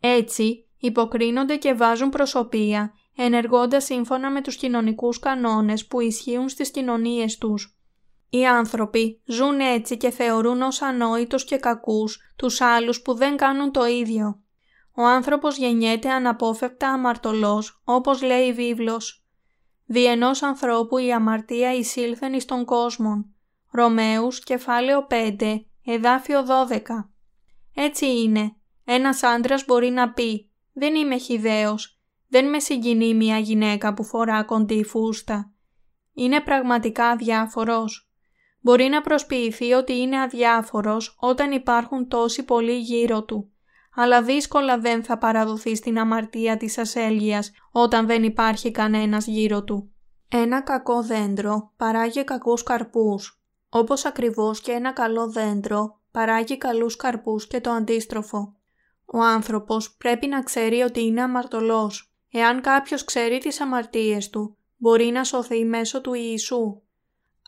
Έτσι, 0.06 0.68
υποκρίνονται 0.78 1.56
και 1.56 1.74
βάζουν 1.74 2.10
προσωπία, 2.10 2.94
ενεργώντας 3.16 3.84
σύμφωνα 3.84 4.32
με 4.32 4.42
τους 4.42 4.56
κοινωνικούς 4.56 5.20
κανόνες 5.20 5.86
που 5.88 6.00
ισχύουν 6.00 6.50
στις 6.50 6.72
κοινωνίες 6.72 7.38
τους. 7.38 7.78
Οι 8.30 8.46
άνθρωποι 8.46 9.22
ζουν 9.26 9.60
έτσι 9.60 9.98
και 9.98 10.10
θεωρούν 10.10 10.62
ως 10.62 10.82
ανόητους 10.82 11.44
και 11.44 11.58
κακούς 11.58 12.20
τους 12.36 12.62
άλλους 12.62 13.02
που 13.02 13.14
δεν 13.14 13.38
κάνουν 13.38 13.72
το 13.72 13.86
ίδιο. 13.86 14.42
Ο 14.96 15.04
άνθρωπος 15.04 15.58
γεννιέται 15.58 16.10
αναπόφευκτα 16.10 16.90
αμαρτωλός, 16.90 17.82
όπως 17.84 18.22
λέει 18.22 18.48
η 18.48 18.54
βίβλος. 18.54 19.26
Δι' 19.86 20.06
ενός 20.06 20.42
ανθρώπου 20.42 20.98
η 20.98 21.14
αμαρτία 21.14 21.74
εισήλθεν 21.74 22.34
εις 22.34 22.46
τον 22.46 22.66
κόσμο. 22.66 23.26
Ρωμαίους, 23.72 24.44
κεφάλαιο 24.44 25.08
5, 25.10 25.66
εδάφιο 25.86 26.44
12. 26.44 27.10
Έτσι 27.74 28.06
είναι. 28.22 28.56
Ένας 28.86 29.24
άντρας 29.24 29.66
μπορεί 29.66 29.90
να 29.90 30.14
πει 30.14 30.50
«Δεν 30.74 30.96
είμαι 30.96 31.18
χιδαίος, 31.18 32.02
δεν 32.28 32.50
με 32.50 32.60
συγκινεί 32.60 33.14
μια 33.14 33.38
γυναίκα 33.38 33.94
που 33.94 34.04
φορά 34.04 34.44
κοντή 34.44 34.84
φούστα». 34.84 35.52
Είναι 36.14 36.42
πραγματικά 36.42 37.06
αδιάφορος. 37.06 38.12
Μπορεί 38.60 38.88
να 38.88 39.02
προσποιηθεί 39.02 39.74
ότι 39.74 39.98
είναι 39.98 40.22
αδιάφορος 40.22 41.18
όταν 41.20 41.52
υπάρχουν 41.52 42.08
τόσοι 42.08 42.44
πολλοί 42.44 42.78
γύρω 42.78 43.24
του 43.24 43.54
αλλά 43.96 44.22
δύσκολα 44.22 44.78
δεν 44.80 45.04
θα 45.04 45.18
παραδοθεί 45.18 45.76
στην 45.76 46.00
αμαρτία 46.00 46.58
της 46.58 46.78
ασέλγειας 46.78 47.52
όταν 47.72 48.06
δεν 48.06 48.24
υπάρχει 48.24 48.72
κανένας 48.72 49.28
γύρω 49.28 49.64
του. 49.64 49.92
Ένα 50.30 50.62
κακό 50.62 51.04
δέντρο 51.04 51.72
παράγει 51.78 52.24
κακούς 52.24 52.64
καρπούς, 52.64 53.44
όπως 53.70 54.06
ακριβώς 54.06 54.62
και 54.62 54.72
ένα 54.72 54.92
καλό 54.92 55.30
δέντρο 55.30 56.00
παράγει 56.12 56.58
καλούς 56.58 56.96
καρπούς 56.96 57.48
και 57.48 57.62
το 57.62 57.72
αντίστροφο. 57.72 58.56
Ο 59.06 59.22
άνθρωπος 59.22 59.96
πρέπει 59.96 60.28
να 60.28 60.42
ξέρει 60.44 60.82
ότι 60.82 61.02
είναι 61.06 61.22
αμαρτωλός. 61.22 62.14
Εάν 62.32 62.62
κάποιος 62.62 63.04
ξέρει 63.04 63.38
τις 63.38 63.62
αμαρτίες 63.62 64.30
του, 64.30 64.58
μπορεί 64.78 65.06
να 65.06 65.24
σωθεί 65.24 65.66
μέσω 65.66 66.02
του 66.02 66.14
Ιησού. 66.14 66.82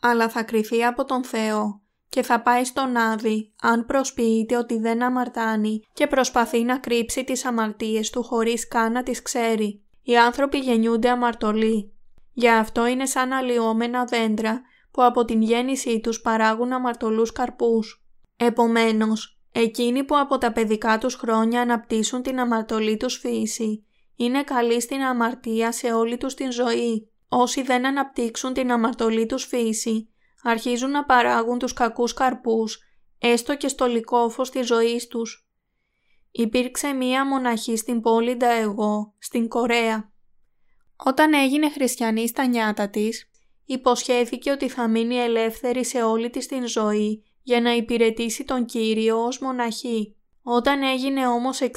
Αλλά 0.02 0.28
θα 0.28 0.42
κρυθεί 0.42 0.84
από 0.84 1.04
τον 1.04 1.24
Θεό 1.24 1.80
και 2.08 2.22
θα 2.22 2.42
πάει 2.42 2.64
στον 2.64 2.96
Άδη 2.96 3.52
αν 3.62 3.86
προσποιείται 3.86 4.56
ότι 4.56 4.78
δεν 4.78 5.02
αμαρτάνει 5.02 5.82
και 5.92 6.06
προσπαθεί 6.06 6.62
να 6.62 6.78
κρύψει 6.78 7.24
τις 7.24 7.44
αμαρτίες 7.44 8.10
του 8.10 8.22
χωρίς 8.22 8.68
καν 8.68 8.92
να 8.92 9.02
τις 9.02 9.22
ξέρει. 9.22 9.82
Οι 10.02 10.18
άνθρωποι 10.18 10.58
γεννιούνται 10.58 11.08
αμαρτωλοί. 11.08 11.92
Γι' 12.32 12.48
αυτό 12.48 12.86
είναι 12.86 13.06
σαν 13.06 13.32
αλλοιόμενα 13.32 14.04
δέντρα 14.04 14.62
που 14.90 15.04
από 15.04 15.24
την 15.24 15.42
γέννησή 15.42 16.00
τους 16.00 16.20
παράγουν 16.20 16.72
αμαρτωλούς 16.72 17.32
καρπούς. 17.32 18.04
Επομένως, 18.36 19.35
εκείνοι 19.60 20.04
που 20.04 20.18
από 20.18 20.38
τα 20.38 20.52
παιδικά 20.52 20.98
τους 20.98 21.14
χρόνια 21.14 21.60
αναπτύσσουν 21.60 22.22
την 22.22 22.40
αμαρτωλή 22.40 22.96
τους 22.96 23.16
φύση, 23.16 23.86
είναι 24.16 24.42
καλοί 24.42 24.80
στην 24.80 25.00
αμαρτία 25.00 25.72
σε 25.72 25.92
όλη 25.92 26.16
τους 26.16 26.34
την 26.34 26.52
ζωή. 26.52 27.10
Όσοι 27.28 27.62
δεν 27.62 27.86
αναπτύξουν 27.86 28.52
την 28.52 28.72
αμαρτωλή 28.72 29.26
τους 29.26 29.44
φύση, 29.44 30.08
αρχίζουν 30.42 30.90
να 30.90 31.04
παράγουν 31.04 31.58
τους 31.58 31.72
κακούς 31.72 32.12
καρπούς, 32.12 32.78
έστω 33.18 33.56
και 33.56 33.68
στο 33.68 33.86
λικόφος 33.86 34.50
της 34.50 34.66
ζωής 34.66 35.06
τους. 35.06 35.48
Υπήρξε 36.30 36.92
μία 36.92 37.26
μοναχή 37.26 37.76
στην 37.76 38.00
πόλη 38.00 38.36
Νταεγό, 38.36 39.14
στην 39.18 39.48
Κορέα. 39.48 40.12
Όταν 40.96 41.34
έγινε 41.34 41.70
χριστιανή 41.70 42.28
στα 42.28 42.46
νιάτα 42.46 42.88
της, 42.88 43.30
υποσχέθηκε 43.64 44.50
ότι 44.50 44.68
θα 44.68 44.88
μείνει 44.88 45.16
ελεύθερη 45.16 45.84
σε 45.84 46.02
όλη 46.02 46.30
της 46.30 46.46
την 46.46 46.66
ζωή 46.66 47.24
για 47.46 47.60
να 47.60 47.72
υπηρετήσει 47.72 48.44
τον 48.44 48.64
Κύριο 48.64 49.24
ως 49.24 49.38
μοναχή. 49.38 50.16
Όταν 50.42 50.82
έγινε 50.82 51.26
όμως 51.26 51.60
60 51.60 51.68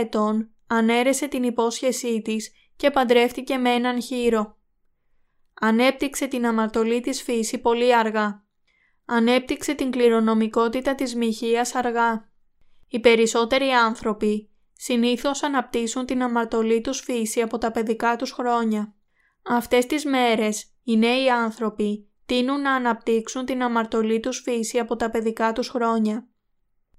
ετών, 0.00 0.50
ανέρεσε 0.66 1.28
την 1.28 1.42
υπόσχεσή 1.42 2.22
της 2.22 2.52
και 2.76 2.90
παντρεύτηκε 2.90 3.56
με 3.56 3.70
έναν 3.70 4.02
χείρο. 4.02 4.56
Ανέπτυξε 5.60 6.26
την 6.26 6.46
αμαρτωλή 6.46 7.00
της 7.00 7.22
φύση 7.22 7.58
πολύ 7.58 7.96
αργά. 7.96 8.44
Ανέπτυξε 9.04 9.74
την 9.74 9.90
κληρονομικότητα 9.90 10.94
της 10.94 11.14
μοιχείας 11.14 11.74
αργά. 11.74 12.30
Οι 12.88 13.00
περισσότεροι 13.00 13.70
άνθρωποι 13.70 14.50
συνήθως 14.72 15.42
αναπτύσσουν 15.42 16.06
την 16.06 16.22
αμαρτωλή 16.22 16.80
τους 16.80 17.00
φύση 17.00 17.40
από 17.40 17.58
τα 17.58 17.70
παιδικά 17.70 18.16
τους 18.16 18.30
χρόνια. 18.30 18.94
Αυτές 19.42 19.86
τις 19.86 20.04
μέρες 20.04 20.72
οι 20.82 20.96
νέοι 20.96 21.30
άνθρωποι 21.30 22.07
τείνουν 22.28 22.60
να 22.60 22.72
αναπτύξουν 22.72 23.44
την 23.44 23.62
αμαρτωλή 23.62 24.20
τους 24.20 24.40
φύση 24.40 24.78
από 24.78 24.96
τα 24.96 25.10
παιδικά 25.10 25.52
τους 25.52 25.68
χρόνια. 25.68 26.28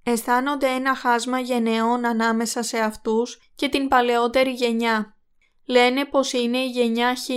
Αισθάνονται 0.03 0.67
ένα 0.67 0.95
χάσμα 0.95 1.39
γενναιών 1.39 2.05
ανάμεσα 2.05 2.61
σε 2.61 2.77
αυτούς 2.77 3.51
και 3.55 3.69
την 3.69 3.87
παλαιότερη 3.87 4.51
γενιά. 4.51 5.17
Λένε 5.65 6.05
πως 6.05 6.33
είναι 6.33 6.57
η 6.57 6.67
γενιά 6.69 7.15
Χ 7.15 7.29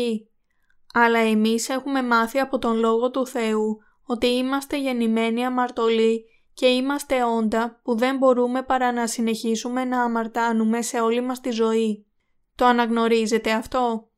αλλά 0.94 1.18
εμείς 1.18 1.68
έχουμε 1.68 2.02
μάθει 2.02 2.38
από 2.38 2.58
τον 2.58 2.76
Λόγο 2.76 3.10
του 3.10 3.26
Θεού 3.26 3.78
ότι 4.04 4.26
είμαστε 4.26 4.78
γεννημένοι 4.80 5.44
αμαρτωλοί 5.44 6.24
και 6.54 6.66
είμαστε 6.66 7.24
όντα 7.24 7.80
που 7.82 7.96
δεν 7.96 8.16
μπορούμε 8.16 8.62
παρά 8.62 8.92
να 8.92 9.06
συνεχίσουμε 9.06 9.84
να 9.84 10.02
αμαρτάνουμε 10.02 10.82
σε 10.82 11.00
όλη 11.00 11.20
μας 11.20 11.40
τη 11.40 11.50
ζωή. 11.50 12.06
Το 12.54 12.64
αναγνωρίζετε 12.64 13.50
αυτό; 13.50 14.10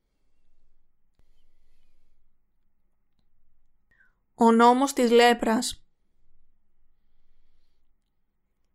Ο 4.35 4.53
νόμος 4.53 4.92
της 4.92 5.11
λέπρας 5.11 5.85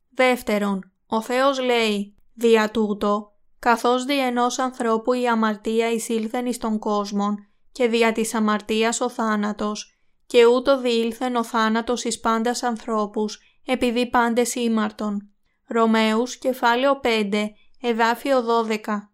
Δεύτερον, 0.09 0.91
ο 1.07 1.21
Θεός 1.21 1.59
λέει 1.59 2.15
«Δια 2.33 2.71
τούτο, 2.71 3.33
καθώς 3.59 4.05
δι' 4.05 4.19
ενός 4.19 4.59
ανθρώπου 4.59 5.13
η 5.13 5.27
αμαρτία 5.27 5.91
εισήλθεν 5.91 6.45
εις 6.45 6.57
τον 6.57 6.79
κόσμο 6.79 7.35
και 7.71 7.87
δια 7.87 8.11
της 8.11 8.33
αμαρτίας 8.33 9.01
ο 9.01 9.09
θάνατος, 9.09 9.99
και 10.25 10.45
ούτω 10.45 10.79
διήλθεν 10.79 11.35
ο 11.35 11.43
θάνατος 11.43 12.03
εις 12.03 12.19
πάντας 12.19 12.63
ανθρώπους, 12.63 13.39
επειδή 13.65 14.09
πάντες 14.09 14.55
ήμαρτον. 14.55 15.29
Ρωμαίους, 15.67 16.37
κεφάλαιο 16.37 16.99
5, 16.99 17.55
εδάφιο 17.81 18.41
12. 18.41 19.11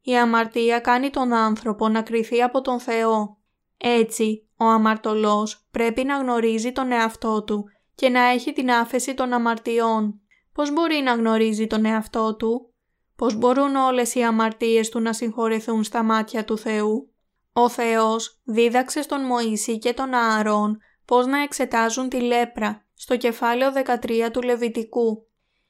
Η 0.00 0.18
αμαρτία 0.18 0.80
κάνει 0.80 1.10
τον 1.10 1.32
άνθρωπο 1.32 1.88
να 1.88 2.02
κριθεί 2.02 2.42
από 2.42 2.60
τον 2.60 2.80
Θεό. 2.80 3.38
Έτσι, 3.76 4.48
ο 4.60 4.64
αμαρτωλός 4.64 5.66
πρέπει 5.70 6.04
να 6.04 6.16
γνωρίζει 6.16 6.72
τον 6.72 6.92
εαυτό 6.92 7.44
του 7.44 7.64
και 7.94 8.08
να 8.08 8.20
έχει 8.20 8.52
την 8.52 8.70
άφεση 8.70 9.14
των 9.14 9.32
αμαρτιών. 9.32 10.20
Πώς 10.52 10.72
μπορεί 10.72 11.00
να 11.04 11.12
γνωρίζει 11.12 11.66
τον 11.66 11.84
εαυτό 11.84 12.36
του; 12.36 12.72
Πώς 13.16 13.34
μπορούν 13.34 13.74
όλες 13.74 14.14
οι 14.14 14.22
αμαρτίες 14.22 14.88
του 14.88 15.00
να 15.00 15.12
συγχωρεθούν 15.12 15.84
στα 15.84 16.02
μάτια 16.02 16.44
του 16.44 16.58
Θεού; 16.58 17.12
Ο 17.52 17.68
Θεός 17.68 18.40
δίδαξε 18.44 19.02
στον 19.02 19.24
Μωυσή 19.24 19.78
και 19.78 19.94
τον 19.94 20.14
Ααρών 20.14 20.78
πώς 21.04 21.26
να 21.26 21.42
εξετάζουν 21.42 22.08
τη 22.08 22.20
λέπρα 22.20 22.86
στο 22.94 23.16
κεφάλαιο 23.16 23.72
13 24.02 24.30
του 24.32 24.42
Λεβιτικού. 24.42 25.26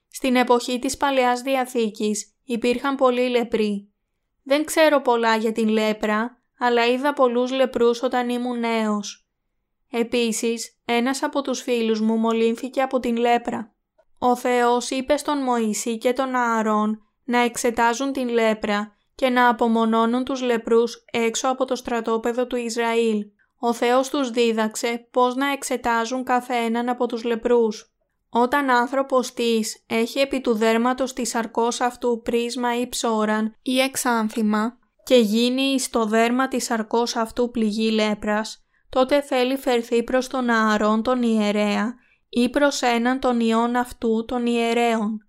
Στην 0.08 0.36
εποχή 0.36 0.78
της 0.78 0.96
Παλαιάς 0.96 1.40
Διαθήκης 1.40 2.36
υπήρχαν 2.44 2.96
πολλοί 2.96 3.28
λεπροί. 3.28 3.92
Δεν 4.42 4.64
ξέρω 4.64 5.00
πολλά 5.00 5.36
για 5.36 5.52
την 5.52 5.68
λέπρα, 5.68 6.39
αλλά 6.62 6.86
είδα 6.86 7.12
πολλούς 7.12 7.52
λεπρούς 7.52 8.02
όταν 8.02 8.28
ήμουν 8.28 8.58
νέος. 8.58 9.26
Επίσης, 9.90 10.80
ένας 10.84 11.22
από 11.22 11.42
τους 11.42 11.60
φίλους 11.60 12.00
μου 12.00 12.16
μολύνθηκε 12.16 12.82
από 12.82 13.00
την 13.00 13.16
λέπρα. 13.16 13.74
Ο 14.18 14.36
Θεός 14.36 14.90
είπε 14.90 15.16
στον 15.16 15.42
Μωυσή 15.42 15.98
και 15.98 16.12
τον 16.12 16.34
Ααρών 16.34 17.02
να 17.24 17.38
εξετάζουν 17.38 18.12
την 18.12 18.28
λέπρα 18.28 18.96
και 19.14 19.28
να 19.28 19.48
απομονώνουν 19.48 20.24
τους 20.24 20.42
λεπρούς 20.42 21.04
έξω 21.12 21.48
από 21.48 21.64
το 21.64 21.76
στρατόπεδο 21.76 22.46
του 22.46 22.56
Ισραήλ. 22.56 23.24
Ο 23.58 23.72
Θεός 23.72 24.08
τους 24.08 24.30
δίδαξε 24.30 25.08
πώς 25.10 25.34
να 25.34 25.52
εξετάζουν 25.52 26.24
κάθε 26.24 26.54
έναν 26.54 26.88
από 26.88 27.06
τους 27.06 27.24
λεπρούς. 27.24 27.94
Όταν 28.30 28.70
άνθρωπος 28.70 29.32
της 29.32 29.84
έχει 29.86 30.18
επί 30.18 30.40
του 30.40 30.54
δέρματος 30.54 31.12
της 31.12 31.34
αρκός 31.34 31.80
αυτού 31.80 32.20
πρίσμα 32.24 32.80
ή 32.80 32.88
ψώραν 32.88 33.56
ή 33.62 33.80
εξάνθημα 33.80 34.78
και 35.04 35.16
γίνει 35.16 35.80
στο 35.80 36.04
δέρμα 36.04 36.48
της 36.48 36.70
αρκός 36.70 37.16
αυτού 37.16 37.50
πληγή 37.50 37.90
λέπρας, 37.90 38.64
τότε 38.88 39.22
θέλει 39.22 39.56
φερθεί 39.56 40.02
προς 40.02 40.28
τον 40.28 40.50
ααρών 40.50 41.02
τον 41.02 41.22
ιερέα 41.22 41.94
ή 42.28 42.48
προς 42.48 42.82
έναν 42.82 43.20
των 43.20 43.40
ιών 43.40 43.76
αυτού 43.76 44.24
των 44.24 44.46
ιερέων. 44.46 45.26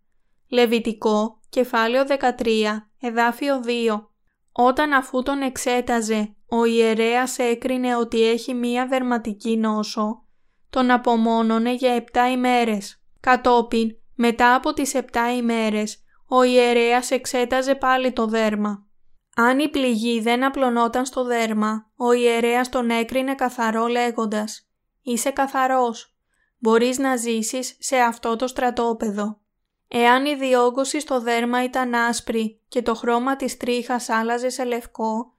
Λεβιτικό, 0.47 1.39
κεφάλαιο 1.49 2.03
13, 2.07 2.89
Εδάφιο 2.99 3.61
2. 3.65 4.09
Όταν 4.51 4.93
αφού 4.93 5.23
τον 5.23 5.41
εξέταζε, 5.41 6.35
ο 6.49 6.65
ιερέας 6.65 7.37
έκρινε 7.37 7.95
ότι 7.95 8.23
έχει 8.23 8.53
μία 8.53 8.87
δερματική 8.87 9.57
νόσο, 9.57 10.25
τον 10.69 10.91
απομόνωνε 10.91 11.73
για 11.73 11.93
επτά 11.93 12.31
ημέρες. 12.31 13.03
Κατόπιν, 13.19 13.95
μετά 14.15 14.55
από 14.55 14.73
τις 14.73 14.93
επτά 14.93 15.35
ημέρες, 15.35 16.03
ο 16.27 16.43
ιερέας 16.43 17.11
εξέταζε 17.11 17.75
πάλι 17.75 18.11
το 18.11 18.25
δέρμα. 18.25 18.85
Αν 19.35 19.59
η 19.59 19.69
πληγή 19.69 20.19
δεν 20.19 20.43
απλωνόταν 20.43 21.05
στο 21.05 21.23
δέρμα, 21.23 21.89
ο 21.95 22.11
ιερέας 22.11 22.69
τον 22.69 22.89
έκρινε 22.89 23.35
καθαρό 23.35 23.87
λέγοντας 23.87 24.65
είσαι 25.01 25.29
καθαρός. 25.29 26.15
Μπορείς 26.57 26.97
να 26.97 27.15
ζήσεις 27.15 27.75
σε 27.79 27.97
αυτό 27.97 28.35
το 28.35 28.47
στρατόπεδο. 28.47 29.39
Εάν 29.87 30.25
η 30.25 30.35
διόγκωση 30.35 30.99
στο 30.99 31.21
δέρμα 31.21 31.63
ήταν 31.63 31.93
άσπρη 31.93 32.59
και 32.67 32.81
το 32.81 32.95
χρώμα 32.95 33.35
της 33.35 33.57
τρίχας 33.57 34.09
άλλαζε 34.09 34.49
σε 34.49 34.63
λευκό 34.63 35.33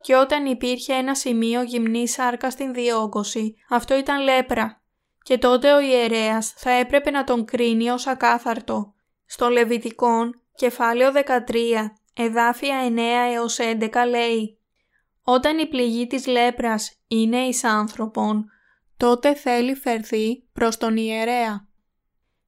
και 0.00 0.16
όταν 0.16 0.46
υπήρχε 0.46 0.92
ένα 0.92 1.14
σημείο 1.14 1.62
γυμνή 1.62 2.08
σάρκα 2.08 2.50
στην 2.50 2.72
διόγκωση, 2.72 3.56
αυτό 3.68 3.96
ήταν 3.96 4.22
λέπρα 4.22 4.80
και 5.22 5.38
τότε 5.38 5.72
ο 5.72 5.80
ιερέας 5.80 6.52
θα 6.56 6.70
έπρεπε 6.70 7.10
να 7.10 7.24
τον 7.24 7.44
κρίνει 7.44 7.90
ως 7.90 8.06
ακάθαρτο. 8.06 8.94
Στο 9.26 9.48
Λεβιτικόν, 9.48 10.40
κεφάλαιο 10.54 11.12
13, 11.12 11.20
εδάφια 12.18 12.76
9 12.88 12.98
έως 13.34 13.58
11 13.60 13.88
λέει 14.08 14.58
«Όταν 15.22 15.58
η 15.58 15.66
πληγή 15.66 16.06
της 16.06 16.26
λέπρας 16.26 17.00
είναι 17.08 17.38
εις 17.38 17.64
άνθρωπον, 17.64 18.44
τότε 18.96 19.34
θέλει 19.34 19.74
φερθεί 19.74 20.48
προς 20.52 20.76
τον 20.76 20.96
ιερέα 20.96 21.68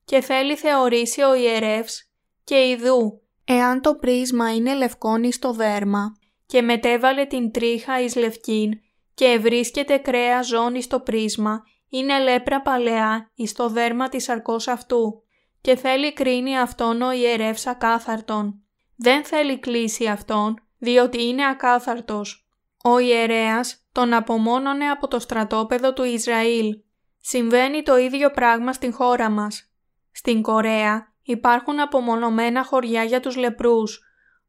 και 0.05 0.21
θέλει 0.21 0.57
θεωρήσει 0.57 1.23
ο 1.23 1.35
ιερεύς 1.35 2.11
και 2.45 2.69
ιδού, 2.69 3.23
εάν 3.45 3.81
το 3.81 3.95
πρίσμα 3.95 4.55
είναι 4.55 4.75
λευκόνι 4.75 5.33
στο 5.33 5.53
δέρμα 5.53 6.17
και 6.47 6.63
μετέβαλε 6.63 7.25
την 7.25 7.51
τρίχα 7.51 8.01
εις 8.01 8.17
λευκήν 8.17 8.71
και 9.15 9.25
ευρίσκεται 9.25 9.97
κρέα 9.97 10.43
ζώνη 10.43 10.83
στο 10.83 11.01
πρίσμα, 11.01 11.63
είναι 11.89 12.19
λέπρα 12.19 12.63
παλαιά 12.63 13.31
εις 13.35 13.53
το 13.53 13.69
δέρμα 13.69 14.09
της 14.09 14.29
αρκός 14.29 14.69
αυτού 14.69 15.23
και 15.61 15.77
θέλει 15.77 16.13
κρίνει 16.13 16.59
αυτόν 16.59 17.03
ο 17.03 17.13
ιερεύς 17.13 17.67
ακάθαρτον. 17.67 18.65
Δεν 19.03 19.25
θέλει 19.25 19.59
κλείσει 19.59 20.07
αυτόν, 20.07 20.55
διότι 20.79 21.23
είναι 21.23 21.47
ακάθαρτος. 21.47 22.49
Ο 22.85 22.99
ιερέας 22.99 23.87
τον 23.93 24.13
απομόνωνε 24.13 24.91
από 24.91 25.09
το 25.09 25.19
στρατόπεδο 25.19 25.93
του 25.93 26.05
Ισραήλ. 26.05 26.81
Συμβαίνει 27.21 27.83
το 27.83 27.97
ίδιο 27.97 28.31
πράγμα 28.31 28.73
στην 28.73 28.93
χώρα 28.93 29.31
μας. 29.31 29.73
Στην 30.13 30.43
Κορέα 30.43 31.13
υπάρχουν 31.23 31.81
απομονωμένα 31.81 32.65
χωριά 32.65 33.05
για 33.05 33.21
τους 33.21 33.37
λεπρούς, 33.37 34.01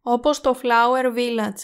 όπως 0.01 0.41
το 0.41 0.59
Flower 0.61 1.15
Village 1.15 1.61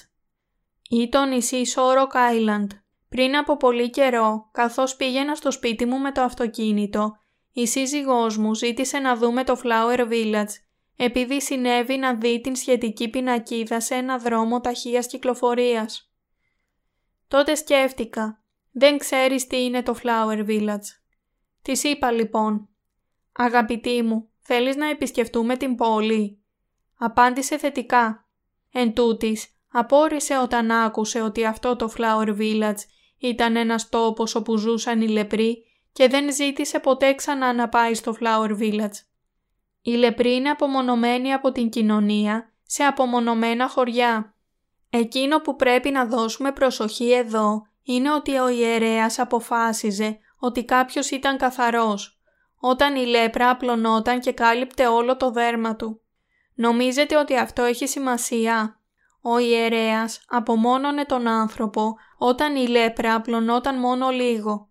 ή 0.89 1.10
το 1.10 1.26
νησί 1.26 1.62
Sorok 1.76 2.15
Island. 2.34 2.67
Πριν 3.10 3.38
από 3.38 3.58
πολύ 3.58 3.89
καιρό, 3.89 4.50
καθώς 4.52 4.95
πήγαινα 4.95 5.36
στο 5.36 5.52
σπίτι 5.52 5.86
μου 5.86 5.97
με 5.97 6.12
το 6.12 6.21
αυτοκίνητο, 6.21 7.17
η 7.54 7.67
σύζυγός 7.67 8.38
μου 8.38 8.56
ζήτησε 8.56 9.00
να 9.00 9.15
δούμε 9.15 9.43
το 9.43 9.60
Flower 9.63 10.00
Village, 10.00 10.54
επειδή 10.97 11.41
συνέβη 11.41 11.97
να 11.97 12.15
δει 12.15 12.41
την 12.41 12.55
σχετική 12.55 13.10
πινακίδα 13.10 13.79
σε 13.79 13.95
ένα 13.95 14.17
δρόμο 14.17 14.62
ταχείας 14.62 15.07
κυκλοφορίας. 15.07 16.12
Τότε 17.27 17.55
σκέφτηκα, 17.55 18.41
δεν 18.71 18.97
ξέρεις 18.97 19.47
τι 19.47 19.63
είναι 19.63 19.83
το 19.83 19.95
Flower 20.03 20.45
Village. 20.47 20.88
Της 21.62 21.83
είπα 21.83 22.12
λοιπόν, 22.12 22.69
αγαπητή 23.31 24.01
μου, 24.01 24.29
θέλεις 24.39 24.75
να 24.75 24.89
επισκεφτούμε 24.89 25.57
την 25.57 25.75
πόλη. 25.75 26.41
Απάντησε 26.97 27.57
θετικά. 27.57 28.27
Εν 28.71 28.93
τούτης, 28.93 29.47
απόρρισε 29.71 30.38
όταν 30.38 30.71
άκουσε 30.71 31.21
ότι 31.21 31.45
αυτό 31.45 31.75
το 31.75 31.93
Flower 31.97 32.38
Village 32.38 32.81
ήταν 33.17 33.55
ένας 33.55 33.89
τόπος 33.89 34.36
όπου 34.36 34.57
ζούσαν 34.57 35.01
οι 35.01 35.07
λεπροί 35.07 35.65
και 35.91 36.07
δεν 36.07 36.33
ζήτησε 36.33 36.79
ποτέ 36.79 37.13
ξανά 37.13 37.53
να 37.53 37.69
πάει 37.69 37.93
στο 37.93 38.15
Flower 38.19 38.57
Village. 38.60 38.97
Οι 39.88 39.91
λεπροί 39.91 40.36
είναι 40.36 40.50
απομονωμένοι 40.50 41.34
από 41.34 41.52
την 41.52 41.69
κοινωνία 41.69 42.54
σε 42.63 42.84
απομονωμένα 42.84 43.69
χωριά. 43.69 44.36
Εκείνο 44.89 45.39
που 45.39 45.56
πρέπει 45.56 45.89
να 45.89 46.06
δώσουμε 46.06 46.52
προσοχή 46.52 47.12
εδώ 47.12 47.67
είναι 47.84 48.12
ότι 48.12 48.38
ο 48.38 48.50
ιερέας 48.50 49.19
αποφάσιζε 49.19 50.17
ότι 50.39 50.65
κάποιος 50.65 51.10
ήταν 51.10 51.38
καθαρός, 51.38 52.19
όταν 52.60 52.95
η 52.95 53.06
λέπρα 53.06 53.50
απλωνόταν 53.50 54.19
και 54.19 54.32
κάλυπτε 54.32 54.88
όλο 54.88 55.17
το 55.17 55.32
δέρμα 55.32 55.76
του. 55.76 56.02
Νομίζετε 56.56 57.17
ότι 57.17 57.38
αυτό 57.38 57.63
έχει 57.63 57.88
σημασία; 57.88 58.80
Ο 59.21 59.38
ιερέας 59.38 60.26
απομόνωνε 60.28 61.06
τον 61.06 61.28
άνθρωπο 61.28 61.95
όταν 62.17 62.56
η 62.56 62.67
λέπρα 62.67 63.15
απλωνόταν 63.15 63.80
μόνο 63.80 64.10
λίγο. 64.10 64.69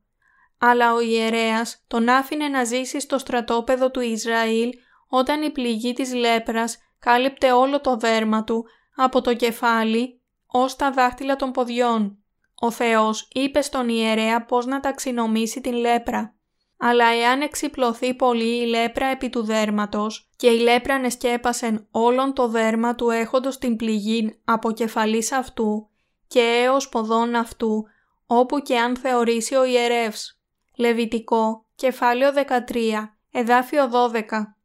Αλλά 0.59 0.93
ο 0.93 1.01
ιερέας 1.01 1.85
τον 1.87 2.09
άφηνε 2.09 2.49
να 2.49 2.65
ζήσει 2.65 3.01
στο 3.01 3.19
στρατόπεδο 3.19 3.91
του 3.91 4.01
Ισραήλ 4.01 4.71
όταν 5.09 5.43
η 5.43 5.51
πληγή 5.51 5.93
της 5.93 6.15
λέπρας 6.15 6.79
κάλυπτε 6.99 7.53
όλο 7.53 7.81
το 7.81 7.97
δέρμα 7.97 8.45
του 8.45 8.65
από 8.97 9.21
το 9.21 9.35
κεφάλι 9.35 10.21
ως 10.47 10.77
τα 10.77 10.91
δάχτυλα 10.91 11.37
των 11.37 11.51
ποδιών. 11.51 12.19
Ο 12.55 12.71
Θεός 12.71 13.29
είπε 13.33 13.63
στον 13.63 13.89
ιερέα 13.89 14.45
πώς 14.45 14.67
να 14.67 14.81
ταξινομήσει 14.81 15.61
την 15.61 15.73
λέπρα. 15.73 16.35
Αλλά 16.79 17.07
εάν 17.07 17.41
εξυπλωθεί 17.41 18.15
πολύ 18.15 18.63
η 18.63 18.67
λέπρα 18.67 19.07
επί 19.07 19.29
του 19.31 19.43
δέρματος 19.43 20.31
και 20.37 20.47
η 20.47 20.59
λέπρα 20.59 20.99
νεσκέπασεν 20.99 21.87
όλον 21.91 22.33
το 22.33 22.49
δέρμα 22.49 22.95
του 22.95 23.11
έχοντος 23.11 23.59
την 23.59 23.77
πληγή 23.77 24.41
από 24.45 24.73
κεφαλής 24.73 25.33
αυτού 25.33 25.89
και 26.27 26.41
έως 26.65 26.89
ποδών 26.89 27.35
αυτού, 27.35 27.85
όπου 28.27 28.59
και 28.59 28.79
αν 28.79 28.97
θεωρήσει 28.97 29.55
ο 29.55 29.65
ιερεύς. 29.65 30.41
Λεβιτικό, 30.77 31.65
κεφάλαιο 31.75 32.33
13, 32.33 33.17
εδάφιο 33.33 33.91
12. 33.93 34.56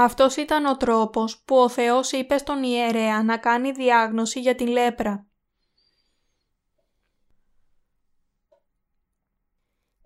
Αυτός 0.00 0.36
ήταν 0.36 0.66
ο 0.66 0.76
τρόπος 0.76 1.42
που 1.44 1.56
ο 1.56 1.68
Θεός 1.68 2.12
είπε 2.12 2.38
στον 2.38 2.62
ιερέα 2.62 3.22
να 3.22 3.38
κάνει 3.38 3.72
διάγνωση 3.72 4.40
για 4.40 4.54
την 4.54 4.66
λέπρα. 4.66 5.26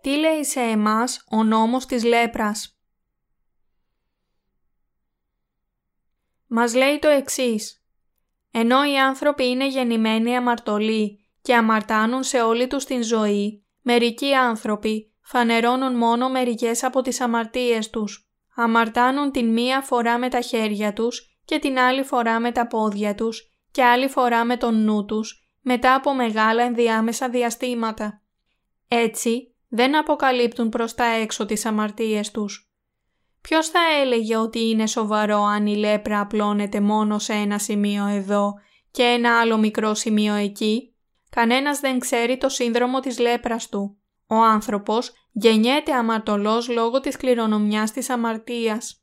Τι 0.01 0.17
λέει 0.17 0.45
σε 0.45 0.61
εμάς 0.61 1.25
ο 1.31 1.45
νόμος 1.45 1.87
της 1.87 2.05
λέπρας; 2.05 2.79
Μας 6.47 6.75
λέει 6.75 6.99
το 6.99 7.09
εξής. 7.09 7.85
Ενώ 8.51 8.85
οι 8.85 8.99
άνθρωποι 8.99 9.49
είναι 9.49 9.69
γεννημένοι 9.69 10.37
αμαρτωλοί 10.37 11.27
και 11.43 11.57
αμαρτάνουν 11.57 12.23
σε 12.23 12.43
όλη 12.43 12.67
τους 12.67 12.85
την 12.85 13.03
ζωή, 13.03 13.65
μερικοί 13.81 14.35
άνθρωποι 14.35 15.13
φανερώνουν 15.21 15.97
μόνο 15.97 16.31
μερικές 16.31 16.83
από 16.83 17.01
τις 17.03 17.21
αμαρτίες 17.21 17.91
τους. 17.91 18.32
Αμαρτάνουν 18.55 19.31
την 19.31 19.53
μία 19.53 19.81
φορά 19.81 20.19
με 20.19 20.29
τα 20.29 20.41
χέρια 20.41 20.93
τους 20.93 21.39
και 21.45 21.59
την 21.59 21.79
άλλη 21.79 22.03
φορά 22.03 22.41
με 22.41 22.53
τα 22.53 22.67
πόδια 22.67 23.15
τους 23.15 23.53
και 23.71 23.85
άλλη 23.85 24.09
φορά 24.09 24.45
με 24.45 24.57
τον 24.57 24.85
νου 24.85 25.05
τους 25.05 25.43
μετά 25.61 25.95
από 25.95 26.15
μεγάλα 26.15 26.63
ενδιάμεσα 26.63 27.29
διαστήματα. 27.29 28.23
Έτσι, 28.89 29.55
δεν 29.69 29.97
αποκαλύπτουν 29.97 30.69
προς 30.69 30.95
τα 30.95 31.05
έξω 31.05 31.47
τις 31.47 31.67
αμαρτίες 31.67 32.31
τους. 32.31 32.73
Ποιος 33.41 33.69
θα 33.69 33.81
έλεγε 34.03 34.37
ότι 34.37 34.69
είναι 34.69 34.87
σοβαρό 34.87 35.43
αν 35.43 35.67
η 35.67 35.77
λέπρα 35.77 36.21
απλώνεται 36.21 36.81
μόνο 36.81 37.19
σε 37.19 37.33
ένα 37.33 37.59
σημείο 37.59 38.07
εδώ 38.07 38.55
και 38.91 39.03
ένα 39.03 39.41
άλλο 39.41 39.57
μικρό 39.57 39.95
σημείο 39.95 40.35
εκεί; 40.35 40.95
Κανένας 41.31 41.81
δεν 41.81 41.99
ξέρει 41.99 42.37
το 42.39 42.49
σύνδρομο 42.49 43.01
της 43.01 43.19
λέπρας 43.19 43.69
του. 43.69 44.02
Ο 44.33 44.43
άνθρωπος 44.43 45.13
γεννιέται 45.33 45.93
αμαρτωλός 45.93 46.69
λόγω 46.69 47.01
της 47.01 47.17
κληρονομιάς 47.17 47.93
της 47.93 48.11
αμαρτίας. 48.11 49.03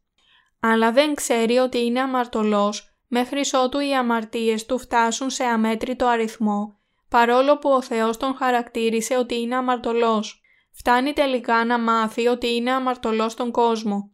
Αλλά 0.59 0.91
δεν 0.91 1.13
ξέρει 1.13 1.57
ότι 1.57 1.85
είναι 1.85 1.99
αμαρτωλός 1.99 2.95
μέχρι 3.07 3.41
ότου 3.63 3.79
οι 3.79 3.95
αμαρτίες 3.95 4.65
του 4.65 4.79
φτάσουν 4.79 5.29
σε 5.29 5.43
αμέτρητο 5.43 6.07
αριθμό, 6.07 6.79
παρόλο 7.09 7.57
που 7.57 7.69
ο 7.69 7.81
Θεός 7.81 8.17
τον 8.17 8.35
χαρακτήρισε 8.35 9.17
ότι 9.17 9.39
είναι 9.39 9.55
αμαρτωλός. 9.55 10.41
Φτάνει 10.71 11.13
τελικά 11.13 11.65
να 11.65 11.79
μάθει 11.79 12.27
ότι 12.27 12.55
είναι 12.55 12.71
αμαρτωλός 12.71 13.31
στον 13.31 13.51
κόσμο. 13.51 14.11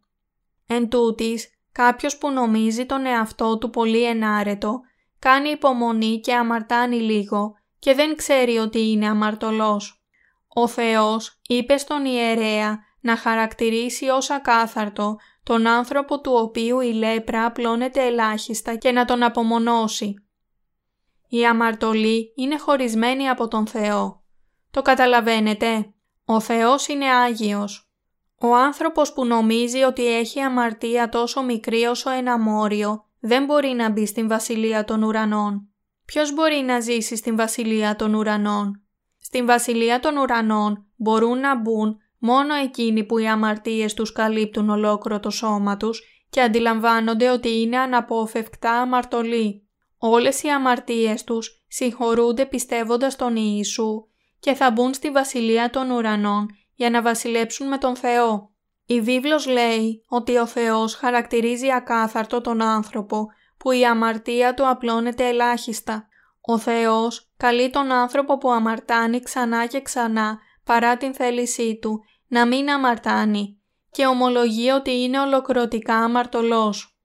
Εν 0.67 0.89
τούτης, 0.89 1.49
κάποιος 1.71 2.17
που 2.17 2.31
νομίζει 2.31 2.85
τον 2.85 3.05
εαυτό 3.05 3.57
του 3.57 3.69
πολύ 3.69 4.03
ενάρετο, 4.03 4.81
κάνει 5.19 5.49
υπομονή 5.49 6.19
και 6.19 6.33
αμαρτάνει 6.33 6.99
λίγο 6.99 7.53
και 7.79 7.93
δεν 7.93 8.15
ξέρει 8.15 8.57
ότι 8.57 8.89
είναι 8.89 9.07
αμαρτωλός. 9.07 10.04
Ο 10.57 10.67
Θεός 10.67 11.39
είπε 11.47 11.77
στον 11.77 12.05
ιερέα 12.05 12.79
να 13.01 13.17
χαρακτηρίσει 13.17 14.07
ως 14.09 14.29
ακάθαρτο 14.29 15.15
τον 15.43 15.67
άνθρωπο 15.67 16.21
του 16.21 16.31
οποίου 16.31 16.79
η 16.79 16.93
λέπρα 16.93 17.45
απλώνεται 17.45 18.05
ελάχιστα 18.05 18.75
και 18.75 18.91
να 18.91 19.05
τον 19.05 19.23
απομονώσει. 19.23 20.13
Η 21.27 21.45
αμαρτωλή 21.45 22.33
είναι 22.35 22.57
χωρισμένη 22.57 23.29
από 23.29 23.47
τον 23.47 23.67
Θεό. 23.67 24.23
Το 24.71 24.81
καταλαβαίνετε; 24.81 25.93
Ο 26.25 26.39
Θεός 26.39 26.87
είναι 26.87 27.05
Άγιος. 27.05 27.89
Ο 28.39 28.55
άνθρωπος 28.55 29.13
που 29.13 29.25
νομίζει 29.25 29.81
ότι 29.81 30.15
έχει 30.15 30.39
αμαρτία 30.39 31.09
τόσο 31.09 31.43
μικρή 31.43 31.83
όσο 31.83 32.09
ένα 32.09 32.39
μόριο 32.39 33.05
δεν 33.19 33.45
μπορεί 33.45 33.69
να 33.69 33.89
μπει 33.89 34.05
στην 34.05 34.27
Βασιλεία 34.27 34.83
των 34.83 35.03
Ουρανών. 35.03 35.69
Ποιος 36.05 36.33
μπορεί 36.33 36.61
να 36.61 36.79
ζήσει 36.79 37.15
στην 37.15 37.35
Βασιλεία 37.35 37.95
των 37.95 38.13
Ουρανών; 38.13 38.84
Στην 39.35 39.47
Βασιλεία 39.47 39.99
των 39.99 40.17
Ουρανών 40.17 40.85
μπορούν 40.95 41.39
να 41.39 41.59
μπουν 41.59 41.97
μόνο 42.17 42.53
εκείνοι 42.53 43.03
που 43.03 43.17
οι 43.17 43.27
αμαρτίες 43.27 43.93
τους 43.93 44.11
καλύπτουν 44.11 44.69
ολόκληρο 44.69 45.19
το 45.19 45.29
σώμα 45.29 45.77
τους 45.77 46.01
και 46.29 46.41
αντιλαμβάνονται 46.41 47.29
ότι 47.29 47.61
είναι 47.61 47.77
αναπόφευκτα 47.77 48.71
αμαρτωλοί. 48.71 49.67
Όλες 49.97 50.43
οι 50.43 50.47
αμαρτίες 50.47 51.23
τους 51.23 51.63
συγχωρούνται 51.67 52.45
πιστεύοντας 52.45 53.15
τον 53.15 53.35
Ιησού 53.35 54.07
και 54.39 54.53
θα 54.53 54.71
μπουν 54.71 54.93
στη 54.93 55.11
Βασιλεία 55.11 55.69
των 55.69 55.89
Ουρανών 55.89 56.47
για 56.75 56.89
να 56.89 57.01
βασιλέψουν 57.01 57.67
με 57.67 57.77
τον 57.77 57.95
Θεό. 57.95 58.51
Η 58.85 59.01
βίβλος 59.01 59.47
λέει 59.47 60.05
ότι 60.07 60.37
ο 60.37 60.45
Θεός 60.45 60.95
χαρακτηρίζει 60.95 61.71
ακάθαρτο 61.71 62.41
τον 62.41 62.61
άνθρωπο 62.61 63.27
που 63.57 63.71
η 63.71 63.85
αμαρτία 63.85 64.53
του 64.53 64.69
απλώνεται 64.69 65.27
ελάχιστα. 65.27 66.07
Ο 66.47 66.57
Θεός 66.57 67.31
καλεί 67.37 67.69
τον 67.69 67.91
άνθρωπο 67.91 68.37
που 68.37 68.51
αμαρτάνει 68.51 69.19
ξανά 69.19 69.65
και 69.65 69.81
ξανά 69.81 70.39
παρά 70.63 70.97
την 70.97 71.13
θέλησή 71.13 71.79
του 71.81 72.03
να 72.27 72.45
μην 72.45 72.69
αμαρτάνει 72.69 73.59
και 73.91 74.05
ομολογεί 74.05 74.69
ότι 74.69 74.91
είναι 74.91 75.19
ολοκληρωτικά 75.19 75.95
αμαρτωλός. 75.95 76.99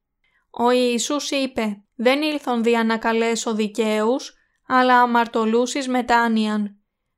Ο 0.51 0.71
Ιησούς 0.71 1.31
είπε 1.31 1.85
«Δεν 1.97 2.23
ήλθον 2.23 2.63
δια 2.63 2.85
να 2.85 2.99
καλέσω 2.99 3.55
δικαίους, 3.55 4.35
αλλά 4.67 5.01
αμαρτωλούς 5.01 5.75
εις 5.75 5.89
μετάνοιαν». 5.89 6.75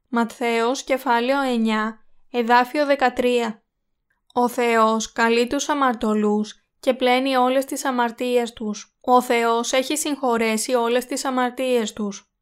Ματθαίος 0.09 0.83
κεφάλαιο 0.83 1.39
9, 1.43 1.99
εδάφιο 2.31 2.87
13. 2.87 3.63
Ο 4.33 4.49
Θεός 4.49 5.13
καλεί 5.13 5.47
τους 5.47 5.69
αμαρτωλούς 5.69 6.62
και 6.83 6.95
πλένει 6.95 7.37
όλες 7.37 7.65
τις 7.65 7.85
αμαρτίες 7.85 8.53
τους. 8.53 8.97
Ο 9.01 9.23
Θεός 9.23 9.73
έχει 9.73 9.97
συγχωρέσει 9.97 10.75
όλες 10.75 11.07
τις 11.07 11.25
αμαρτίες 11.25 11.93
τους. 11.93 12.33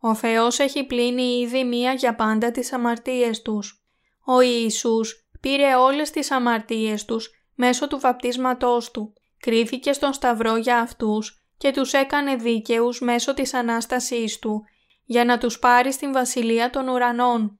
Ο 0.00 0.14
Θεός 0.14 0.58
έχει 0.58 0.84
πλύνει 0.84 1.40
ήδη 1.40 1.64
μία 1.64 1.92
για 1.92 2.14
πάντα 2.14 2.50
τις 2.50 2.72
αμαρτίες 2.72 3.42
τους. 3.42 3.84
Ο 4.24 4.40
Ιησούς 4.40 5.28
πήρε 5.40 5.74
όλες 5.74 6.10
τις 6.10 6.30
αμαρτίες 6.30 7.04
τους 7.04 7.30
μέσω 7.54 7.88
του 7.88 7.98
βαπτίσματός 7.98 8.90
Του, 8.90 9.12
κρίθηκε 9.38 9.92
στον 9.92 10.12
Σταυρό 10.12 10.56
για 10.56 10.78
αυτούς 10.78 11.46
και 11.56 11.70
τους 11.70 11.92
έκανε 11.92 12.36
δίκαιους 12.36 13.00
μέσω 13.00 13.34
της 13.34 13.54
Ανάστασής 13.54 14.38
Του, 14.38 14.64
για 15.04 15.24
να 15.24 15.38
τους 15.38 15.58
πάρει 15.58 15.92
στην 15.92 16.12
Βασιλεία 16.12 16.70
των 16.70 16.88
Ουρανών. 16.88 17.58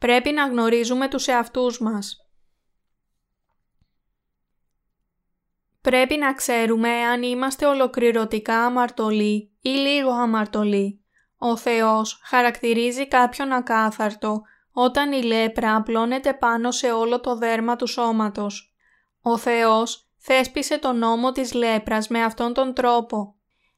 Πρέπει 0.00 0.30
να 0.30 0.46
γνωρίζουμε 0.46 1.08
τους 1.08 1.26
εαυτούς 1.26 1.80
μας. 1.80 2.16
Πρέπει 5.80 6.16
να 6.16 6.34
ξέρουμε 6.34 6.88
αν 6.88 7.22
είμαστε 7.22 7.66
ολοκληρωτικά 7.66 8.64
αμαρτωλοί 8.64 9.52
ή 9.60 9.68
λίγο 9.68 10.10
αμαρτωλοί. 10.10 11.04
Ο 11.38 11.56
Θεός 11.56 12.20
χαρακτηρίζει 12.24 13.08
κάποιον 13.08 13.52
ακάθαρτο 13.52 14.42
όταν 14.72 15.12
η 15.12 15.22
λέπρα 15.22 15.76
απλώνεται 15.76 16.34
πάνω 16.34 16.70
σε 16.70 16.92
όλο 16.92 17.20
το 17.20 17.36
δέρμα 17.36 17.76
του 17.76 17.86
σώματος. 17.86 18.74
Ο 19.22 19.36
Θεός 19.36 20.10
θέσπισε 20.18 20.78
τον 20.78 20.98
νόμο 20.98 21.32
της 21.32 21.52
λέπρας 21.52 22.08
με 22.08 22.22
αυτόν 22.22 22.54
τον 22.54 22.74
τρόπο. 22.74 23.34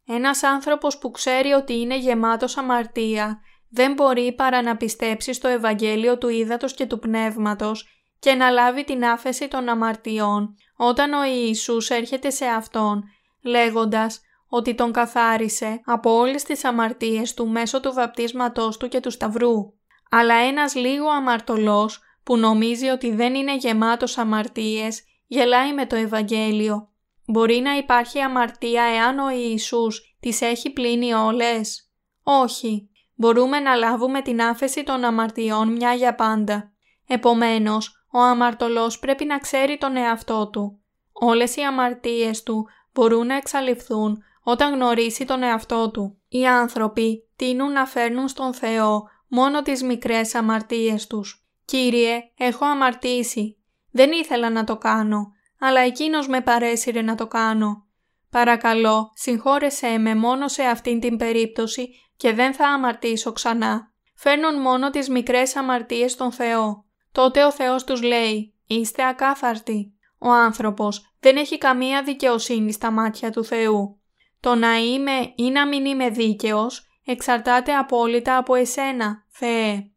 Ένας 0.06 0.42
άνθρωπος 0.42 0.98
που 0.98 1.10
ξέρει 1.10 1.52
ότι 1.52 1.80
είναι 1.80 1.98
γεμάτος 1.98 2.56
αμαρτία 2.56 3.40
δεν 3.72 3.92
μπορεί 3.92 4.32
παρά 4.32 4.62
να 4.62 4.76
πιστέψει 4.76 5.32
στο 5.32 5.48
Ευαγγέλιο 5.48 6.18
του 6.18 6.28
Ήδατος 6.28 6.74
και 6.74 6.86
του 6.86 6.98
Πνεύματος 6.98 7.88
και 8.18 8.34
να 8.34 8.50
λάβει 8.50 8.84
την 8.84 9.04
άφεση 9.04 9.48
των 9.48 9.68
αμαρτιών 9.68 10.54
όταν 10.76 11.12
ο 11.12 11.24
Ιησούς 11.24 11.90
έρχεται 11.90 12.30
σε 12.30 12.44
Αυτόν, 12.44 13.02
λέγοντας 13.42 14.20
ότι 14.48 14.74
τον 14.74 14.92
καθάρισε 14.92 15.80
από 15.84 16.16
όλες 16.16 16.42
τις 16.42 16.64
αμαρτίες 16.64 17.34
του 17.34 17.48
μέσω 17.48 17.80
του 17.80 17.92
βαπτίσματός 17.92 18.76
του 18.76 18.88
και 18.88 19.00
του 19.00 19.10
Σταυρού. 19.10 19.72
Αλλά 20.10 20.34
ένας 20.34 20.74
λίγο 20.74 21.08
αμαρτωλός 21.08 22.00
που 22.22 22.36
νομίζει 22.36 22.88
ότι 22.88 23.14
δεν 23.14 23.34
είναι 23.34 23.56
γεμάτος 23.56 24.18
αμαρτίες, 24.18 25.02
γελάει 25.26 25.74
με 25.74 25.86
το 25.86 25.96
Ευαγγέλιο. 25.96 26.88
Μπορεί 27.26 27.58
να 27.58 27.76
υπάρχει 27.76 28.20
αμαρτία 28.20 28.82
εάν 28.82 29.18
ο 29.18 29.30
Ιησούς 29.30 30.16
τις 30.20 30.40
έχει 30.40 30.70
πλύνει 30.70 31.12
όλες; 31.12 31.90
Όχι, 32.22 32.90
μπορούμε 33.22 33.60
να 33.60 33.74
λάβουμε 33.74 34.22
την 34.22 34.42
άφεση 34.42 34.82
των 34.82 35.04
αμαρτιών 35.04 35.72
μια 35.72 35.92
για 35.92 36.14
πάντα. 36.14 36.72
Επομένως, 37.06 38.06
ο 38.12 38.18
αμαρτωλός 38.18 38.98
πρέπει 38.98 39.24
να 39.24 39.38
ξέρει 39.38 39.78
τον 39.78 39.96
εαυτό 39.96 40.48
του. 40.48 40.80
Όλες 41.12 41.56
οι 41.56 41.60
αμαρτίες 41.62 42.42
του 42.42 42.68
μπορούν 42.92 43.26
να 43.26 43.36
εξαλειφθούν 43.36 44.22
όταν 44.42 44.74
γνωρίσει 44.74 45.24
τον 45.24 45.42
εαυτό 45.42 45.90
του. 45.90 46.18
Οι 46.28 46.46
άνθρωποι 46.46 47.28
τείνουν 47.36 47.72
να 47.72 47.86
φέρνουν 47.86 48.28
στον 48.28 48.54
Θεό 48.54 49.02
μόνο 49.28 49.62
τις 49.62 49.82
μικρές 49.82 50.34
αμαρτίες 50.34 51.06
τους. 51.06 51.46
«Κύριε, 51.64 52.18
έχω 52.36 52.64
αμαρτήσει. 52.64 53.58
Δεν 53.90 54.12
ήθελα 54.12 54.50
να 54.50 54.64
το 54.64 54.76
κάνω, 54.76 55.32
αλλά 55.60 55.80
Εκείνος 55.80 56.28
με 56.28 56.40
παρέσυρε 56.40 57.02
να 57.02 57.14
το 57.14 57.26
κάνω. 57.26 57.86
Παρακαλώ, 58.30 59.12
συγχώρεσέ 59.14 59.98
με 59.98 60.14
μόνο 60.14 60.48
σε 60.48 60.62
αυτήν 60.62 61.00
την 61.00 61.16
περίπτωση 61.16 61.88
και 62.22 62.32
δεν 62.32 62.54
θα 62.54 62.68
αμαρτήσω 62.68 63.32
ξανά. 63.32 63.92
Φέρνουν 64.14 64.60
μόνο 64.60 64.90
τις 64.90 65.08
μικρές 65.08 65.56
αμαρτίες 65.56 66.12
στον 66.12 66.32
Θεό. 66.32 66.84
Τότε 67.12 67.44
ο 67.44 67.52
Θεός 67.52 67.84
τους 67.84 68.02
λέει 68.02 68.54
«Είστε 68.66 69.06
ακάθαρτοι». 69.06 69.94
Ο 70.18 70.30
άνθρωπος 70.30 71.14
δεν 71.20 71.36
έχει 71.36 71.58
καμία 71.58 72.02
δικαιοσύνη 72.02 72.72
στα 72.72 72.90
μάτια 72.90 73.30
του 73.30 73.44
Θεού. 73.44 74.00
Το 74.40 74.54
να 74.54 74.76
είμαι 74.76 75.32
ή 75.34 75.50
να 75.50 75.66
μην 75.66 75.84
είμαι 75.84 76.08
δίκαιος 76.08 76.88
εξαρτάται 77.04 77.74
απόλυτα 77.74 78.36
από 78.36 78.54
εσένα, 78.54 79.24
Θεέ. 79.28 79.90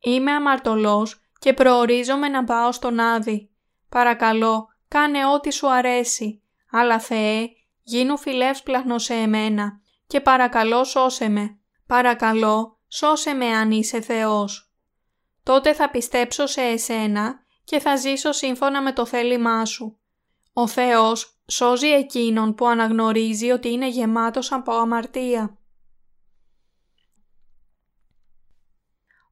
Είμαι 0.00 0.32
αμαρτωλός 0.32 1.24
και 1.38 1.52
προορίζομαι 1.52 2.28
να 2.28 2.44
πάω 2.44 2.72
στον 2.72 3.00
Άδη. 3.00 3.50
Παρακαλώ, 3.88 4.68
κάνε 4.88 5.26
ό,τι 5.26 5.52
σου 5.52 5.70
αρέσει. 5.70 6.42
Αλλά 6.70 6.98
Θεέ, 6.98 7.48
γίνου 7.82 8.18
φιλεύσπλαχνος 8.18 9.02
σε 9.04 9.14
εμένα 9.14 9.80
και 10.06 10.20
παρακαλώ 10.20 10.84
σώσε 10.84 11.28
με. 11.28 11.59
Παρακαλώ, 11.90 12.78
σώσε 12.88 13.32
με 13.32 13.46
αν 13.46 13.70
είσαι 13.70 14.00
Θεός. 14.00 14.72
Τότε 15.42 15.74
θα 15.74 15.90
πιστέψω 15.90 16.46
σε 16.46 16.60
εσένα 16.60 17.44
και 17.64 17.78
θα 17.78 17.96
ζήσω 17.96 18.32
σύμφωνα 18.32 18.82
με 18.82 18.92
το 18.92 19.06
θέλημά 19.06 19.64
σου. 19.64 19.98
Ο 20.52 20.66
Θεός 20.66 21.40
σώζει 21.46 21.86
εκείνον 21.86 22.54
που 22.54 22.66
αναγνωρίζει 22.66 23.50
ότι 23.50 23.68
είναι 23.68 23.88
γεμάτος 23.88 24.52
από 24.52 24.72
αμαρτία. 24.72 25.58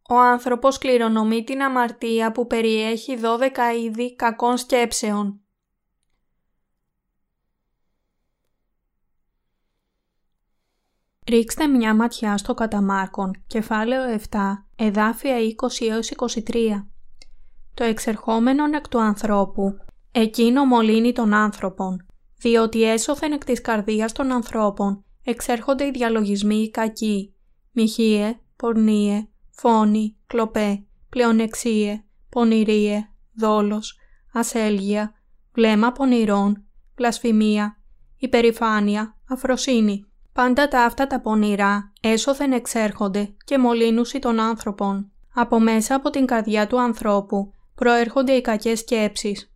Ο 0.08 0.18
άνθρωπος 0.18 0.78
κληρονομεί 0.78 1.44
την 1.44 1.62
αμαρτία 1.62 2.32
που 2.32 2.46
περιέχει 2.46 3.18
12 3.22 3.76
είδη 3.82 4.14
κακών 4.14 4.56
σκέψεων. 4.56 5.40
Ρίξτε 11.28 11.66
μια 11.66 11.94
ματιά 11.94 12.36
στο 12.36 12.54
καταμάρκον, 12.54 13.42
κεφάλαιο 13.46 14.18
7, 14.30 14.38
εδάφια 14.76 15.36
20 15.36 16.28
23. 16.44 16.86
Το 17.74 17.84
εξερχόμενο 17.84 18.64
εκ 18.64 18.88
του 18.88 19.00
ανθρώπου, 19.00 19.76
εκείνο 20.12 20.64
μολύνει 20.64 21.12
των 21.12 21.32
άνθρωπων, 21.32 22.06
διότι 22.38 22.82
έσωθεν 22.82 23.32
εκ 23.32 23.44
της 23.44 23.60
καρδίας 23.60 24.12
των 24.12 24.32
ανθρώπων 24.32 25.04
εξέρχονται 25.24 25.84
οι 25.86 25.90
διαλογισμοί 25.90 26.56
οι 26.56 26.70
κακοί, 26.70 27.34
μοιχείε, 27.70 28.38
πορνίε, 28.56 29.28
φόνοι, 29.50 30.16
κλοπέ, 30.26 30.86
πλεονεξίε, 31.08 32.04
πονηρίε, 32.28 33.08
δόλος, 33.34 33.98
ασέλγεια, 34.32 35.12
βλέμμα 35.52 35.92
πονηρών, 35.92 36.66
πλασφημία, 36.94 37.80
υπερηφάνεια, 38.16 39.16
αφροσύνη. 39.28 40.07
Πάντα 40.38 40.68
τα 40.68 40.84
αυτά 40.84 41.06
τα 41.06 41.20
πονηρά 41.20 41.92
έσωθεν 42.00 42.52
εξέρχονται 42.52 43.34
και 43.44 43.58
μολύνουσι 43.58 44.18
των 44.18 44.40
άνθρωπων. 44.40 45.12
Από 45.34 45.60
μέσα 45.60 45.94
από 45.94 46.10
την 46.10 46.26
καρδιά 46.26 46.66
του 46.66 46.80
ανθρώπου 46.80 47.52
προέρχονται 47.74 48.32
οι 48.32 48.40
κακές 48.40 48.78
σκέψεις. 48.78 49.52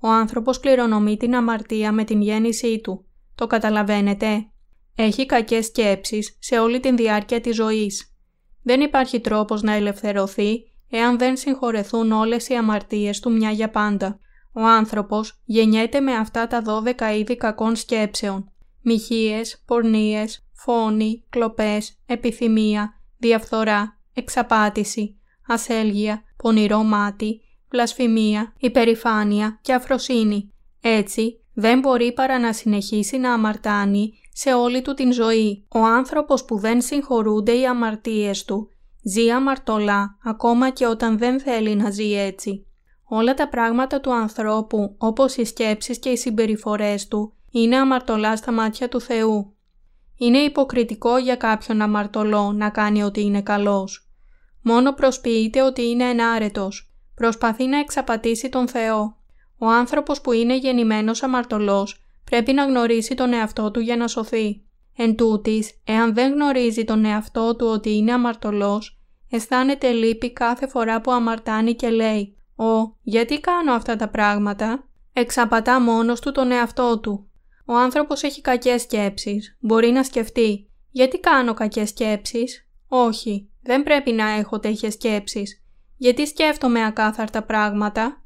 Ο 0.00 0.08
άνθρωπος 0.08 0.60
κληρονομεί 0.60 1.16
την 1.16 1.34
αμαρτία 1.34 1.92
με 1.92 2.04
την 2.04 2.20
γέννησή 2.20 2.80
του. 2.80 3.04
Το 3.34 3.46
καταλαβαίνετε; 3.46 4.46
Έχει 4.94 5.26
κακές 5.26 5.66
σκέψεις 5.66 6.36
σε 6.38 6.58
όλη 6.58 6.80
την 6.80 6.96
διάρκεια 6.96 7.40
της 7.40 7.54
ζωής. 7.54 8.16
Δεν 8.62 8.80
υπάρχει 8.80 9.20
τρόπος 9.20 9.62
να 9.62 9.72
ελευθερωθεί 9.72 10.58
εάν 10.90 11.18
δεν 11.18 11.36
συγχωρεθούν 11.36 12.12
όλες 12.12 12.48
οι 12.48 12.54
αμαρτίες 12.54 13.20
του 13.20 13.32
μια 13.32 13.50
για 13.50 13.70
πάντα. 13.70 14.20
Ο 14.52 14.60
άνθρωπος 14.60 15.40
γεννιέται 15.44 16.00
με 16.00 16.14
αυτά 16.14 16.46
τα 16.46 16.62
12 16.62 17.16
είδη 17.18 17.36
κακών 17.36 17.76
σκέψεων 17.76 18.52
μοιχείες, 18.88 19.62
πορνίες, 19.66 20.48
φόνοι, 20.52 21.24
κλοπές, 21.30 21.98
επιθυμία, 22.06 23.00
διαφθορά, 23.18 24.00
εξαπάτηση, 24.12 25.18
ασέλγεια, 25.46 26.22
πονηρό 26.36 26.82
μάτι, 26.82 27.40
βλασφημία, 27.70 28.54
υπερηφάνεια 28.58 29.58
και 29.62 29.72
αφροσύνη. 29.72 30.52
Έτσι, 30.80 31.40
δεν 31.54 31.78
μπορεί 31.78 32.12
παρά 32.12 32.38
να 32.38 32.52
συνεχίσει 32.52 33.18
να 33.18 33.32
αμαρτάνει 33.32 34.12
σε 34.32 34.54
όλη 34.54 34.82
του 34.82 34.94
την 34.94 35.12
ζωή. 35.12 35.66
Ο 35.68 35.78
άνθρωπος 35.78 36.44
που 36.44 36.58
δεν 36.58 36.80
συγχωρούνται 36.80 37.52
οι 37.52 37.66
αμαρτίες 37.66 38.44
του, 38.44 38.68
ζει 39.02 39.30
αμαρτωλά 39.30 40.18
ακόμα 40.24 40.70
και 40.70 40.86
όταν 40.86 41.18
δεν 41.18 41.40
θέλει 41.40 41.74
να 41.74 41.90
ζει 41.90 42.12
έτσι. 42.12 42.66
Όλα 43.04 43.34
τα 43.34 43.48
πράγματα 43.48 44.00
του 44.00 44.14
ανθρώπου, 44.14 44.94
όπως 44.98 45.36
οι 45.36 45.44
σκέψεις 45.44 45.98
και 45.98 46.08
οι 46.08 46.16
συμπεριφορές 46.16 47.08
του, 47.08 47.37
είναι 47.50 47.76
αμαρτωλά 47.76 48.36
στα 48.36 48.52
μάτια 48.52 48.88
του 48.88 49.00
Θεού. 49.00 49.56
Είναι 50.16 50.38
υποκριτικό 50.38 51.18
για 51.18 51.36
κάποιον 51.36 51.80
αμαρτωλό 51.80 52.52
να 52.52 52.70
κάνει 52.70 53.02
ότι 53.02 53.20
είναι 53.22 53.42
καλός. 53.42 54.08
Μόνο 54.62 54.92
προσποιείται 54.92 55.62
ότι 55.62 55.88
είναι 55.88 56.04
ενάρετος. 56.04 56.92
Προσπαθεί 57.14 57.66
να 57.66 57.78
εξαπατήσει 57.78 58.48
τον 58.48 58.68
Θεό. 58.68 59.16
Ο 59.58 59.66
άνθρωπος 59.66 60.20
που 60.20 60.32
είναι 60.32 60.56
γεννημένος 60.56 61.22
αμαρτωλός 61.22 62.04
πρέπει 62.24 62.52
να 62.52 62.64
γνωρίσει 62.64 63.14
τον 63.14 63.32
εαυτό 63.32 63.70
του 63.70 63.80
για 63.80 63.96
να 63.96 64.08
σωθεί. 64.08 64.62
Εν 64.96 65.16
τούτης, 65.16 65.80
εάν 65.84 66.14
δεν 66.14 66.32
γνωρίζει 66.32 66.84
τον 66.84 67.04
εαυτό 67.04 67.56
του 67.56 67.66
ότι 67.66 67.96
είναι 67.96 68.12
αμαρτωλός, 68.12 69.00
αισθάνεται 69.30 69.90
λύπη 69.90 70.32
κάθε 70.32 70.66
φορά 70.66 71.00
που 71.00 71.10
αμαρτάνει 71.10 71.74
και 71.74 71.90
λέει 71.90 72.36
«Ω, 72.56 72.96
γιατί 73.02 73.40
κάνω 73.40 73.72
αυτά 73.72 73.96
τα 73.96 74.08
πράγματα» 74.08 74.88
εξαπατά 75.12 75.80
μόνος 75.80 76.20
του 76.20 76.32
τον 76.32 76.50
εαυτό 76.50 76.98
του. 76.98 77.27
Ο 77.70 77.76
άνθρωπος 77.76 78.22
έχει 78.22 78.40
κακές 78.40 78.82
σκέψεις. 78.82 79.56
Μπορεί 79.60 79.90
να 79.90 80.02
σκεφτεί 80.02 80.70
«Γιατί 80.90 81.18
κάνω 81.20 81.54
κακές 81.54 81.88
σκέψεις» 81.88 82.68
Όχι, 82.88 83.50
δεν 83.62 83.82
πρέπει 83.82 84.12
να 84.12 84.28
έχω 84.28 84.58
τέτοιες 84.58 84.92
σκέψεις. 84.92 85.62
Γιατί 85.96 86.26
σκέφτομαι 86.26 86.84
ακάθαρτα 86.84 87.42
πράγματα; 87.42 88.22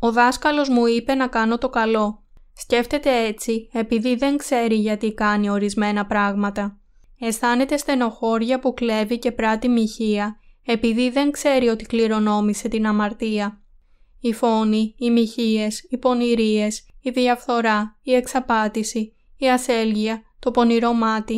Ο 0.00 0.12
δάσκαλος 0.12 0.68
μου 0.68 0.86
είπε 0.86 1.14
να 1.14 1.26
κάνω 1.26 1.58
το 1.58 1.68
καλό. 1.68 2.24
Σκέφτεται 2.52 3.26
έτσι 3.26 3.68
επειδή 3.72 4.14
δεν 4.14 4.36
ξέρει 4.36 4.74
γιατί 4.74 5.14
κάνει 5.14 5.50
ορισμένα 5.50 6.06
πράγματα. 6.06 6.78
Αισθάνεται 7.20 7.76
στενοχώρια 7.76 8.58
που 8.58 8.74
κλέβει 8.74 9.18
και 9.18 9.32
πράττει 9.32 9.68
μοιχεία 9.68 10.36
επειδή 10.66 11.10
δεν 11.10 11.30
ξέρει 11.30 11.68
ότι 11.68 11.84
κληρονόμησε 11.84 12.68
την 12.68 12.86
αμαρτία. 12.86 13.62
Η 14.20 14.32
φόνη, 14.32 14.94
οι 14.98 15.10
μοιχείες, 15.10 15.86
οι 15.90 15.96
πονηρίες, 15.96 16.87
η 17.00 17.10
διαφθορά, 17.10 17.96
η 18.02 18.14
εξαπάτηση, 18.14 19.14
η 19.36 19.50
ασέλγεια, 19.50 20.22
το 20.38 20.50
πονηρό 20.50 20.92
μάτι, 20.92 21.34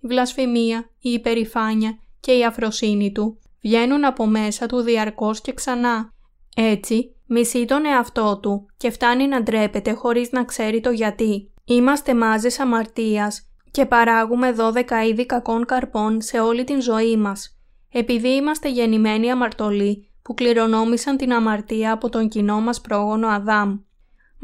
η 0.00 0.06
βλασφημία, 0.06 0.90
η 0.98 1.10
υπερηφάνεια 1.10 1.98
και 2.20 2.32
η 2.32 2.44
αφροσύνη 2.44 3.12
του 3.12 3.38
βγαίνουν 3.62 4.04
από 4.04 4.26
μέσα 4.26 4.66
του 4.66 4.80
διαρκώς 4.80 5.40
και 5.40 5.52
ξανά. 5.52 6.12
Έτσι, 6.56 7.16
μισεί 7.26 7.64
τον 7.64 7.84
εαυτό 7.84 8.38
του 8.42 8.66
και 8.76 8.90
φτάνει 8.90 9.26
να 9.26 9.42
ντρέπεται 9.42 9.92
χωρίς 9.92 10.30
να 10.32 10.44
ξέρει 10.44 10.80
το 10.80 10.90
γιατί. 10.90 11.52
Είμαστε 11.64 12.14
μάζες 12.14 12.58
αμαρτίας 12.60 13.48
και 13.70 13.86
παράγουμε 13.86 14.54
12 14.58 15.08
είδη 15.08 15.26
κακών 15.26 15.64
καρπών 15.64 16.20
σε 16.20 16.40
όλη 16.40 16.64
την 16.64 16.80
ζωή 16.80 17.16
μας. 17.16 17.58
Επειδή 17.92 18.28
είμαστε 18.28 18.68
γεννημένοι 18.68 19.30
αμαρτωλοί 19.30 20.10
που 20.22 20.34
κληρονόμησαν 20.34 21.16
την 21.16 21.32
αμαρτία 21.32 21.92
από 21.92 22.08
τον 22.08 22.28
κοινό 22.28 22.60
μας 22.60 22.80
πρόγονο 22.80 23.28
Αδάμ. 23.28 23.78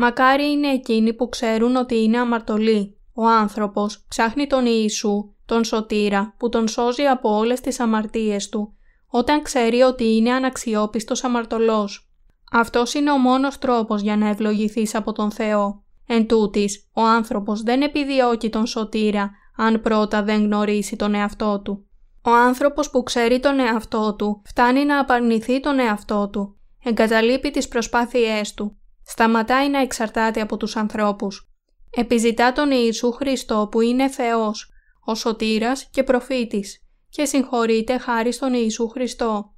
Μακάρι 0.02 0.50
είναι 0.50 0.68
εκείνοι 0.68 1.14
που 1.14 1.28
ξέρουν 1.28 1.76
ότι 1.76 2.02
είναι 2.02 2.18
αμαρτωλοί. 2.18 2.96
Ο 3.14 3.26
άνθρωπος 3.26 4.04
ψάχνει 4.08 4.46
τον 4.46 4.66
Ιησού, 4.66 5.34
τον 5.46 5.64
Σωτήρα, 5.64 6.34
που 6.38 6.48
τον 6.48 6.68
σώζει 6.68 7.02
από 7.02 7.36
όλες 7.36 7.60
τις 7.60 7.80
αμαρτίες 7.80 8.48
του, 8.48 8.74
όταν 9.06 9.42
ξέρει 9.42 9.80
ότι 9.80 10.16
είναι 10.16 10.32
αναξιόπιστος 10.32 11.24
αμαρτωλός. 11.24 12.10
Αυτός 12.52 12.94
είναι 12.94 13.10
ο 13.10 13.16
μόνος 13.18 13.58
τρόπος 13.58 14.00
για 14.00 14.16
να 14.16 14.28
ευλογηθείς 14.28 14.94
από 14.94 15.12
τον 15.12 15.30
Θεό. 15.30 15.82
Εν 16.06 16.26
τούτης, 16.26 16.88
ο 16.92 17.02
άνθρωπος 17.02 17.62
δεν 17.62 17.82
επιδιώκει 17.82 18.50
τον 18.50 18.66
Σωτήρα, 18.66 19.30
αν 19.56 19.80
πρώτα 19.80 20.22
δεν 20.22 20.44
γνωρίσει 20.44 20.96
τον 20.96 21.14
εαυτό 21.14 21.60
του. 21.64 21.86
Ο 22.24 22.30
άνθρωπος 22.30 22.90
που 22.90 23.02
ξέρει 23.02 23.40
τον 23.40 23.58
εαυτό 23.58 24.14
του 24.14 24.42
φτάνει 24.44 24.84
να 24.84 24.98
απαρνηθεί 24.98 25.60
τον 25.60 25.78
εαυτό 25.78 26.28
του, 26.28 26.56
εγκαταλείπει 26.84 27.50
τις 27.50 27.68
προσπάθειές 27.68 28.54
του, 28.54 28.79
σταματάει 29.10 29.68
να 29.68 29.80
εξαρτάται 29.80 30.40
από 30.40 30.56
τους 30.56 30.76
ανθρώπους. 30.76 31.50
Επιζητά 31.90 32.52
τον 32.52 32.70
Ιησού 32.70 33.12
Χριστό 33.12 33.68
που 33.70 33.80
είναι 33.80 34.08
Θεός, 34.08 34.70
ο 35.04 35.14
σωτήρας 35.14 35.88
και 35.90 36.02
προφήτης 36.02 36.84
και 37.08 37.24
συγχωρείται 37.24 37.98
χάρη 37.98 38.32
στον 38.32 38.52
Ιησού 38.54 38.88
Χριστό. 38.88 39.54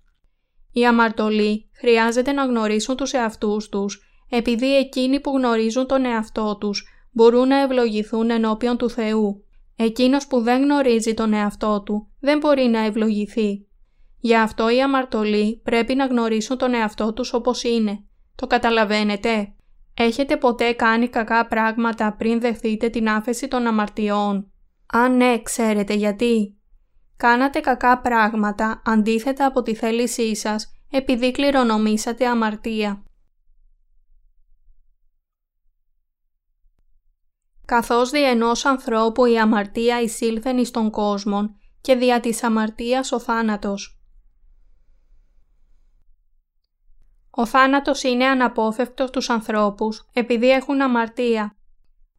Οι 0.73 0.87
αμαρτωλοί 0.87 1.71
χρειάζεται 1.73 2.33
να 2.33 2.45
γνωρίσουν 2.45 2.97
τους 2.97 3.13
εαυτούς 3.13 3.69
τους, 3.69 4.03
επειδή 4.31 4.77
εκείνοι 4.77 5.21
που 5.21 5.37
γνωρίζουν 5.37 5.87
τον 5.87 6.05
εαυτό 6.05 6.57
τους 6.61 6.89
μπορούν 7.11 7.49
να 7.49 7.61
ευλογηθούν 7.61 8.31
ενώπιον 8.31 8.77
του 8.77 8.91
Θεού. 8.91 9.45
Εκείνος 9.77 10.27
που 10.27 10.41
δεν 10.41 10.63
γνωρίζει 10.63 11.15
τον 11.15 11.33
εαυτό 11.33 11.83
του 11.83 12.09
δεν 12.21 12.39
μπορεί 12.39 12.63
να 12.63 12.85
ευλογηθεί. 12.85 13.67
Γι' 14.21 14.37
αυτό 14.37 14.69
οι 14.69 14.83
αμαρτωλοί 14.83 15.61
πρέπει 15.65 15.95
να 15.95 16.07
γνωρίσουν 16.07 16.59
τον 16.59 16.75
εαυτό 16.75 17.13
τους 17.13 17.33
όπως 17.33 17.63
είναι. 17.63 18.05
Το 18.35 18.47
καταλαβαίνετε; 18.47 19.55
Έχετε 19.95 20.37
ποτέ 20.37 20.73
κάνει 20.73 21.09
κακά 21.09 21.47
πράγματα 21.47 22.15
πριν 22.17 22.41
δεχθείτε 22.41 22.89
την 22.89 23.09
άφεση 23.09 23.49
των 23.49 23.67
αμαρτιών; 23.67 24.53
Αν 24.87 25.17
ναι, 25.17 25.43
ξέρετε 25.43 25.95
γιατί. 25.95 26.57
Κάνατε 27.17 27.61
κακά 27.61 28.01
πράγματα 28.01 28.83
αντίθετα 28.85 29.47
από 29.47 29.63
τη 29.63 29.75
θέλησή 29.75 30.37
σας 30.37 30.73
επειδή 30.91 31.31
κληρονομήσατε 31.31 32.27
αμαρτία. 32.27 33.03
Καθώς 37.67 38.11
δι' 38.11 38.25
ενός 38.25 38.65
ανθρώπου 38.65 39.25
η 39.25 39.39
αμαρτία 39.39 40.01
εισήλθεν 40.01 40.59
εις 40.59 40.71
τον 40.71 40.91
κόσμο 40.91 41.57
και 41.81 41.95
δια 41.95 42.21
της 42.21 42.43
αμαρτίας 42.43 43.13
ο 43.13 43.21
θάνατος. 43.21 44.02
Ο 47.35 47.47
θάνατος 47.47 48.03
είναι 48.03 48.25
αναπόφευκτος 48.25 49.11
τους 49.11 49.31
ανθρώπους 49.31 50.09
επειδή 50.13 50.51
έχουν 50.51 50.81
αμαρτία. 50.81 51.57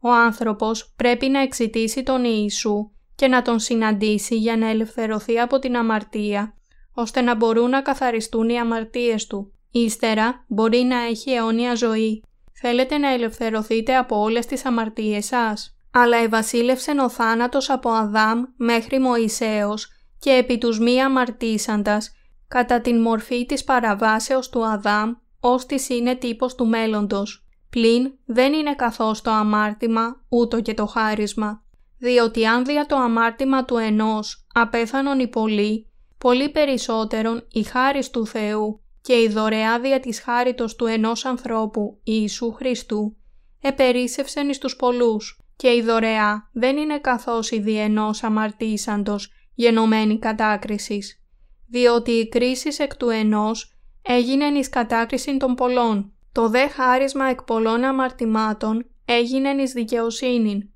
Ο 0.00 0.10
άνθρωπος 0.10 0.92
πρέπει 0.96 1.28
να 1.28 1.40
εξητήσει 1.40 2.02
τον 2.02 2.24
Ιησού 2.24 2.90
και 3.14 3.28
να 3.28 3.42
τον 3.42 3.58
συναντήσει 3.58 4.36
για 4.36 4.56
να 4.56 4.68
ελευθερωθεί 4.68 5.40
από 5.40 5.58
την 5.58 5.76
αμαρτία, 5.76 6.54
ώστε 6.92 7.20
να 7.20 7.34
μπορούν 7.34 7.70
να 7.70 7.82
καθαριστούν 7.82 8.48
οι 8.48 8.58
αμαρτίες 8.58 9.26
του. 9.26 9.52
Ύστερα 9.70 10.44
μπορεί 10.48 10.78
να 10.78 10.96
έχει 10.96 11.30
αιώνια 11.30 11.74
ζωή. 11.74 12.22
Θέλετε 12.52 12.98
να 12.98 13.12
ελευθερωθείτε 13.12 13.96
από 13.96 14.20
όλες 14.20 14.46
τις 14.46 14.64
αμαρτίες 14.64 15.26
σας. 15.26 15.76
Αλλά 15.90 16.16
ευασίλευσε 16.16 16.92
ο 17.00 17.08
θάνατος 17.08 17.70
από 17.70 17.90
Αδάμ 17.90 18.42
μέχρι 18.56 18.98
Μωυσέως 18.98 19.88
και 20.18 20.30
επί 20.30 20.58
τους 20.58 20.78
μη 20.78 21.02
αμαρτήσαντας, 21.02 22.12
κατά 22.54 22.80
την 22.80 23.00
μορφή 23.00 23.46
της 23.46 23.64
παραβάσεως 23.64 24.48
του 24.48 24.66
Αδάμ, 24.66 25.12
ως 25.40 25.66
της 25.66 25.88
είναι 25.88 26.14
τύπος 26.14 26.54
του 26.54 26.66
μέλλοντος. 26.66 27.46
Πλην 27.70 28.12
δεν 28.24 28.52
είναι 28.52 28.74
καθώς 28.74 29.22
το 29.22 29.30
αμάρτημα, 29.30 30.24
ούτω 30.28 30.60
και 30.60 30.74
το 30.74 30.86
χάρισμα. 30.86 31.62
Διότι 31.98 32.46
αν 32.46 32.64
δια 32.64 32.86
το 32.86 32.96
αμάρτημα 32.96 33.64
του 33.64 33.76
ενός 33.76 34.46
απέθανον 34.54 35.18
οι 35.18 35.28
πολλοί, 35.28 35.90
πολύ 36.18 36.50
περισσότερον 36.50 37.46
η 37.52 37.62
χάρις 37.62 38.10
του 38.10 38.26
Θεού 38.26 38.82
και 39.00 39.14
η 39.14 39.28
δωρεά 39.28 39.80
δια 39.80 40.00
της 40.00 40.20
χάριτος 40.20 40.76
του 40.76 40.86
ενός 40.86 41.24
ανθρώπου 41.24 42.00
Ιησού 42.02 42.52
Χριστού, 42.52 43.16
επερίσευσεν 43.60 44.48
εις 44.48 44.58
τους 44.58 44.76
πολλούς. 44.76 45.38
Και 45.56 45.68
η 45.68 45.82
δωρεά 45.82 46.50
δεν 46.52 46.76
είναι 46.76 46.98
καθώς 46.98 47.50
η 47.50 47.60
διενός 47.60 48.22
αμαρτήσαντος 48.22 49.30
γενομένη 49.54 50.18
κατάκρισης, 50.18 51.23
διότι 51.66 52.10
η 52.10 52.28
κρίσης 52.28 52.78
εκ 52.78 52.96
του 52.96 53.08
ενός 53.08 53.78
έγινε 54.02 54.44
εις 54.44 54.68
κατάκριση 54.68 55.36
των 55.36 55.54
πολλών, 55.54 56.12
το 56.32 56.48
δε 56.48 56.68
χάρισμα 56.68 57.24
εκ 57.24 57.42
πολλών 57.42 57.84
αμαρτημάτων 57.84 58.86
έγινε 59.04 59.62
εις 59.62 59.72
δικαιοσύνην, 59.72 60.68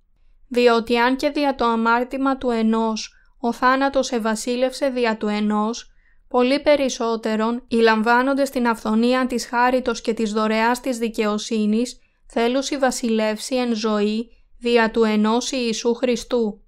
διότι 0.49 0.99
αν 0.99 1.17
και 1.17 1.31
δια 1.31 1.55
το 1.55 1.65
αμάρτημα 1.65 2.39
του 2.39 2.51
ενός 2.51 3.13
ο 3.41 3.53
θάνατος 3.53 4.11
ευασίλευσε 4.11 4.89
δια 4.89 5.17
του 5.17 5.27
ενός, 5.27 5.93
πολύ 6.29 6.61
περισσότερον, 6.61 7.65
οι 7.69 7.77
λαμβάνοντες 7.77 8.51
την 8.51 8.69
αυθονία 8.69 9.27
της 9.27 9.47
χάριτος 9.47 10.01
και 10.01 10.15
της 10.15 10.33
δωρεάς 10.33 10.81
της 10.81 10.99
δικαιοσύνης, 10.99 11.99
θέλουσι 12.27 12.77
βασιλεύσει 12.77 13.57
εν 13.57 13.75
ζωή 13.75 14.31
δια 14.59 14.91
του 14.91 15.05
ενός 15.05 15.53
Ιησού 15.53 15.95
Χριστού. 15.95 16.63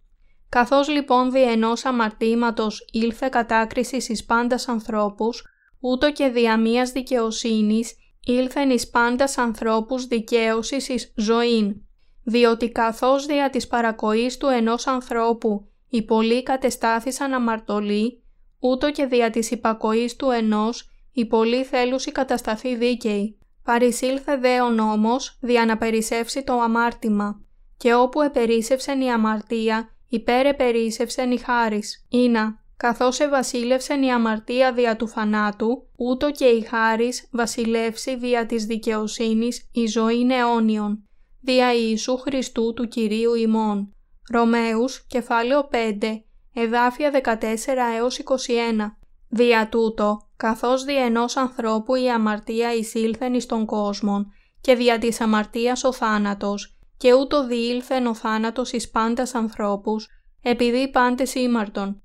Καθώς 0.50 0.88
λοιπόν 0.88 1.30
δι' 1.30 1.50
ενός 1.50 1.84
αμαρτήματος 1.84 2.86
ήλθε 2.92 3.28
κατάκρισης 3.28 4.08
εις 4.08 4.24
πάντας 4.24 4.68
ανθρώπους, 4.68 5.44
ούτω 5.80 6.12
και 6.12 6.28
δια 6.28 6.58
μίας 6.58 6.90
δικαιοσύνης 6.92 7.96
ήλθεν 8.24 8.70
εις 8.70 8.90
πάντας 8.90 9.38
ανθρώπους 9.38 10.06
δικαίωσης 10.06 10.88
εις 10.88 11.12
ζωήν 11.16 11.74
διότι 12.22 12.70
καθώς 12.70 13.26
δια 13.26 13.50
της 13.50 13.66
παρακοής 13.66 14.36
του 14.36 14.46
ενός 14.46 14.86
ανθρώπου 14.86 15.68
οι 15.88 16.02
πολλοί 16.02 16.42
κατεστάθησαν 16.42 17.32
αμαρτωλοί, 17.32 18.22
ούτω 18.58 18.90
και 18.90 19.06
δια 19.06 19.30
της 19.30 19.50
υπακοής 19.50 20.16
του 20.16 20.30
ενός 20.30 20.90
οι 21.12 21.26
πολλοί 21.26 21.64
θέλουσι 21.64 22.12
κατασταθεί 22.12 22.76
δίκαιοι. 22.76 23.38
Παρισήλθε 23.62 24.36
δε 24.36 24.60
ο 24.60 24.70
νόμος 24.70 25.38
δια 25.40 25.64
να 25.64 25.76
περισσεύσει 25.76 26.42
το 26.42 26.60
αμάρτημα, 26.60 27.40
και 27.76 27.94
όπου 27.94 28.20
επερίσευσεν 28.20 29.00
η 29.00 29.12
αμαρτία, 29.12 29.88
υπέρ 30.10 30.46
επερίσευσεν 30.46 31.30
η 31.30 31.38
χάρις. 31.38 32.06
Ήνα, 32.08 32.62
καθώς 32.76 33.20
ευασίλευσεν 33.20 34.02
η 34.02 34.12
αμαρτία 34.12 34.72
δια 34.72 34.96
του 34.96 35.08
θανάτου, 35.08 35.88
ούτω 35.96 36.30
και 36.30 36.44
η 36.44 36.60
χάρις 36.60 37.28
βασιλεύσει 37.32 38.16
δια 38.16 38.46
της 38.46 38.64
δικαιοσύνης 38.64 39.68
η 39.72 39.86
ζωή 39.86 40.26
αιώνιον 40.30 41.04
δια 41.40 41.74
Ιησού 41.74 42.16
Χριστού 42.16 42.74
του 42.74 42.88
Κυρίου 42.88 43.34
ημών. 43.34 43.94
Ρωμαίους, 44.32 45.06
κεφάλαιο 45.06 45.68
5, 45.72 46.24
εδάφια 46.54 47.10
14 47.10 47.94
έως 47.96 48.18
21. 48.18 48.96
Δια 49.28 49.68
τούτο, 49.68 50.28
καθώς 50.36 50.84
δι' 50.84 50.96
ενός 50.96 51.36
ανθρώπου 51.36 51.94
η 51.94 52.10
αμαρτία 52.10 52.74
εισήλθεν 52.74 53.34
εις 53.34 53.46
τον 53.46 53.66
κόσμο 53.66 54.26
και 54.60 54.74
δια 54.74 54.98
της 54.98 55.20
αμαρτίας 55.20 55.84
ο 55.84 55.92
θάνατος 55.92 56.78
και 57.00 57.14
ούτω 57.14 57.46
διήλθεν 57.46 58.06
ο 58.06 58.14
θάνατος 58.14 58.72
εις 58.72 58.90
πάντας 58.90 59.34
ανθρώπους, 59.34 60.08
επειδή 60.42 60.90
πάντες 60.90 61.34
ήμαρτον. 61.34 62.02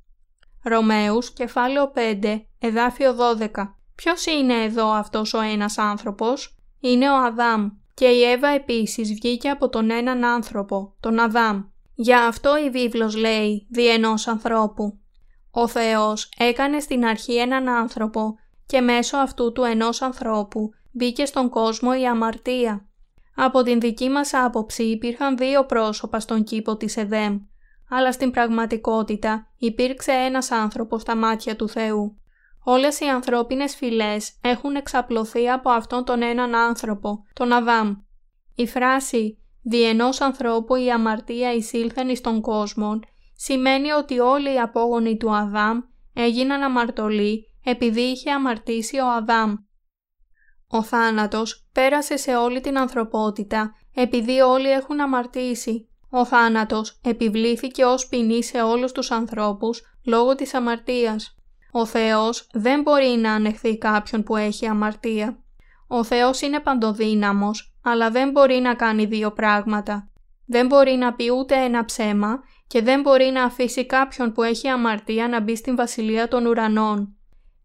Ρωμαίους, 0.64 1.34
κεφάλαιο 1.34 1.92
5, 1.96 2.46
εδάφιο 2.60 3.14
12. 3.14 3.76
Ποιος 3.96 4.26
είναι 4.26 4.64
εδώ 4.64 4.92
αυτός 4.92 5.34
ο 5.34 5.40
ένας 5.40 5.78
άνθρωπος; 5.78 6.58
Είναι 6.80 7.10
ο 7.10 7.16
Αδάμ. 7.16 7.70
Και 7.94 8.06
η 8.06 8.24
Εύα 8.24 8.48
επίσης 8.48 9.14
βγήκε 9.14 9.50
από 9.50 9.70
τον 9.70 9.90
έναν 9.90 10.24
άνθρωπο, 10.24 10.96
τον 11.00 11.20
Αδάμ. 11.20 11.64
Για 11.94 12.26
αυτό 12.26 12.58
η 12.58 12.70
βίβλος 12.70 13.16
λέει 13.16 13.68
«δι' 13.72 13.88
ενός 13.88 14.28
ανθρώπου». 14.28 15.00
Ο 15.52 15.68
Θεός 15.68 16.30
έκανε 16.38 16.80
στην 16.80 17.06
αρχή 17.06 17.36
έναν 17.36 17.68
άνθρωπο 17.70 18.36
και 18.66 18.82
μέσω 18.82 19.18
αυτού 19.18 19.52
του 19.52 19.64
ενός 19.64 20.02
ανθρώπου 20.02 20.70
μπήκε 20.92 21.26
στον 21.26 21.50
κόσμο 21.50 21.90
η 22.00 22.08
αμαρτία. 22.08 22.88
Από 23.36 23.64
την 23.64 23.80
δική 23.80 24.10
μας 24.10 24.34
άποψη 24.34 24.84
υπήρχαν 24.84 25.38
δύο 25.38 25.66
πρόσωπα 25.66 26.20
στον 26.20 26.44
κήπο 26.44 26.78
της 26.78 26.98
Εδέμ, 26.98 27.40
αλλά 27.90 28.12
στην 28.12 28.32
πραγματικότητα 28.32 29.48
υπήρξε 29.58 30.12
ένας 30.12 30.52
άνθρωπος 30.52 31.02
στα 31.02 31.16
μάτια 31.16 31.56
του 31.56 31.70
Θεού. 31.70 32.20
Όλες 32.64 33.00
οι 33.00 33.06
ανθρώπινες 33.06 33.76
φυλές 33.76 34.38
έχουν 34.42 34.76
εξαπλωθεί 34.76 35.50
από 35.50 35.70
αυτόν 35.70 36.06
τον 36.06 36.22
έναν 36.22 36.56
άνθρωπο, 36.56 37.26
τον 37.34 37.52
Αδάμ. 37.52 37.94
Η 38.56 38.68
φράση 38.68 39.40
«Δι' 39.62 39.84
ενός 39.84 40.22
ανθρώπου 40.22 40.76
η 40.76 40.92
αμαρτία 40.92 41.54
εισήλθεν 41.54 42.10
εις 42.10 42.22
τον 42.22 42.42
κόσμο» 42.42 43.00
σημαίνει 43.36 43.92
ότι 43.92 44.20
όλοι 44.20 44.54
οι 44.54 44.60
απόγονοι 44.60 45.18
του 45.18 45.36
Αδάμ 45.36 45.80
έγιναν 46.14 46.62
αμαρτωλοί 46.62 47.52
επειδή 47.64 48.02
είχε 48.02 48.32
αμαρτήσει 48.32 49.00
ο 49.00 49.12
Αδάμ. 49.12 49.54
Ο 50.68 50.84
θάνατος 50.84 51.65
πέρασε 51.76 52.18
σε 52.18 52.36
όλη 52.36 52.62
την 52.62 52.78
ανθρωπότητα 52.78 53.76
επειδή 53.94 54.40
όλοι 54.40 54.72
έχουν 54.72 55.02
αμαρτήσει. 55.02 55.90
Ο 56.10 56.26
θάνατος 56.26 57.00
επιβλήθηκε 57.04 57.86
ως 57.86 58.08
ποινή 58.08 58.44
σε 58.44 58.62
όλους 58.62 58.92
τους 58.92 59.12
ανθρώπους 59.12 59.82
λόγω 60.06 60.36
της 60.36 60.54
αμαρτίας. 60.54 61.36
Ο 61.72 61.86
Θεός 61.86 62.48
δεν 62.54 62.82
μπορεί 62.82 63.18
να 63.18 63.34
ανεχθεί 63.34 63.78
κάποιον 63.78 64.24
που 64.24 64.36
έχει 64.36 64.68
αμαρτία. 64.68 65.40
Ο 65.88 66.04
Θεός 66.04 66.42
είναι 66.42 66.60
παντοδύναμος, 66.60 67.76
αλλά 67.84 68.10
δεν 68.10 68.32
μπορεί 68.32 68.56
να 68.56 68.76
κάνει 68.76 69.06
δύο 69.06 69.32
πράγματα. 69.32 70.10
Δεν 70.46 70.68
μπορεί 70.68 70.92
να 70.92 71.14
πει 71.14 71.32
ούτε 71.32 71.56
ένα 71.56 71.86
ψέμα 71.86 72.40
και 72.68 72.82
δεν 72.82 73.02
μπορεί 73.02 73.26
να 73.26 73.44
αφήσει 73.44 73.86
κάποιον 73.86 74.32
που 74.32 74.44
έχει 74.44 74.68
αμαρτία 74.68 75.28
να 75.28 75.42
μπει 75.42 75.56
στην 75.56 75.76
βασιλεία 75.76 76.28
των 76.28 76.46
ουρανών. 76.46 77.16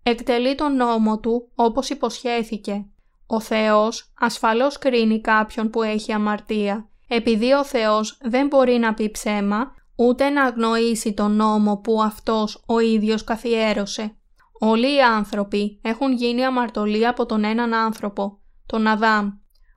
Εκτελεί 0.02 0.54
τον 0.54 0.76
νόμο 0.76 1.20
του 1.20 1.50
όπως 1.54 1.90
υποσχέθηκε. 1.90 2.84
Ο 3.32 3.40
Θεός 3.40 4.12
ασφαλώς 4.18 4.78
κρίνει 4.78 5.20
κάποιον 5.20 5.70
που 5.70 5.82
έχει 5.82 6.12
αμαρτία. 6.12 6.88
Επειδή 7.08 7.52
ο 7.52 7.64
Θεός 7.64 8.18
δεν 8.22 8.46
μπορεί 8.46 8.78
να 8.78 8.94
πει 8.94 9.10
ψέμα, 9.10 9.74
ούτε 9.96 10.28
να 10.28 10.44
αγνοήσει 10.44 11.14
τον 11.14 11.32
νόμο 11.32 11.76
που 11.76 12.02
αυτός 12.02 12.64
ο 12.66 12.78
ίδιος 12.78 13.24
καθιέρωσε. 13.24 14.16
Όλοι 14.58 14.94
οι 14.94 15.02
άνθρωποι 15.02 15.80
έχουν 15.82 16.12
γίνει 16.12 16.44
αμαρτωλοί 16.44 17.06
από 17.06 17.26
τον 17.26 17.44
έναν 17.44 17.74
άνθρωπο, 17.74 18.40
τον 18.66 18.86
Αδάμ, 18.86 19.28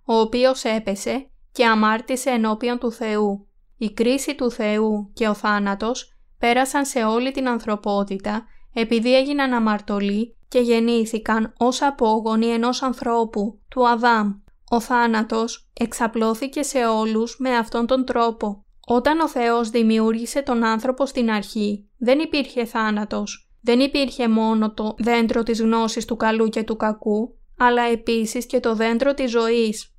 ο 0.06 0.14
οποίος 0.14 0.64
έπεσε 0.64 1.30
και 1.52 1.66
αμάρτησε 1.66 2.30
ενώπιον 2.30 2.80
του 2.80 2.92
Θεού. 2.92 3.48
Η 3.78 3.92
κρίση 3.92 4.36
του 4.36 4.52
Θεού 4.52 5.12
και 5.14 5.28
ο 5.28 5.34
θάνατος 5.34 6.18
πέρασαν 6.40 6.86
σε 6.86 7.04
όλη 7.04 7.32
την 7.32 7.48
ανθρωπότητα 7.48 8.46
επειδή 8.74 9.16
έγιναν 9.16 9.54
αμαρτωλοί 9.54 10.38
και 10.48 10.60
γεννήθηκαν 10.60 11.54
ως 11.58 11.82
απόγονοι 11.82 12.46
ενός 12.46 12.82
ανθρώπου, 12.82 13.60
του 13.70 13.88
Αδάμ. 13.88 14.34
Ο 14.70 14.80
θάνατος 14.80 15.70
εξαπλώθηκε 15.80 16.64
σε 16.64 16.86
όλους 16.86 17.36
με 17.40 17.56
αυτόν 17.56 17.86
τον 17.86 18.06
τρόπο. 18.06 18.66
Όταν 18.88 19.20
ο 19.20 19.28
Θεός 19.28 19.70
δημιούργησε 19.70 20.42
τον 20.42 20.64
άνθρωπο 20.64 21.06
στην 21.06 21.32
αρχή, 21.32 21.90
δεν 21.98 22.20
υπήρχε 22.20 22.66
θάνατος. 22.66 23.48
Δεν 23.62 23.80
υπήρχε 23.80 24.28
μόνο 24.28 24.74
το 24.74 24.96
δέντρο 24.98 25.44
της 25.44 25.62
γνώσης 25.62 26.06
του 26.06 26.16
καλού 26.16 26.48
και 26.48 26.64
του 26.64 26.76
κακού, 26.76 27.36
αλλά 27.58 27.82
επίσης 27.82 28.46
και 28.46 28.60
το 28.60 28.76
δέντρο 28.76 29.14
της 29.14 29.32
ζωής. 29.32 29.96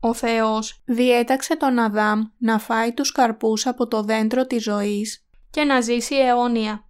Ο 0.00 0.14
Θεός 0.14 0.82
διέταξε 0.84 1.56
τον 1.56 1.78
Αδάμ 1.78 2.20
να 2.38 2.58
φάει 2.58 2.92
τους 2.92 3.12
καρπούς 3.12 3.66
από 3.66 3.86
το 3.86 4.02
δέντρο 4.02 4.46
της 4.46 4.62
ζωής 4.62 5.26
και 5.50 5.64
να 5.64 5.80
ζήσει 5.80 6.14
αιώνια. 6.14 6.84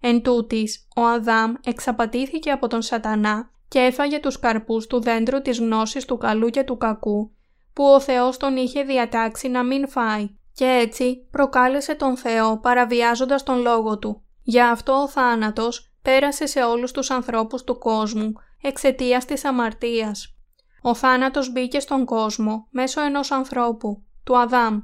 Εν 0.00 0.22
τούτης, 0.22 0.88
ο 0.96 1.02
Αδάμ 1.02 1.52
εξαπατήθηκε 1.64 2.50
από 2.50 2.68
τον 2.68 2.82
σατανά 2.82 3.50
και 3.68 3.78
έφαγε 3.78 4.18
τους 4.18 4.38
καρπούς 4.38 4.86
του 4.86 5.00
δέντρου 5.00 5.42
της 5.42 5.58
γνώσης 5.58 6.04
του 6.04 6.16
καλού 6.16 6.48
και 6.48 6.62
του 6.62 6.76
κακού, 6.76 7.30
που 7.72 7.84
ο 7.84 8.00
Θεός 8.00 8.36
τον 8.36 8.56
είχε 8.56 8.82
διατάξει 8.82 9.48
να 9.48 9.62
μην 9.62 9.88
φάει 9.88 10.30
και 10.52 10.64
έτσι 10.64 11.26
προκάλεσε 11.30 11.94
τον 11.94 12.16
Θεό 12.16 12.58
παραβιάζοντας 12.58 13.42
τον 13.42 13.60
λόγο 13.60 13.98
του. 13.98 14.22
Γι' 14.42 14.60
αυτό 14.60 14.92
ο 14.92 15.08
θάνατος 15.08 15.92
πέρασε 16.02 16.46
σε 16.46 16.62
όλους 16.62 16.92
τους 16.92 17.10
ανθρώπους 17.10 17.64
του 17.64 17.78
κόσμου 17.78 18.32
εξαιτίας 18.62 19.24
της 19.24 19.44
αμαρτίας. 19.44 20.34
Ο 20.82 20.94
θάνατος 20.94 21.52
μπήκε 21.52 21.80
στον 21.80 22.04
κόσμο 22.04 22.66
μέσω 22.70 23.00
ενός 23.00 23.30
ανθρώπου, 23.30 24.02
του 24.24 24.38
Αδάμ. 24.38 24.80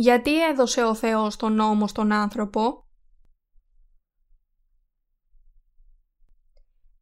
Γιατί 0.00 0.44
έδωσε 0.44 0.84
ο 0.84 0.94
Θεός 0.94 1.36
τον 1.36 1.52
νόμο 1.52 1.86
στον 1.86 2.12
άνθρωπο; 2.12 2.86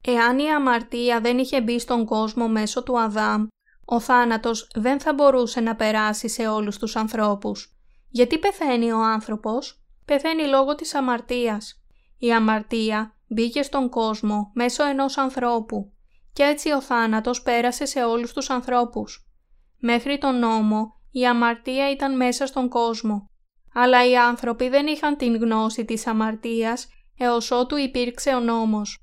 Εάν 0.00 0.38
η 0.38 0.52
αμαρτία 0.52 1.20
δεν 1.20 1.38
είχε 1.38 1.60
μπει 1.60 1.78
στον 1.78 2.04
κόσμο 2.04 2.48
μέσω 2.48 2.82
του 2.82 3.00
Αδάμ, 3.00 3.46
ο 3.84 4.00
θάνατος 4.00 4.70
δεν 4.74 5.00
θα 5.00 5.14
μπορούσε 5.14 5.60
να 5.60 5.76
περάσει 5.76 6.28
σε 6.28 6.48
όλους 6.48 6.78
τους 6.78 6.96
ανθρώπους. 6.96 7.76
Γιατί 8.08 8.38
πεθαίνει 8.38 8.92
ο 8.92 9.02
άνθρωπος; 9.02 9.84
Πεθαίνει 10.04 10.46
λόγω 10.46 10.74
της 10.74 10.94
αμαρτίας. 10.94 11.84
Η 12.18 12.32
αμαρτία 12.32 13.16
μπήκε 13.26 13.62
στον 13.62 13.88
κόσμο 13.88 14.50
μέσω 14.54 14.84
ενός 14.84 15.18
ανθρώπου 15.18 15.92
και 16.32 16.42
έτσι 16.42 16.70
ο 16.72 16.80
θάνατος 16.82 17.42
πέρασε 17.42 17.84
σε 17.84 18.04
όλους 18.04 18.32
τους 18.32 18.50
ανθρώπους. 18.50 19.30
Μέχρι 19.78 20.18
τον 20.18 20.38
νόμο 20.38 20.95
η 21.18 21.26
αμαρτία 21.26 21.90
ήταν 21.90 22.16
μέσα 22.16 22.46
στον 22.46 22.68
κόσμο, 22.68 23.30
αλλά 23.74 24.08
οι 24.08 24.16
άνθρωποι 24.16 24.68
δεν 24.68 24.86
είχαν 24.86 25.16
την 25.16 25.36
γνώση 25.36 25.84
της 25.84 26.06
αμαρτίας 26.06 26.88
έως 27.18 27.50
ότου 27.50 27.76
υπήρξε 27.76 28.30
ο 28.30 28.40
νόμος. 28.40 28.98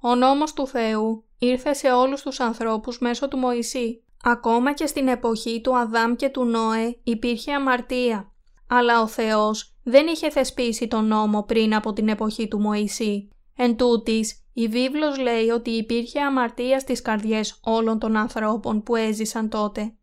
Ο 0.00 0.14
νόμος 0.14 0.52
του 0.52 0.66
Θεού 0.66 1.24
ήρθε 1.38 1.72
σε 1.72 1.92
όλους 1.92 2.22
τους 2.22 2.40
ανθρώπους 2.40 2.98
μέσω 2.98 3.28
του 3.28 3.38
Μωυσή. 3.38 4.04
Ακόμα 4.24 4.72
και 4.72 4.86
στην 4.86 5.08
εποχή 5.08 5.60
του 5.60 5.76
Αδάμ 5.76 6.14
και 6.14 6.28
του 6.28 6.44
Νόε 6.44 7.00
υπήρχε 7.04 7.52
αμαρτία, 7.52 8.32
αλλά 8.68 9.00
ο 9.00 9.06
Θεός 9.06 9.76
δεν 9.82 10.06
είχε 10.06 10.30
θεσπίσει 10.30 10.88
τον 10.88 11.06
νόμο 11.06 11.42
πριν 11.42 11.74
από 11.74 11.92
την 11.92 12.08
εποχή 12.08 12.48
του 12.48 12.60
Μωυσή. 12.60 13.28
Εν 13.56 13.76
τούτης, 13.76 14.44
η 14.52 14.68
βίβλος 14.68 15.18
λέει 15.18 15.48
ότι 15.48 15.70
υπήρχε 15.70 16.20
αμαρτία 16.20 16.78
στις 16.78 17.02
καρδιές 17.02 17.60
όλων 17.62 17.98
των 17.98 18.16
ανθρώπων 18.16 18.82
που 18.82 18.96
έζησαν 18.96 19.48
τότε. 19.48 19.94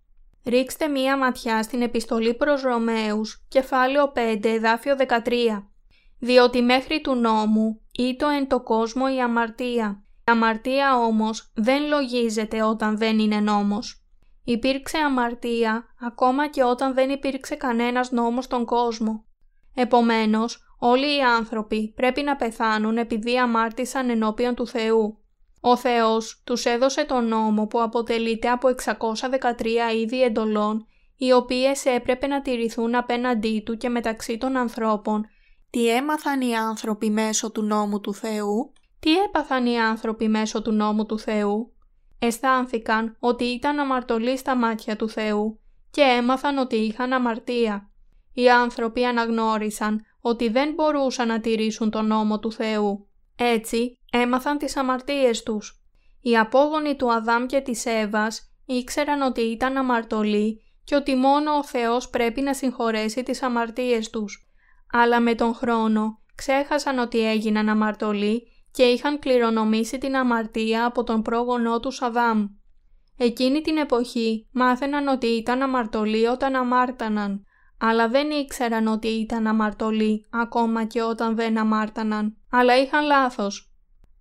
Ρίξτε 0.45 0.87
μία 0.87 1.17
ματιά 1.17 1.63
στην 1.63 1.81
επιστολή 1.81 2.33
προς 2.33 2.61
Ρωμαίους, 2.61 3.45
κεφάλαιο 3.47 4.11
5, 4.15 4.49
εδάφιο 4.49 4.95
13. 4.95 5.63
Διότι 6.19 6.61
μέχρι 6.61 7.01
του 7.01 7.15
νόμου 7.15 7.81
ήτο 7.91 8.27
εν 8.27 8.47
το 8.47 8.61
κόσμο 8.61 9.05
η 9.15 9.21
αμαρτία. 9.21 10.03
Η 10.07 10.31
αμαρτία 10.31 10.97
όμως 10.97 11.51
δεν 11.55 11.87
λογίζεται 11.87 12.63
όταν 12.63 12.97
δεν 12.97 13.19
είναι 13.19 13.39
νόμος. 13.39 14.05
Υπήρξε 14.43 14.97
αμαρτία 14.97 15.85
ακόμα 16.01 16.47
και 16.47 16.63
όταν 16.63 16.93
δεν 16.93 17.09
υπήρξε 17.09 17.55
κανένας 17.55 18.11
νόμος 18.11 18.45
στον 18.45 18.65
κόσμο. 18.65 19.25
Επομένως, 19.75 20.75
όλοι 20.79 21.17
οι 21.17 21.21
άνθρωποι 21.21 21.93
πρέπει 21.95 22.21
να 22.21 22.35
πεθάνουν 22.35 22.97
επειδή 22.97 23.37
αμάρτησαν 23.37 24.09
ενώπιον 24.09 24.55
του 24.55 24.67
Θεού. 24.67 25.20
Ο 25.61 25.77
Θεός 25.77 26.41
τους 26.43 26.65
έδωσε 26.65 27.05
τον 27.05 27.27
νόμο 27.27 27.67
που 27.67 27.81
αποτελείται 27.81 28.49
από 28.49 28.67
613 28.67 29.95
είδη 29.95 30.23
εντολών, 30.23 30.85
οι 31.17 31.31
οποίες 31.31 31.85
έπρεπε 31.85 32.27
να 32.27 32.41
τηρηθούν 32.41 32.95
απέναντί 32.95 33.61
του 33.65 33.77
και 33.77 33.89
μεταξύ 33.89 34.37
των 34.37 34.57
ανθρώπων. 34.57 35.25
Τι 35.69 35.89
έμαθαν 35.89 36.41
οι 36.41 36.55
άνθρωποι 36.55 37.09
μέσω 37.09 37.51
του 37.51 37.61
νόμου 37.61 38.01
του 38.01 38.13
Θεού; 38.13 38.73
Τι 38.99 39.17
έπαθαν 39.17 39.65
οι 39.65 39.79
άνθρωποι 39.79 40.27
μέσω 40.27 40.61
του 40.61 40.71
νόμου 40.71 41.05
του 41.05 41.19
Θεού; 41.19 41.73
Αισθάνθηκαν 42.19 43.15
ότι 43.19 43.43
ήταν 43.43 43.79
αμαρτωλοί 43.79 44.37
στα 44.37 44.55
μάτια 44.55 44.95
του 44.95 45.09
Θεού 45.09 45.59
και 45.91 46.01
έμαθαν 46.01 46.57
ότι 46.57 46.75
είχαν 46.75 47.13
αμαρτία. 47.13 47.89
Οι 48.33 48.49
άνθρωποι 48.49 49.05
αναγνώρισαν 49.05 50.05
ότι 50.21 50.49
δεν 50.49 50.73
μπορούσαν 50.73 51.27
να 51.27 51.39
τηρήσουν 51.39 51.89
τον 51.89 52.07
νόμο 52.07 52.39
του 52.39 52.51
Θεού. 52.51 53.07
Έτσι 53.35 53.99
έμαθαν 54.11 54.57
τις 54.57 54.77
αμαρτίες 54.77 55.43
τους. 55.43 55.83
Οι 56.21 56.37
απόγονοι 56.37 56.95
του 56.95 57.13
Αδάμ 57.13 57.45
και 57.45 57.59
της 57.59 57.85
Εύας 57.85 58.53
ήξεραν 58.65 59.21
ότι 59.21 59.41
ήταν 59.41 59.77
αμαρτωλοί 59.77 60.61
και 60.83 60.95
ότι 60.95 61.15
μόνο 61.15 61.51
ο 61.51 61.63
Θεός 61.63 62.09
πρέπει 62.09 62.41
να 62.41 62.53
συγχωρέσει 62.53 63.23
τις 63.23 63.41
αμαρτίες 63.41 64.09
τους. 64.09 64.49
Αλλά 64.91 65.19
με 65.19 65.35
τον 65.35 65.53
χρόνο 65.53 66.19
ξέχασαν 66.35 66.99
ότι 66.99 67.27
έγιναν 67.27 67.69
αμαρτωλοί 67.69 68.47
και 68.71 68.83
είχαν 68.83 69.19
κληρονομήσει 69.19 69.97
την 69.97 70.15
αμαρτία 70.15 70.85
από 70.85 71.03
τον 71.03 71.21
πρόγονό 71.21 71.79
τους 71.79 72.01
Αδάμ. 72.01 72.45
Εκείνη 73.17 73.61
την 73.61 73.77
εποχή 73.77 74.47
μάθαιναν 74.51 75.07
ότι 75.07 75.27
ήταν 75.27 75.61
αμαρτωλοί 75.61 76.25
όταν 76.25 76.55
αμάρταναν, 76.55 77.45
αλλά 77.83 78.07
δεν 78.07 78.29
ήξεραν 78.29 78.87
ότι 78.87 79.07
ήταν 79.07 79.47
αμαρτωλοί 79.47 80.25
ακόμα 80.29 80.85
και 80.85 81.01
όταν 81.01 81.35
δεν 81.35 81.57
αμάρταναν, 81.57 82.37
αλλά 82.49 82.77
είχαν 82.77 83.05
λάθος. 83.05 83.71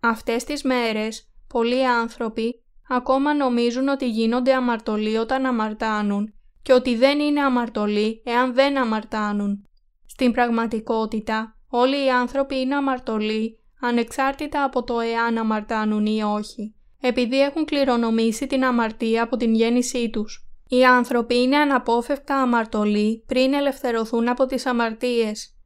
Αυτές 0.00 0.44
τις 0.44 0.62
μέρες, 0.62 1.30
πολλοί 1.48 1.86
άνθρωποι 1.86 2.62
ακόμα 2.88 3.34
νομίζουν 3.34 3.88
ότι 3.88 4.08
γίνονται 4.08 4.54
αμαρτωλοί 4.54 5.16
όταν 5.16 5.46
αμαρτάνουν 5.46 6.34
και 6.62 6.72
ότι 6.72 6.96
δεν 6.96 7.20
είναι 7.20 7.40
αμαρτωλοί 7.40 8.22
εάν 8.24 8.54
δεν 8.54 8.78
αμαρτάνουν. 8.78 9.66
Στην 10.06 10.32
πραγματικότητα, 10.32 11.56
όλοι 11.68 12.04
οι 12.04 12.10
άνθρωποι 12.10 12.58
είναι 12.58 12.74
αμαρτωλοί 12.74 13.58
ανεξάρτητα 13.80 14.64
από 14.64 14.84
το 14.84 15.00
εάν 15.00 15.38
αμαρτάνουν 15.38 16.06
ή 16.06 16.22
όχι, 16.22 16.74
επειδή 17.00 17.40
έχουν 17.40 17.64
κληρονομήσει 17.64 18.46
την 18.46 18.64
αμαρτία 18.64 19.22
από 19.22 19.36
την 19.36 19.54
γέννησή 19.54 20.10
τους. 20.10 20.49
Οι 20.72 20.84
άνθρωποι 20.84 21.36
είναι 21.36 21.56
αναπόφευκα 21.56 22.36
αμαρτωλοί 22.36 23.24
πριν 23.26 23.54
ελευθερωθούν 23.54 24.28
από 24.28 24.46
τις 24.46 24.66
αμαρτίες. 24.66 25.56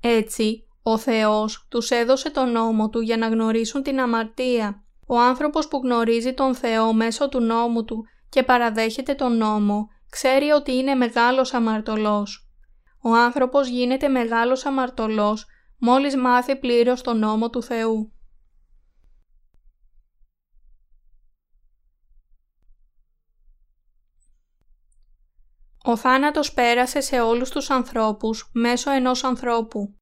Έτσι, 0.00 0.66
ο 0.82 0.98
Θεός 0.98 1.66
τους 1.70 1.90
έδωσε 1.90 2.30
τον 2.30 2.52
νόμο 2.52 2.88
Του 2.88 3.00
για 3.00 3.16
να 3.16 3.28
γνωρίσουν 3.28 3.82
την 3.82 4.00
αμαρτία. 4.00 4.84
Ο 5.06 5.18
άνθρωπος 5.18 5.68
που 5.68 5.80
γνωρίζει 5.84 6.34
τον 6.34 6.54
Θεό 6.54 6.92
μέσω 6.92 7.28
του 7.28 7.40
νόμου 7.40 7.84
Του 7.84 8.04
και 8.28 8.42
παραδέχεται 8.42 9.14
τον 9.14 9.36
νόμο, 9.36 9.88
ξέρει 10.10 10.50
ότι 10.50 10.72
είναι 10.74 10.94
μεγάλος 10.94 11.54
αμαρτωλός. 11.54 12.50
Ο 13.02 13.14
άνθρωπος 13.14 13.68
γίνεται 13.68 14.08
μεγάλος 14.08 14.66
αμαρτωλός 14.66 15.46
μόλις 15.78 16.16
μάθει 16.16 16.56
πλήρως 16.56 17.02
τον 17.02 17.18
νόμο 17.18 17.50
του 17.50 17.62
Θεού. 17.62 18.12
Ο 25.84 25.96
θάνατος 25.96 26.52
πέρασε 26.52 27.00
σε 27.00 27.20
όλους 27.20 27.50
τους 27.50 27.70
ανθρώπους 27.70 28.50
μέσω 28.52 28.90
ενός 28.90 29.24
ανθρώπου. 29.24 29.96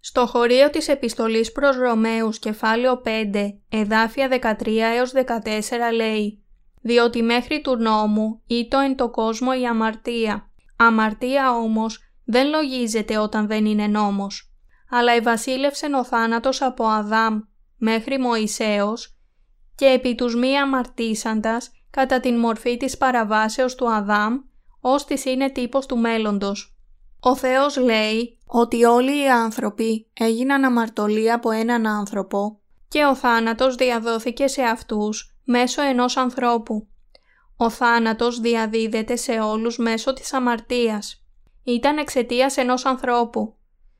Στο 0.00 0.26
χωρίο 0.26 0.70
της 0.70 0.88
επιστολής 0.88 1.52
προς 1.52 1.76
Ρωμαίους 1.76 2.38
κεφάλαιο 2.38 3.02
5, 3.04 3.60
εδάφια 3.68 4.28
13 4.28 4.94
έως 4.94 5.12
14 5.12 5.92
λέει 5.92 6.44
«Διότι 6.82 7.22
μέχρι 7.22 7.60
του 7.60 7.76
νόμου 7.76 8.42
ήτο 8.46 8.78
εν 8.78 8.96
το 8.96 9.10
κόσμο 9.10 9.50
η 9.60 9.66
αμαρτία. 9.66 10.50
Αμαρτία 10.76 11.52
όμως 11.52 11.98
δεν 12.24 12.48
λογίζεται 12.48 13.18
όταν 13.18 13.46
δεν 13.46 13.66
είναι 13.66 13.86
νόμος. 13.86 14.54
Αλλά 14.90 15.12
ευασίλευσεν 15.12 15.94
ο 15.94 16.04
θάνατος 16.04 16.62
από 16.62 16.84
Αδάμ 16.86 17.40
μέχρι 17.84 18.18
Μωυσέως 18.18 19.16
και 19.74 19.86
επί 19.86 20.14
τους 20.14 20.36
μη 20.36 20.58
αμαρτήσαντας 20.58 21.70
κατά 21.90 22.20
την 22.20 22.38
μορφή 22.38 22.76
της 22.76 22.96
παραβάσεως 22.96 23.74
του 23.74 23.92
Αδάμ, 23.92 24.38
ως 24.80 25.04
της 25.04 25.24
είναι 25.24 25.50
τύπος 25.50 25.86
του 25.86 25.98
μέλλοντος. 25.98 26.76
Ο 27.20 27.36
Θεός 27.36 27.76
λέει 27.76 28.38
ότι 28.46 28.84
όλοι 28.84 29.22
οι 29.22 29.28
άνθρωποι 29.30 30.10
έγιναν 30.14 30.64
αμαρτωλοί 30.64 31.32
από 31.32 31.50
έναν 31.50 31.86
άνθρωπο 31.86 32.60
και 32.88 33.04
ο 33.04 33.14
θάνατος 33.14 33.74
διαδόθηκε 33.74 34.46
σε 34.46 34.62
αυτούς 34.62 35.36
μέσω 35.44 35.82
ενός 35.82 36.16
ανθρώπου. 36.16 36.88
Ο 37.56 37.70
θάνατος 37.70 38.40
διαδίδεται 38.40 39.16
σε 39.16 39.32
όλους 39.32 39.78
μέσω 39.78 40.12
της 40.12 40.32
αμαρτίας. 40.32 41.24
Ήταν 41.64 41.98
εξαιτίας 41.98 42.56
ενός 42.56 42.84
ανθρώπου. 42.84 43.56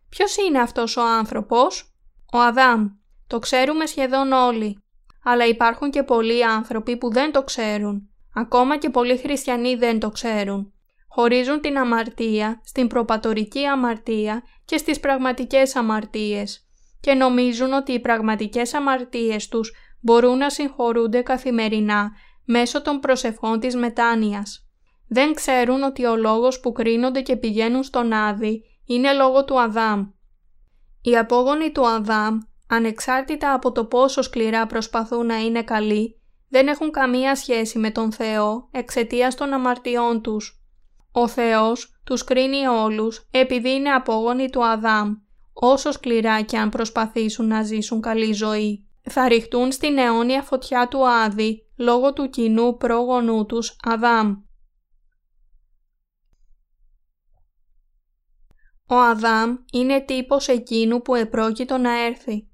Ποιος 0.08 0.36
είναι 0.36 0.60
αυτός 0.60 0.96
ο 0.96 1.02
άνθρωπος; 1.02 1.94
Ο 2.32 2.38
Αδάμ. 2.38 2.88
Το 3.26 3.38
ξέρουμε 3.38 3.86
σχεδόν 3.86 4.32
όλοι. 4.32 4.82
Αλλά 5.24 5.46
υπάρχουν 5.46 5.90
και 5.90 6.02
πολλοί 6.02 6.44
άνθρωποι 6.44 6.96
που 6.96 7.12
δεν 7.12 7.32
το 7.32 7.42
ξέρουν. 7.42 8.08
Ακόμα 8.34 8.76
και 8.76 8.90
πολλοί 8.90 9.16
χριστιανοί 9.16 9.74
δεν 9.74 10.00
το 10.00 10.10
ξέρουν. 10.10 10.72
Χωρίζουν 11.08 11.60
την 11.60 11.78
αμαρτία 11.78 12.60
στην 12.64 12.86
προπατορική 12.86 13.66
αμαρτία 13.66 14.42
και 14.64 14.76
στις 14.76 15.00
πραγματικές 15.00 15.76
αμαρτίες 15.76 16.64
και 17.00 17.14
νομίζουν 17.14 17.72
ότι 17.72 17.92
οι 17.92 18.00
πραγματικές 18.00 18.74
αμαρτίες 18.74 19.48
τους 19.48 19.72
μπορούν 20.00 20.38
να 20.38 20.50
συγχωρούνται 20.50 21.20
καθημερινά 21.20 22.10
μέσω 22.44 22.82
των 22.82 23.00
προσευχών 23.00 23.60
της 23.60 23.76
μετάνοιας. 23.76 24.68
Δεν 25.08 25.34
ξέρουν 25.34 25.82
ότι 25.82 26.04
ο 26.04 26.16
λόγος 26.16 26.60
που 26.60 26.72
κρίνονται 26.72 27.20
και 27.20 27.36
πηγαίνουν 27.36 27.82
στον 27.82 28.12
Άδη 28.12 28.62
είναι 28.86 29.12
λόγω 29.12 29.44
του 29.44 29.60
Αδάμ. 29.60 30.06
Οι 31.02 31.16
απόγονοι 31.16 31.72
του 31.72 31.86
Αδάμ 31.86 32.38
ανεξάρτητα 32.68 33.52
από 33.52 33.72
το 33.72 33.84
πόσο 33.84 34.22
σκληρά 34.22 34.66
προσπαθούν 34.66 35.26
να 35.26 35.36
είναι 35.36 35.62
καλοί, 35.62 36.20
δεν 36.48 36.68
έχουν 36.68 36.90
καμία 36.90 37.36
σχέση 37.36 37.78
με 37.78 37.90
τον 37.90 38.12
Θεό 38.12 38.68
εξαιτίας 38.70 39.34
των 39.34 39.52
αμαρτιών 39.52 40.22
τους. 40.22 40.64
Ο 41.12 41.28
Θεός 41.28 42.00
τους 42.04 42.24
κρίνει 42.24 42.66
όλους 42.66 43.28
επειδή 43.30 43.70
είναι 43.70 43.90
απόγονοι 43.90 44.50
του 44.50 44.64
Αδάμ, 44.64 45.14
όσο 45.52 45.92
σκληρά 45.92 46.42
και 46.42 46.58
αν 46.58 46.68
προσπαθήσουν 46.68 47.46
να 47.46 47.62
ζήσουν 47.62 48.00
καλή 48.00 48.32
ζωή. 48.32 48.88
Θα 49.02 49.28
ρηχτούν 49.28 49.72
στην 49.72 49.98
αιώνια 49.98 50.42
φωτιά 50.42 50.88
του 50.88 51.08
Άδη 51.08 51.66
λόγω 51.76 52.12
του 52.12 52.28
κοινού 52.28 52.76
πρόγονού 52.76 53.46
τους 53.46 53.76
Αδάμ. 53.82 54.34
Ο 58.86 58.94
Αδάμ 58.94 59.56
είναι 59.72 60.00
τύπος 60.00 60.48
εκείνου 60.48 61.02
που 61.02 61.14
επρόκειτο 61.14 61.78
να 61.78 62.04
έρθει. 62.04 62.48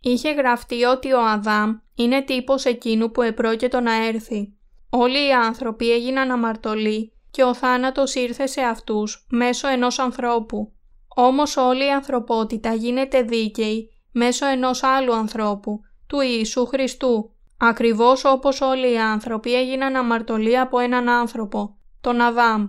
Είχε 0.00 0.32
γραφτεί 0.32 0.84
ότι 0.84 1.12
ο 1.12 1.20
Αδάμ 1.20 1.76
είναι 1.94 2.22
τύπος 2.22 2.64
εκείνου 2.64 3.10
που 3.10 3.22
επρόκειτο 3.22 3.80
να 3.80 4.06
έρθει. 4.06 4.52
Όλοι 4.90 5.26
οι 5.26 5.32
άνθρωποι 5.32 5.92
έγιναν 5.92 6.30
αμαρτωλοί 6.30 7.12
και 7.30 7.42
ο 7.42 7.54
θάνατος 7.54 8.14
ήρθε 8.14 8.46
σε 8.46 8.60
αυτούς 8.60 9.26
μέσω 9.30 9.68
ενός 9.68 9.98
ανθρώπου. 9.98 10.72
Όμως 11.08 11.56
όλη 11.56 11.86
η 11.86 11.90
ανθρωπότητα 11.90 12.74
γίνεται 12.74 13.22
δίκαιη 13.22 13.90
μέσω 14.12 14.46
ενός 14.46 14.82
άλλου 14.82 15.14
ανθρώπου, 15.14 15.80
του 16.06 16.20
Ιησού 16.20 16.66
Χριστού. 16.66 17.32
Ακριβώς 17.58 18.24
όπως 18.24 18.60
όλοι 18.60 18.92
οι 18.92 18.98
άνθρωποι 18.98 19.54
έγιναν 19.54 19.96
αμαρτωλοί 19.96 20.58
από 20.58 20.78
έναν 20.78 21.08
άνθρωπο, 21.08 21.78
τον 22.00 22.20
Αδάμ. 22.20 22.66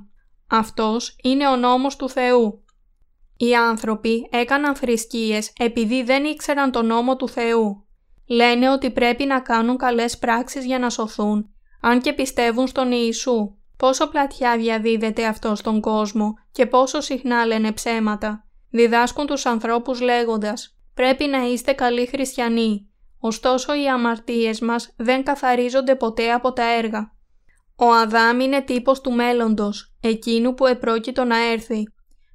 Αυτός 0.50 1.16
είναι 1.24 1.48
ο 1.48 1.56
νόμος 1.56 1.96
του 1.96 2.10
Θεού. 2.10 2.64
Οι 3.42 3.56
άνθρωποι 3.56 4.30
έκαναν 4.32 4.76
θρησκείες 4.76 5.54
επειδή 5.60 6.04
δεν 6.04 6.26
ήξεραν 6.26 6.72
τον 6.72 6.86
νόμο 6.86 7.16
του 7.16 7.30
Θεού. 7.30 7.86
Λένε 8.28 8.70
ότι 8.70 8.92
πρέπει 8.92 9.26
να 9.26 9.40
κάνουν 9.40 9.78
καλές 9.78 10.18
πράξεις 10.18 10.66
για 10.66 10.80
να 10.80 10.90
σωθούν, 10.90 11.50
αν 11.82 12.02
και 12.02 12.14
πιστεύουν 12.14 12.68
στον 12.68 12.92
Ιησού. 12.92 13.56
Πόσο 13.78 14.08
πλατιά 14.08 14.58
διαδίδεται 14.58 15.26
αυτό 15.26 15.56
στον 15.56 15.82
κόσμο 15.82 16.34
και 16.52 16.66
πόσο 16.66 17.02
συχνά 17.02 17.46
λένε 17.46 17.72
ψέματα. 17.72 18.48
Διδάσκουν 18.70 19.26
τους 19.26 19.46
ανθρώπους 19.46 20.02
λέγοντας 20.02 20.78
«Πρέπει 20.94 21.26
να 21.26 21.48
είστε 21.48 21.72
καλοί 21.74 22.06
χριστιανοί». 22.06 22.90
Ωστόσο 23.20 23.74
οι 23.74 23.88
αμαρτίες 23.88 24.60
μας 24.60 24.94
δεν 24.98 25.24
καθαρίζονται 25.24 25.96
ποτέ 25.96 26.32
από 26.32 26.54
τα 26.54 26.64
έργα. 26.74 27.14
Ο 27.76 27.94
Αδάμ 27.94 28.40
είναι 28.40 28.62
τύπος 28.62 29.02
του 29.02 29.12
μέλλοντος, 29.12 29.96
εκείνου 30.02 30.54
που 30.54 30.66
επρόκειτο 30.66 31.24
να 31.24 31.38
έρθει. 31.52 31.84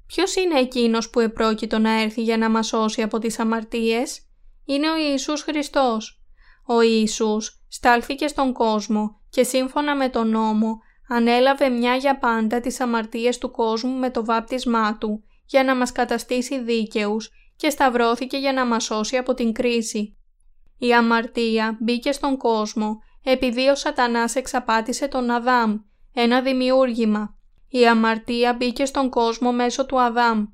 Ποιος 0.07 0.35
είναι 0.35 0.59
εκείνος 0.59 1.09
που 1.09 1.19
επρόκειτο 1.19 1.79
να 1.79 2.01
έρθει 2.01 2.21
για 2.21 2.37
να 2.37 2.49
μας 2.49 2.67
σώσει 2.67 3.01
από 3.01 3.19
τις 3.19 3.39
αμαρτίες; 3.39 4.21
Είναι 4.65 4.89
ο 4.89 4.95
Ιησούς 4.95 5.41
Χριστός. 5.41 6.23
Ο 6.65 6.81
Ιησούς 6.81 7.63
στάλθηκε 7.67 8.27
στον 8.27 8.53
κόσμο 8.53 9.21
και 9.29 9.43
σύμφωνα 9.43 9.95
με 9.95 10.09
τον 10.09 10.29
νόμο 10.29 10.79
ανέλαβε 11.07 11.69
μια 11.69 11.95
για 11.95 12.19
πάντα 12.19 12.59
τις 12.59 12.79
αμαρτίες 12.79 13.37
του 13.37 13.51
κόσμου 13.51 13.97
με 13.97 14.09
το 14.09 14.25
βάπτισμά 14.25 14.97
του 14.97 15.23
για 15.45 15.63
να 15.63 15.75
μας 15.75 15.91
καταστήσει 15.91 16.59
δίκαιους 16.59 17.29
και 17.55 17.69
σταυρώθηκε 17.69 18.37
για 18.37 18.53
να 18.53 18.65
μας 18.65 18.83
σώσει 18.83 19.17
από 19.17 19.33
την 19.33 19.53
κρίση. 19.53 20.17
Η 20.77 20.93
αμαρτία 20.93 21.77
μπήκε 21.81 22.11
στον 22.11 22.37
κόσμο 22.37 22.99
επειδή 23.23 23.67
ο 23.67 23.75
σατανάς 23.75 24.35
εξαπάτησε 24.35 25.07
τον 25.07 25.29
Αδάμ, 25.29 25.77
ένα 26.13 26.41
δημιούργημα 26.41 27.34
η 27.79 27.87
αμαρτία 27.87 28.53
μπήκε 28.53 28.85
στον 28.85 29.09
κόσμο 29.09 29.51
μέσω 29.51 29.85
του 29.85 30.01
Αδάμ. 30.01 30.45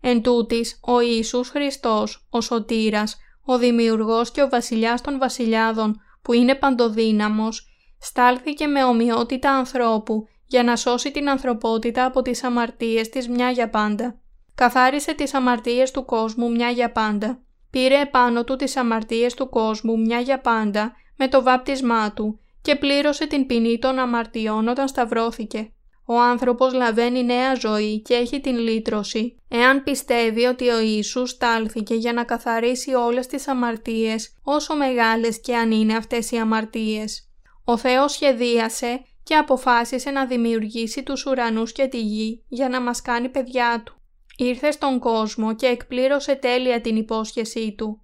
Εν 0.00 0.22
τούτης, 0.22 0.80
ο 0.82 1.00
Ιησούς 1.00 1.48
Χριστός, 1.48 2.26
ο 2.30 2.40
Σωτήρας, 2.40 3.16
ο 3.44 3.58
Δημιουργός 3.58 4.30
και 4.30 4.42
ο 4.42 4.48
Βασιλιάς 4.48 5.00
των 5.00 5.18
Βασιλιάδων, 5.18 6.00
που 6.22 6.32
είναι 6.32 6.54
παντοδύναμος, 6.54 7.66
στάλθηκε 8.00 8.66
με 8.66 8.84
ομοιότητα 8.84 9.50
ανθρώπου 9.50 10.26
για 10.46 10.62
να 10.62 10.76
σώσει 10.76 11.10
την 11.10 11.28
ανθρωπότητα 11.28 12.04
από 12.04 12.22
τις 12.22 12.44
αμαρτίες 12.44 13.08
της 13.08 13.28
μια 13.28 13.50
για 13.50 13.70
πάντα. 13.70 14.20
Καθάρισε 14.54 15.14
τις 15.14 15.34
αμαρτίες 15.34 15.90
του 15.90 16.04
κόσμου 16.04 16.50
μια 16.50 16.70
για 16.70 16.92
πάντα. 16.92 17.42
Πήρε 17.70 18.00
επάνω 18.00 18.44
του 18.44 18.56
τις 18.56 18.76
αμαρτίες 18.76 19.34
του 19.34 19.48
κόσμου 19.48 19.98
μια 19.98 20.20
για 20.20 20.40
πάντα 20.40 20.92
με 21.16 21.28
το 21.28 21.42
βάπτισμά 21.42 22.12
του 22.12 22.40
και 22.62 22.76
πλήρωσε 22.76 23.26
την 23.26 23.46
ποινή 23.46 23.78
των 23.78 23.98
αμαρτιών 23.98 24.68
όταν 24.68 24.88
σταυρώθηκε. 24.88 25.70
Ο 26.06 26.20
άνθρωπος 26.20 26.72
λαβαίνει 26.72 27.24
νέα 27.24 27.54
ζωή 27.54 28.00
και 28.00 28.14
έχει 28.14 28.40
την 28.40 28.58
λύτρωση, 28.58 29.36
εάν 29.48 29.82
πιστεύει 29.82 30.44
ότι 30.44 30.68
ο 30.68 30.80
Ιησούς 30.80 31.30
στάλθηκε 31.30 31.94
για 31.94 32.12
να 32.12 32.24
καθαρίσει 32.24 32.94
όλες 32.94 33.26
τις 33.26 33.48
αμαρτίες, 33.48 34.34
όσο 34.42 34.76
μεγάλες 34.76 35.40
και 35.40 35.56
αν 35.56 35.70
είναι 35.70 35.96
αυτές 35.96 36.30
οι 36.30 36.36
αμαρτίες. 36.36 37.30
Ο 37.64 37.76
Θεός 37.76 38.12
σχεδίασε 38.12 39.04
και 39.22 39.34
αποφάσισε 39.34 40.10
να 40.10 40.26
δημιουργήσει 40.26 41.02
τους 41.02 41.26
ουρανούς 41.26 41.72
και 41.72 41.86
τη 41.86 42.00
γη 42.00 42.44
για 42.48 42.68
να 42.68 42.80
μας 42.80 43.02
κάνει 43.02 43.28
παιδιά 43.28 43.82
Του. 43.84 43.94
Ήρθε 44.36 44.70
στον 44.70 44.98
κόσμο 44.98 45.54
και 45.54 45.66
εκπλήρωσε 45.66 46.34
τέλεια 46.34 46.80
την 46.80 46.96
υπόσχεσή 46.96 47.74
Του. 47.78 48.00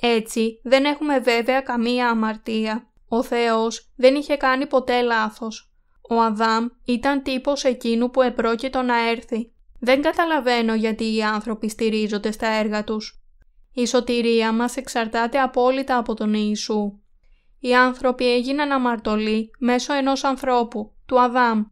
Έτσι 0.00 0.60
δεν 0.62 0.84
έχουμε 0.84 1.18
βέβαια 1.18 1.60
καμία 1.60 2.08
αμαρτία. 2.08 2.86
Ο 3.08 3.22
Θεός 3.22 3.92
δεν 3.96 4.14
είχε 4.14 4.36
κάνει 4.36 4.66
ποτέ 4.66 5.02
λάθος. 5.02 5.71
Ο 6.14 6.20
Αδάμ 6.20 6.66
ήταν 6.84 7.22
τύπος 7.22 7.64
εκείνου 7.64 8.10
που 8.10 8.22
επρόκειτο 8.22 8.82
να 8.82 9.08
έρθει. 9.08 9.52
Δεν 9.78 10.02
καταλαβαίνω 10.02 10.74
γιατί 10.74 11.14
οι 11.14 11.22
άνθρωποι 11.22 11.68
στηρίζονται 11.68 12.32
στα 12.32 12.46
έργα 12.46 12.84
τους. 12.84 13.22
Η 13.72 13.86
σωτηρία 13.86 14.52
μας 14.52 14.76
εξαρτάται 14.76 15.40
απόλυτα 15.40 15.96
από 15.96 16.14
τον 16.14 16.34
Ιησού. 16.34 16.98
Οι 17.58 17.74
άνθρωποι 17.74 18.32
έγιναν 18.32 18.72
αμαρτωλοί 18.72 19.50
μέσω 19.58 19.94
ενός 19.94 20.24
ανθρώπου, 20.24 20.92
του 21.06 21.20
Αδάμ, 21.20 21.64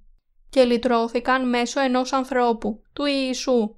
και 0.50 0.64
λυτρώθηκαν 0.64 1.48
μέσω 1.48 1.80
ενός 1.80 2.12
ανθρώπου, 2.12 2.82
του 2.92 3.04
Ιησού. 3.04 3.76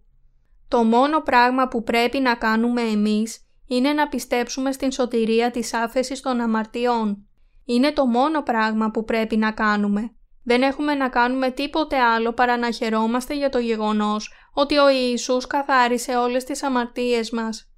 Το 0.68 0.84
μόνο 0.84 1.20
πράγμα 1.20 1.68
που 1.68 1.82
πρέπει 1.82 2.18
να 2.18 2.34
κάνουμε 2.34 2.82
εμείς 2.82 3.46
είναι 3.66 3.92
να 3.92 4.08
πιστέψουμε 4.08 4.72
στην 4.72 4.92
σωτηρία 4.92 5.50
της 5.50 5.74
άφεσης 5.74 6.20
των 6.20 6.40
αμαρτιών. 6.40 7.26
Είναι 7.64 7.92
το 7.92 8.06
μόνο 8.06 8.42
πράγμα 8.42 8.90
που 8.90 9.04
πρέπει 9.04 9.36
να 9.36 9.52
κάνουμε. 9.52 10.12
Δεν 10.44 10.62
έχουμε 10.62 10.94
να 10.94 11.08
κάνουμε 11.08 11.50
τίποτε 11.50 11.98
άλλο 11.98 12.32
παρά 12.32 12.56
να 12.56 12.70
χαιρόμαστε 12.70 13.36
για 13.36 13.48
το 13.48 13.58
γεγονός 13.58 14.32
ότι 14.52 14.78
ο 14.78 14.90
Ιησούς 14.90 15.46
καθάρισε 15.46 16.16
όλες 16.16 16.44
τις 16.44 16.62
αμαρτίες 16.62 17.30
μας. 17.30 17.72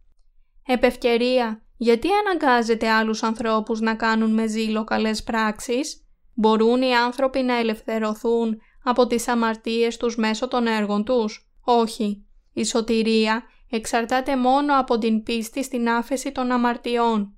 Επευκαιρία, 0.66 1.62
γιατί 1.76 2.08
αναγκάζεται 2.12 2.88
άλλους 2.90 3.22
ανθρώπους 3.22 3.80
να 3.80 3.94
κάνουν 3.94 4.32
με 4.32 4.46
ζήλο 4.46 4.84
καλές 4.84 5.22
πράξεις; 5.22 5.98
Μπορούν 6.34 6.82
οι 6.82 6.94
άνθρωποι 6.94 7.42
να 7.42 7.58
ελευθερωθούν 7.58 8.60
από 8.84 9.06
τις 9.06 9.28
αμαρτίες 9.28 9.96
τους 9.96 10.16
μέσω 10.16 10.48
των 10.48 10.66
έργων 10.66 11.04
τους; 11.04 11.50
Όχι. 11.64 12.26
Η 12.52 12.64
σωτηρία 12.64 13.42
εξαρτάται 13.70 14.36
μόνο 14.36 14.78
από 14.78 14.98
την 14.98 15.22
πίστη 15.22 15.64
στην 15.64 15.88
άφεση 15.88 16.32
των 16.32 16.50
αμαρτιών. 16.50 17.33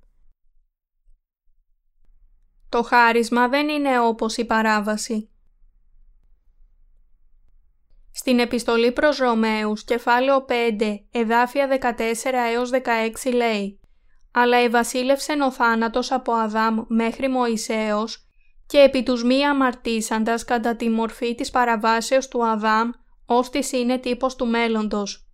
Το 2.69 2.83
χάρισμα 2.83 3.47
δεν 3.47 3.69
είναι 3.69 3.99
όπως 3.99 4.37
η 4.37 4.45
παράβαση. 4.45 5.29
Στην 8.11 8.39
επιστολή 8.39 8.91
προς 8.91 9.17
Ρωμαίους, 9.17 9.83
κεφάλαιο 9.83 10.45
5, 10.49 11.07
εδάφια 11.11 11.67
14 11.67 12.37
έως 12.53 12.69
16 12.69 13.31
λέει 13.33 13.79
«Αλλά 14.31 14.57
ευασίλευσε 14.57 15.33
ο 15.43 15.51
θάνατος 15.51 16.11
από 16.11 16.33
Αδάμ 16.33 16.83
μέχρι 16.87 17.27
Μωυσέως 17.27 18.27
και 18.67 18.77
επί 18.77 19.03
τους 19.03 19.23
μη 19.23 19.45
αμαρτήσαντας 19.45 20.45
κατά 20.45 20.75
τη 20.75 20.89
μορφή 20.89 21.35
της 21.35 21.49
παραβάσεως 21.49 22.27
του 22.27 22.47
Αδάμ, 22.47 22.89
ως 23.25 23.49
της 23.49 23.71
είναι 23.71 23.97
τύπος 23.97 24.35
του 24.35 24.47
μέλλοντος. 24.47 25.27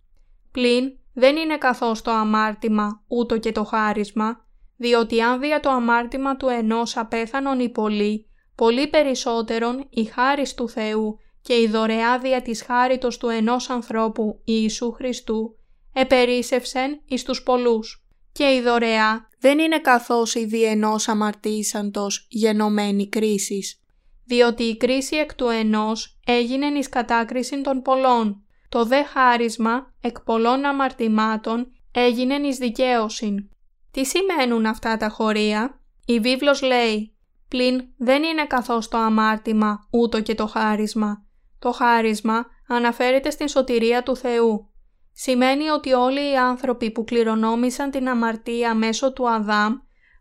Πλην 0.50 0.98
δεν 1.12 1.36
είναι 1.36 1.58
καθώς 1.58 2.02
το 2.02 2.10
αμάρτημα, 2.10 3.02
ούτω 3.06 3.38
και 3.38 3.52
το 3.52 3.64
χάρισμα, 3.64 4.43
διότι 4.84 5.20
αν 5.20 5.40
δια 5.40 5.60
το 5.60 5.70
αμάρτημα 5.70 6.36
του 6.36 6.48
ενός 6.48 6.96
απέθανον 6.96 7.60
οι 7.60 7.68
πολλοί, 7.68 8.26
πολύ 8.54 8.88
περισσότερον 8.88 9.86
η 9.90 10.04
χάρις 10.04 10.54
του 10.54 10.68
Θεού 10.68 11.18
και 11.42 11.54
η 11.54 11.66
δωρεά 11.66 12.18
δια 12.18 12.42
της 12.42 12.62
χάριτος 12.62 13.18
του 13.18 13.28
ενός 13.28 13.70
ανθρώπου 13.70 14.40
Ιησού 14.44 14.92
Χριστού, 14.92 15.56
επερίσευσεν 15.92 17.00
εις 17.04 17.22
τους 17.22 17.42
πολλούς. 17.42 18.06
Και 18.32 18.44
η 18.44 18.60
δωρεά 18.60 19.28
δεν 19.40 19.58
είναι 19.58 19.78
καθώς 19.78 20.34
η 20.34 20.44
δι' 20.44 20.64
ενός 20.64 21.08
αμαρτήσαντος 21.08 22.26
γενομένη 22.30 23.08
κρίσης, 23.08 23.80
διότι 24.24 24.62
η 24.62 24.76
κρίση 24.76 25.16
εκ 25.16 25.34
του 25.34 25.48
ενός 25.48 26.18
έγινε 26.26 26.66
εις 26.66 26.88
κατάκριση 26.88 27.60
των 27.60 27.82
πολλών, 27.82 28.44
το 28.68 28.84
δε 28.84 29.04
χάρισμα 29.04 29.94
εκ 30.00 30.20
πολλών 30.20 30.64
αμαρτημάτων 30.64 31.72
έγινε 31.92 32.34
εις 32.34 32.58
δικαίωσιν. 32.58 33.48
Τι 33.94 34.04
σημαίνουν 34.04 34.66
αυτά 34.66 34.96
τα 34.96 35.08
χωρία; 35.08 35.80
Η 36.04 36.20
βίβλος 36.20 36.62
λέει 36.62 37.14
«Πλην 37.48 37.84
δεν 37.96 38.22
είναι 38.22 38.46
καθώς 38.46 38.88
το 38.88 38.98
αμάρτημα 38.98 39.88
ούτω 39.90 40.20
και 40.20 40.34
το 40.34 40.46
χάρισμα». 40.46 41.24
Το 41.58 41.72
χάρισμα 41.72 42.46
αναφέρεται 42.68 43.30
στην 43.30 43.48
σωτηρία 43.48 44.02
του 44.02 44.16
Θεού. 44.16 44.70
Σημαίνει 45.12 45.68
ότι 45.68 45.92
όλοι 45.92 46.30
οι 46.30 46.36
άνθρωποι 46.36 46.90
που 46.90 47.04
κληρονόμησαν 47.04 47.90
την 47.90 48.08
αμαρτία 48.08 48.74
μέσω 48.74 49.12
του 49.12 49.30
Αδάμ 49.30 49.74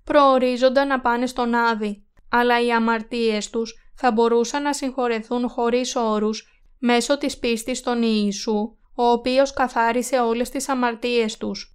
προορίζονταν 0.04 0.88
να 0.88 1.00
πάνε 1.00 1.26
στον 1.26 1.54
Άδη, 1.54 2.06
αλλά 2.30 2.62
οι 2.62 2.72
αμαρτίες 2.72 3.50
τους 3.50 3.92
θα 3.96 4.12
μπορούσαν 4.12 4.62
να 4.62 4.74
συγχωρεθούν 4.74 5.50
χωρίς 5.50 5.96
όρους 5.96 6.64
μέσω 6.80 7.18
της 7.18 7.38
πίστης 7.38 7.78
στον 7.78 8.02
Ιησού, 8.02 8.76
ο 8.96 9.04
οποίος 9.04 9.54
καθάρισε 9.54 10.20
όλες 10.20 10.50
τις 10.50 10.70
αμαρτίες 10.70 11.38
τους. 11.38 11.73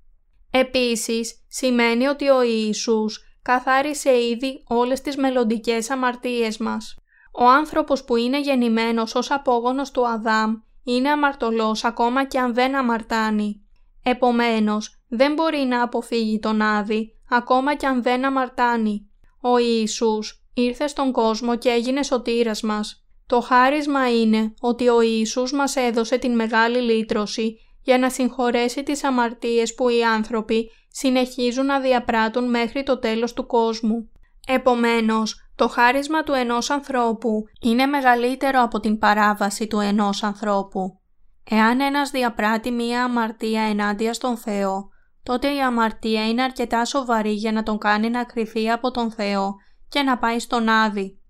Επίσης, 0.50 1.44
σημαίνει 1.48 2.06
ότι 2.06 2.28
ο 2.28 2.42
Ιησούς 2.42 3.38
καθάρισε 3.42 4.22
ήδη 4.22 4.62
όλες 4.66 5.00
τις 5.00 5.16
μελλοντικές 5.16 5.90
αμαρτίες 5.90 6.58
μας. 6.58 6.96
Ο 7.32 7.48
άνθρωπος 7.48 8.04
που 8.04 8.16
είναι 8.16 8.40
γεννημένος 8.40 9.14
ως 9.14 9.30
απόγονος 9.30 9.90
του 9.90 10.08
Αδάμ 10.08 10.54
είναι 10.84 11.10
αμαρτωλός 11.10 11.84
ακόμα 11.84 12.24
και 12.26 12.38
αν 12.38 12.54
δεν 12.54 12.76
αμαρτάνει. 12.76 13.62
Επομένως, 14.02 15.02
δεν 15.08 15.32
μπορεί 15.32 15.58
να 15.58 15.82
αποφύγει 15.82 16.38
τον 16.38 16.62
Άδη 16.62 17.16
ακόμα 17.28 17.74
και 17.74 17.86
αν 17.86 18.02
δεν 18.02 18.24
αμαρτάνει. 18.24 19.10
Ο 19.40 19.58
Ιησούς 19.58 20.44
ήρθε 20.54 20.86
στον 20.86 21.12
κόσμο 21.12 21.56
και 21.56 21.68
έγινε 21.68 22.02
σωτήρας 22.02 22.62
μας. 22.62 23.06
Το 23.26 23.40
χάρισμα 23.40 24.20
είναι 24.20 24.54
ότι 24.60 24.88
ο 24.88 25.00
Ιησούς 25.00 25.52
μας 25.52 25.76
έδωσε 25.76 26.18
την 26.18 26.34
μεγάλη 26.34 26.78
λύτρωση 26.78 27.58
για 27.82 27.98
να 27.98 28.10
συγχωρέσει 28.10 28.82
τις 28.82 29.04
αμαρτίες 29.04 29.74
που 29.74 29.88
οι 29.88 30.04
άνθρωποι 30.04 30.70
συνεχίζουν 30.90 31.66
να 31.66 31.80
διαπράττουν 31.80 32.50
μέχρι 32.50 32.82
το 32.82 32.98
τέλος 32.98 33.32
του 33.32 33.46
κόσμου. 33.46 34.10
Επομένως, 34.46 35.50
το 35.54 35.68
χάρισμα 35.68 36.22
του 36.22 36.32
ενός 36.32 36.70
ανθρώπου 36.70 37.44
είναι 37.60 37.86
μεγαλύτερο 37.86 38.62
από 38.62 38.80
την 38.80 38.98
παράβαση 38.98 39.66
του 39.66 39.78
ενός 39.78 40.22
ανθρώπου. 40.22 41.00
Εάν 41.50 41.80
ένας 41.80 42.10
διαπράττει 42.10 42.70
μία 42.70 43.04
αμαρτία 43.04 43.62
ενάντια 43.62 44.12
στον 44.12 44.36
Θεό, 44.36 44.88
τότε 45.22 45.54
η 45.54 45.60
αμαρτία 45.60 46.28
είναι 46.28 46.42
αρκετά 46.42 46.84
σοβαρή 46.84 47.32
για 47.32 47.52
να 47.52 47.62
τον 47.62 47.78
κάνει 47.78 48.10
να 48.10 48.24
κρυφεί 48.24 48.70
από 48.70 48.90
τον 48.90 49.10
Θεό 49.10 49.54
και 49.88 50.02
να 50.02 50.18
πάει 50.18 50.38
στον 50.38 50.68
Άδη. 50.68 51.20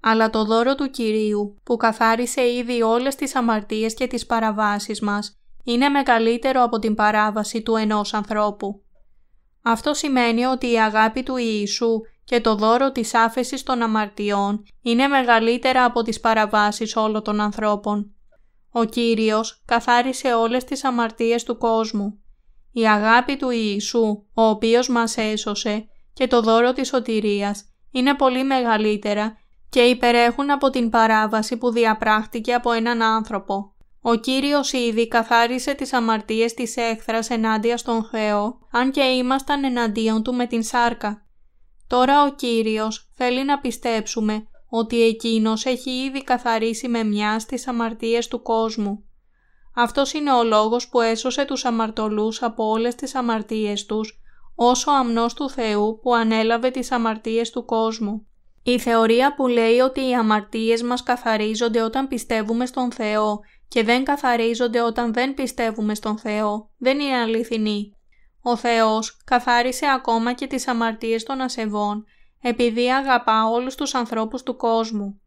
Αλλά 0.00 0.30
το 0.30 0.44
δώρο 0.44 0.74
του 0.74 0.90
Κυρίου, 0.90 1.60
που 1.64 1.76
καθάρισε 1.76 2.52
ήδη 2.52 2.82
όλες 2.82 3.14
τις 3.14 3.34
αμαρτίες 3.34 3.94
και 3.94 4.06
τις 4.06 4.26
παραβάσεις 4.26 5.00
μας, 5.00 5.38
είναι 5.64 5.88
μεγαλύτερο 5.88 6.62
από 6.62 6.78
την 6.78 6.94
παράβαση 6.94 7.62
του 7.62 7.76
ενός 7.76 8.14
ανθρώπου. 8.14 8.82
Αυτό 9.62 9.94
σημαίνει 9.94 10.44
ότι 10.44 10.72
η 10.72 10.80
αγάπη 10.80 11.22
του 11.22 11.36
Ιησού 11.36 12.00
και 12.24 12.40
το 12.40 12.54
δώρο 12.54 12.92
της 12.92 13.14
άφεσης 13.14 13.62
των 13.62 13.82
αμαρτιών 13.82 14.64
είναι 14.82 15.06
μεγαλύτερα 15.06 15.84
από 15.84 16.02
τις 16.02 16.20
παραβάσεις 16.20 16.96
όλων 16.96 17.22
των 17.22 17.40
ανθρώπων. 17.40 18.14
Ο 18.70 18.84
Κύριος 18.84 19.62
καθάρισε 19.64 20.34
όλες 20.34 20.64
τις 20.64 20.84
αμαρτίες 20.84 21.42
του 21.42 21.58
κόσμου. 21.58 22.18
Η 22.72 22.88
αγάπη 22.88 23.36
του 23.36 23.50
Ιησού, 23.50 24.24
ο 24.34 24.42
οποίος 24.42 24.88
μας 24.88 25.16
έσωσε, 25.16 25.88
και 26.12 26.26
το 26.26 26.40
δώρο 26.40 26.72
της 26.72 26.88
σωτηρίας 26.88 27.64
είναι 27.90 28.14
πολύ 28.14 28.44
μεγαλύτερα 28.44 29.36
και 29.68 29.80
υπερέχουν 29.80 30.50
από 30.50 30.70
την 30.70 30.90
παράβαση 30.90 31.56
που 31.56 31.70
διαπράχτηκε 31.70 32.54
από 32.54 32.72
έναν 32.72 33.02
άνθρωπο. 33.02 33.73
Ο 34.06 34.14
Κύριος 34.14 34.72
ήδη 34.72 35.08
καθάρισε 35.08 35.74
τις 35.74 35.92
αμαρτίες 35.92 36.54
της 36.54 36.76
έχθρας 36.76 37.30
ενάντια 37.30 37.76
στον 37.76 38.04
Θεό, 38.04 38.58
αν 38.70 38.90
και 38.90 39.00
ήμασταν 39.00 39.64
εναντίον 39.64 40.22
Του 40.22 40.34
με 40.34 40.46
την 40.46 40.62
σάρκα. 40.62 41.26
Τώρα 41.86 42.22
ο 42.22 42.34
Κύριος 42.34 43.10
θέλει 43.14 43.44
να 43.44 43.58
πιστέψουμε 43.58 44.46
ότι 44.68 45.02
Εκείνος 45.02 45.64
έχει 45.64 45.90
ήδη 45.90 46.24
καθαρίσει 46.24 46.88
με 46.88 47.04
μιας 47.04 47.46
τις 47.46 47.68
αμαρτίες 47.68 48.28
του 48.28 48.42
κόσμου. 48.42 49.04
Αυτός 49.74 50.12
είναι 50.12 50.32
ο 50.32 50.44
λόγος 50.44 50.88
που 50.88 51.00
έσωσε 51.00 51.44
τους 51.44 51.64
αμαρτωλούς 51.64 52.42
από 52.42 52.68
όλες 52.68 52.94
τις 52.94 53.14
αμαρτίες 53.14 53.86
τους, 53.86 54.20
όσο 54.54 54.90
αμνός 54.90 55.34
του 55.34 55.50
Θεού 55.50 55.98
που 56.02 56.14
ανέλαβε 56.14 56.70
τις 56.70 56.92
αμαρτίες 56.92 57.50
του 57.50 57.64
κόσμου. 57.64 58.26
Η 58.66 58.78
θεωρία 58.78 59.34
που 59.34 59.46
λέει 59.46 59.78
ότι 59.78 60.08
οι 60.08 60.14
αμαρτίες 60.14 60.82
μας 60.82 61.02
καθαρίζονται 61.02 61.82
όταν 61.82 62.08
πιστεύουμε 62.08 62.66
στον 62.66 62.92
Θεό 62.92 63.40
και 63.74 63.82
δεν 63.82 64.04
καθαρίζονται 64.04 64.80
όταν 64.80 65.12
δεν 65.12 65.34
πιστεύουμε 65.34 65.94
στον 65.94 66.18
Θεό 66.18 66.70
δεν 66.78 67.00
είναι 67.00 67.16
αληθινή. 67.16 67.96
Ο 68.42 68.56
Θεός 68.56 69.22
καθάρισε 69.24 69.86
ακόμα 69.94 70.32
και 70.32 70.46
τις 70.46 70.68
αμαρτίες 70.68 71.22
των 71.22 71.40
ασεβών 71.40 72.04
επειδή 72.42 72.92
αγαπά 72.92 73.44
όλους 73.44 73.74
τους 73.74 73.94
ανθρώπους 73.94 74.42
του 74.42 74.56
κόσμου. 74.56 75.20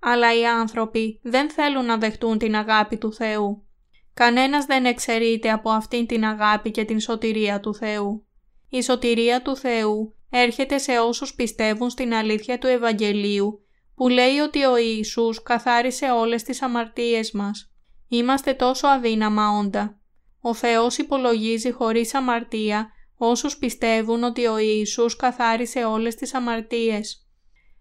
Αλλά 0.00 0.38
οι 0.38 0.46
άνθρωποι 0.46 1.20
δεν 1.22 1.50
θέλουν 1.50 1.84
να 1.84 1.98
δεχτούν 1.98 2.38
την 2.38 2.56
αγάπη 2.56 2.96
του 2.96 3.12
Θεού. 3.12 3.66
Κανένας 4.14 4.64
δεν 4.64 4.84
εξαιρείται 4.84 5.50
από 5.50 5.70
αυτήν 5.70 6.06
την 6.06 6.24
αγάπη 6.24 6.70
και 6.70 6.84
την 6.84 7.00
σωτηρία 7.00 7.60
του 7.60 7.74
Θεού. 7.74 8.26
Η 8.68 8.82
σωτηρία 8.82 9.42
του 9.42 9.56
Θεού 9.56 10.14
έρχεται 10.30 10.78
σε 10.78 10.98
όσους 10.98 11.34
πιστεύουν 11.34 11.90
στην 11.90 12.14
αλήθεια 12.14 12.58
του 12.58 12.66
Ευαγγελίου 12.66 13.62
που 13.94 14.08
λέει 14.08 14.38
ότι 14.38 14.64
ο 14.64 14.76
Ιησούς 14.76 15.42
καθάρισε 15.42 16.10
όλες 16.10 16.42
τις 16.42 16.62
αμαρτίες 16.62 17.32
μας. 17.32 17.72
Είμαστε 18.08 18.54
τόσο 18.54 18.86
αδύναμα 18.86 19.50
όντα. 19.50 20.00
Ο 20.40 20.54
Θεός 20.54 20.98
υπολογίζει 20.98 21.72
χωρίς 21.72 22.14
αμαρτία 22.14 22.90
όσους 23.16 23.56
πιστεύουν 23.56 24.22
ότι 24.22 24.46
ο 24.46 24.58
Ιησούς 24.58 25.16
καθάρισε 25.16 25.84
όλες 25.84 26.14
τις 26.14 26.34
αμαρτίες. 26.34 27.28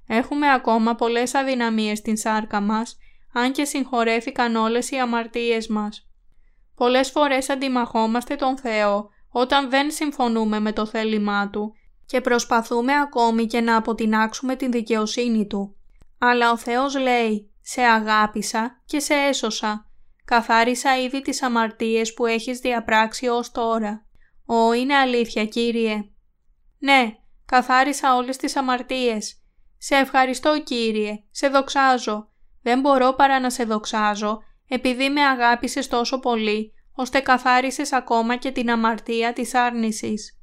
Έχουμε 0.08 0.52
ακόμα 0.52 0.96
πολλές 0.96 1.34
αδυναμίες 1.34 1.98
στην 1.98 2.18
σάρκα 2.18 2.62
μας, 2.62 2.98
αν 3.34 3.52
και 3.52 3.66
συγχωρέθηκαν 3.66 4.56
όλες 4.56 4.92
οι 4.92 4.98
αμαρτίες 4.98 5.68
μας. 5.68 6.10
Πολλές 6.76 7.12
φορές 7.12 7.50
αντιμαχόμαστε 7.50 8.36
τον 8.36 8.58
Θεό 8.58 9.10
όταν 9.30 9.70
δεν 9.70 9.92
συμφωνούμε 9.92 10.60
με 10.60 10.72
το 10.72 10.86
θέλημά 10.86 11.50
Του 11.50 11.74
και 12.06 12.22
προσπαθούμε 12.22 12.94
ακόμη 13.00 13.46
και 13.46 13.62
να 13.62 13.76
αποτινάξουμε 13.76 14.56
την 14.56 14.72
δικαιοσύνη 14.72 15.48
Του. 15.48 15.76
Αλλά 16.18 16.52
ο 16.52 16.58
Θεός 16.58 16.98
λέει 17.00 17.52
«Σε 17.62 17.82
αγάπησα 17.82 18.82
και 18.86 19.00
σε 19.00 19.14
έσωσα. 19.14 19.87
Καθάρισα 20.28 20.98
ήδη 20.98 21.22
τις 21.22 21.42
αμαρτίες 21.42 22.14
που 22.14 22.26
έχεις 22.26 22.60
διαπράξει 22.60 23.28
ως 23.28 23.52
τώρα. 23.52 24.06
Ω, 24.46 24.74
είναι 24.74 24.96
αλήθεια, 24.96 25.46
Κύριε. 25.46 26.10
Ναι, 26.80 27.16
καθάρισα 27.46 28.16
όλες 28.16 28.38
τις 28.38 28.56
αμαρτίες. 28.56 29.42
Σε 29.78 29.96
ευχαριστώ, 29.96 30.64
Κύριε, 30.64 31.24
σε 31.32 31.48
δοξάζω. 31.48 32.30
Δεν 32.62 32.80
μπορώ 32.80 33.14
παρά 33.14 33.40
να 33.40 33.50
σε 33.50 33.64
δοξάζω, 33.64 34.40
επειδή 34.68 35.10
με 35.10 35.22
αγάπησες 35.22 35.88
τόσο 35.88 36.20
πολύ, 36.20 36.74
ώστε 36.92 37.20
καθάρισες 37.20 37.92
ακόμα 37.92 38.36
και 38.36 38.52
την 38.52 38.72
αμαρτία 38.72 39.34
της 39.34 39.54
άρνησης. 39.54 40.40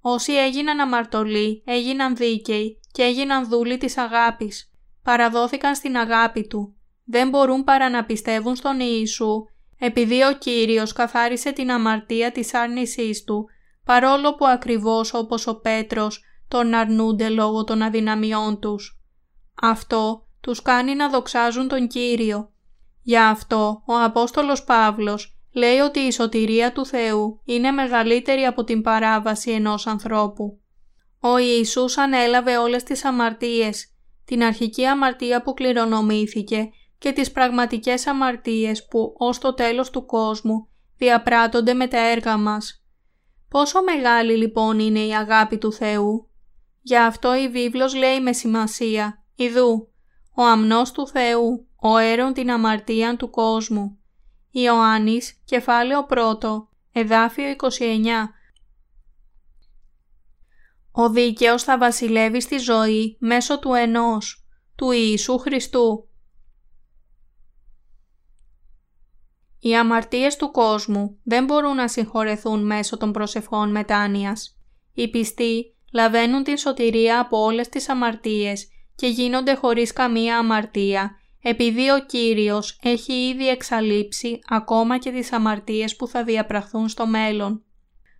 Όσοι 0.00 0.32
έγιναν 0.32 0.80
αμαρτωλοί, 0.80 1.62
έγιναν 1.66 2.16
δίκαιοι 2.16 2.80
και 2.92 3.02
έγιναν 3.02 3.48
δούλοι 3.48 3.76
της 3.76 3.96
αγάπης. 3.96 4.72
Παραδόθηκαν 5.02 5.74
στην 5.74 5.96
αγάπη 5.96 6.46
Του. 6.46 6.77
Δεν 7.10 7.28
μπορούν 7.28 7.64
παρά 7.64 7.90
να 7.90 8.04
πιστεύουν 8.04 8.56
στον 8.56 8.80
Ιησού 8.80 9.44
επειδή 9.78 10.22
ο 10.22 10.32
Κύριος 10.38 10.92
καθάρισε 10.92 11.52
την 11.52 11.70
αμαρτία 11.70 12.32
της 12.32 12.54
άρνησής 12.54 13.24
του, 13.24 13.46
παρόλο 13.84 14.34
που 14.34 14.46
ακριβώς 14.46 15.14
όπως 15.14 15.46
ο 15.46 15.60
Πέτρος 15.60 16.22
τον 16.48 16.74
αρνούνται 16.74 17.28
λόγω 17.28 17.64
των 17.64 17.82
αδυναμιών 17.82 18.60
τους. 18.60 19.00
Αυτό 19.62 20.26
τους 20.40 20.62
κάνει 20.62 20.94
να 20.94 21.08
δοξάζουν 21.08 21.68
τον 21.68 21.88
Κύριο. 21.88 22.52
Γι' 23.02 23.18
αυτό 23.18 23.82
ο 23.86 23.94
Απόστολος 23.94 24.64
Παύλος 24.64 25.36
λέει 25.52 25.78
ότι 25.78 25.98
η 25.98 26.12
σωτηρία 26.12 26.72
του 26.72 26.86
Θεού 26.86 27.40
είναι 27.44 27.70
μεγαλύτερη 27.70 28.44
από 28.44 28.64
την 28.64 28.82
παράβαση 28.82 29.50
ενός 29.50 29.86
ανθρώπου. 29.86 30.60
Ο 31.20 31.38
Ιησούς 31.38 31.98
ανέλαβε 31.98 32.56
όλες 32.56 32.82
τις 32.82 33.04
αμαρτίες, 33.04 33.92
την 34.24 34.42
αρχική 34.42 34.86
αμαρτία 34.86 35.42
που 35.42 35.54
κληρονομήθηκε 35.54 36.70
και 36.98 37.12
τις 37.12 37.32
πραγματικές 37.32 38.06
αμαρτίες 38.06 38.86
που 38.86 39.14
ως 39.18 39.38
το 39.38 39.54
τέλος 39.54 39.90
του 39.90 40.06
κόσμου 40.06 40.68
διαπράττονται 40.96 41.74
με 41.74 41.86
τα 41.86 41.98
έργα 41.98 42.36
μας. 42.36 42.84
Πόσο 43.48 43.82
μεγάλη 43.82 44.36
λοιπόν 44.36 44.78
είναι 44.78 45.00
η 45.00 45.14
αγάπη 45.14 45.58
του 45.58 45.72
Θεού. 45.72 46.30
Γι' 46.80 46.98
αυτό 46.98 47.36
η 47.36 47.48
βίβλος 47.48 47.94
λέει 47.94 48.20
με 48.20 48.32
σημασία 48.32 49.24
«Ιδού, 49.34 49.92
ο 50.34 50.42
αμνός 50.42 50.92
του 50.92 51.08
Θεού, 51.08 51.66
ο 51.80 51.96
έρων 51.96 52.32
την 52.32 52.50
αμαρτία 52.50 53.16
του 53.16 53.30
κόσμου». 53.30 53.98
Ιωάννης, 54.50 55.42
κεφάλαιο 55.44 56.06
1, 56.10 56.68
εδάφιο 56.92 57.44
29. 57.50 58.28
Ο 60.92 61.10
δίκαιος 61.10 61.62
θα 61.62 61.78
βασιλεύει 61.78 62.40
στη 62.40 62.58
ζωή 62.58 63.16
μέσω 63.20 63.58
του 63.58 63.72
ενός, 63.72 64.46
του 64.76 64.90
Ιησού 64.90 65.38
Χριστού, 65.38 66.07
Οι 69.60 69.76
αμαρτίες 69.76 70.36
του 70.36 70.50
κόσμου 70.50 71.18
δεν 71.24 71.44
μπορούν 71.44 71.74
να 71.74 71.88
συγχωρεθούν 71.88 72.66
μέσω 72.66 72.96
των 72.96 73.12
προσευχών 73.12 73.70
μετάνοιας. 73.70 74.58
Οι 74.94 75.10
πιστοί 75.10 75.76
λαβαίνουν 75.92 76.42
την 76.42 76.56
σωτηρία 76.56 77.20
από 77.20 77.38
όλες 77.38 77.68
τις 77.68 77.88
αμαρτίες 77.88 78.68
και 78.94 79.06
γίνονται 79.06 79.54
χωρίς 79.54 79.92
καμία 79.92 80.38
αμαρτία, 80.38 81.16
επειδή 81.42 81.90
ο 81.90 82.04
Κύριος 82.06 82.78
έχει 82.82 83.12
ήδη 83.12 83.48
εξαλείψει 83.48 84.38
ακόμα 84.48 84.98
και 84.98 85.10
τις 85.10 85.32
αμαρτίες 85.32 85.96
που 85.96 86.06
θα 86.06 86.24
διαπραχθούν 86.24 86.88
στο 86.88 87.06
μέλλον. 87.06 87.62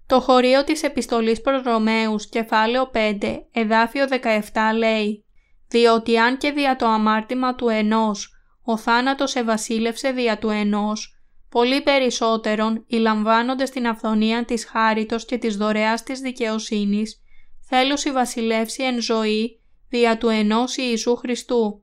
Το 0.07 0.21
χωρίο 0.21 0.65
της 0.65 0.83
επιστολής 0.83 1.41
προς 1.41 1.63
Ρωμαίους, 1.63 2.29
κεφάλαιο 2.29 2.91
5, 2.93 3.49
εδάφιο 3.53 4.07
17 4.07 4.75
λέει 4.77 5.25
«Διότι 5.69 6.19
αν 6.19 6.39
και 6.39 6.51
δια 6.51 6.77
το 6.77 6.87
αμάρτημα 6.87 7.55
του 7.55 7.69
ενός, 7.69 8.33
ο 8.65 8.77
θάνατος 8.77 9.35
ευασίλευσε 9.35 10.11
δια 10.11 10.39
του 10.39 10.49
ενός, 10.49 11.18
πολύ 11.51 11.83
περισσότερον 11.83 12.85
λαμβάνοντες 12.89 13.71
την 13.71 13.87
αυθονία 13.87 14.45
της 14.45 14.65
χάριτος 14.65 15.25
και 15.25 15.39
της 15.39 15.57
δωρεάς 15.57 16.03
της 16.03 16.21
δικαιοσύνης, 16.21 17.23
θέλουσι 17.69 18.13
βασιλεύσει 18.13 18.83
εν 18.83 19.01
ζωή 19.01 19.61
δια 19.89 20.19
του 20.19 20.29
ενός 20.29 20.77
Ιησού 20.77 21.17
Χριστού. 21.17 21.83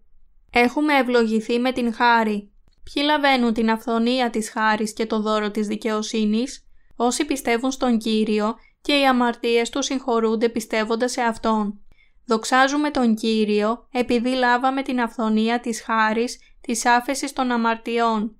Έχουμε 0.51 0.93
ευλογηθεί 0.97 1.59
με 1.59 1.71
την 1.71 1.93
χάρη. 1.93 2.51
Ποιοι 2.83 3.03
λαβαίνουν 3.05 3.53
την 3.53 3.69
αυθονία 3.69 4.29
της 4.29 4.49
χάρης 4.49 4.93
και 4.93 5.05
το 5.05 5.21
δώρο 5.21 5.51
της 5.51 5.67
δικαιοσύνης, 5.67 6.67
όσοι 6.95 7.25
πιστεύουν 7.25 7.71
στον 7.71 7.97
Κύριο 7.97 8.55
και 8.81 8.93
οι 8.93 9.07
αμαρτίες 9.07 9.69
του 9.69 9.83
συγχωρούνται 9.83 10.49
πιστεύοντας 10.49 11.11
σε 11.11 11.21
Αυτόν. 11.21 11.79
Δοξάζουμε 12.25 12.91
τον 12.91 13.15
Κύριο 13.15 13.87
επειδή 13.91 14.29
λάβαμε 14.29 14.81
την 14.81 15.01
αυθονία 15.01 15.59
της 15.59 15.81
χάρης 15.81 16.39
της 16.61 16.85
άφεσης 16.85 17.33
των 17.33 17.51
αμαρτιών 17.51 18.39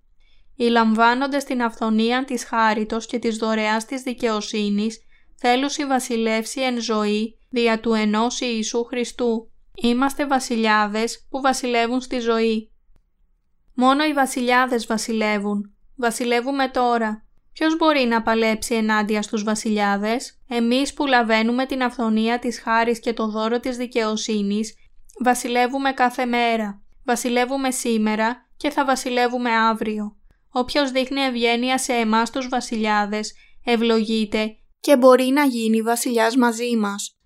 οι 0.55 0.63
λαμβάνοντες 0.63 1.43
την 1.43 1.63
αυθονία 1.63 2.25
της 2.25 2.45
χάριτος 2.45 3.05
και 3.05 3.19
της 3.19 3.37
δωρεάς 3.37 3.85
της 3.85 4.01
δικαιοσύνης, 4.01 4.99
θέλουσι 5.35 5.85
βασιλεύσει 5.85 6.61
εν 6.61 6.81
ζωή 6.81 7.37
δια 7.49 7.79
του 7.79 7.93
ενός 7.93 8.41
Ιησού 8.41 8.83
Χριστού. 8.83 9.49
Είμαστε 9.75 10.27
βασιλιάδες 10.27 11.25
που 11.29 11.41
βασιλεύουν 11.41 12.01
στη 12.01 12.19
ζωή. 12.19 12.71
Μόνο 13.73 14.05
οι 14.05 14.13
βασιλιάδες 14.13 14.85
βασιλεύουν. 14.85 15.75
Βασιλεύουμε 15.95 16.67
τώρα. 16.67 17.25
Ποιος 17.53 17.77
μπορεί 17.77 18.05
να 18.05 18.21
παλέψει 18.21 18.75
ενάντια 18.75 19.21
στους 19.21 19.43
βασιλιάδες, 19.43 20.41
εμείς 20.47 20.93
που 20.93 21.05
λαβαίνουμε 21.05 21.65
την 21.65 21.83
αυθονία 21.83 22.39
της 22.39 22.59
χάρης 22.59 22.99
και 22.99 23.13
το 23.13 23.27
δώρο 23.27 23.59
της 23.59 23.77
δικαιοσύνης, 23.77 24.75
βασιλεύουμε 25.23 25.91
κάθε 25.91 26.25
μέρα. 26.25 26.81
Βασιλεύουμε 27.05 27.71
σήμερα 27.71 28.47
και 28.57 28.69
θα 28.69 28.85
βασιλεύουμε 28.85 29.51
αύριο. 29.51 30.15
Όποιος 30.57 30.91
δείχνει 30.91 31.21
ευγένεια 31.21 31.77
σε 31.77 31.93
εμάς 31.93 32.29
τους 32.29 32.47
βασιλιάδες, 32.49 33.33
ευλογείται 33.63 34.57
και 34.79 34.97
μπορεί 34.97 35.23
να 35.23 35.45
γίνει 35.45 35.81
βασιλιάς 35.81 36.35
μαζί 36.35 36.75
μας. 36.77 37.17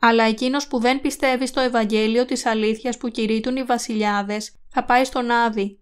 Αλλά 0.00 0.24
εκείνος 0.24 0.66
που 0.66 0.78
δεν 0.78 1.00
πιστεύει 1.00 1.46
στο 1.46 1.60
Ευαγγέλιο 1.60 2.24
της 2.24 2.46
αλήθειας 2.46 2.96
που 2.96 3.08
κηρύττουν 3.08 3.56
οι 3.56 3.62
βασιλιάδες, 3.62 4.52
θα 4.68 4.84
πάει 4.84 5.04
στον 5.04 5.30
Άδη. 5.30 5.80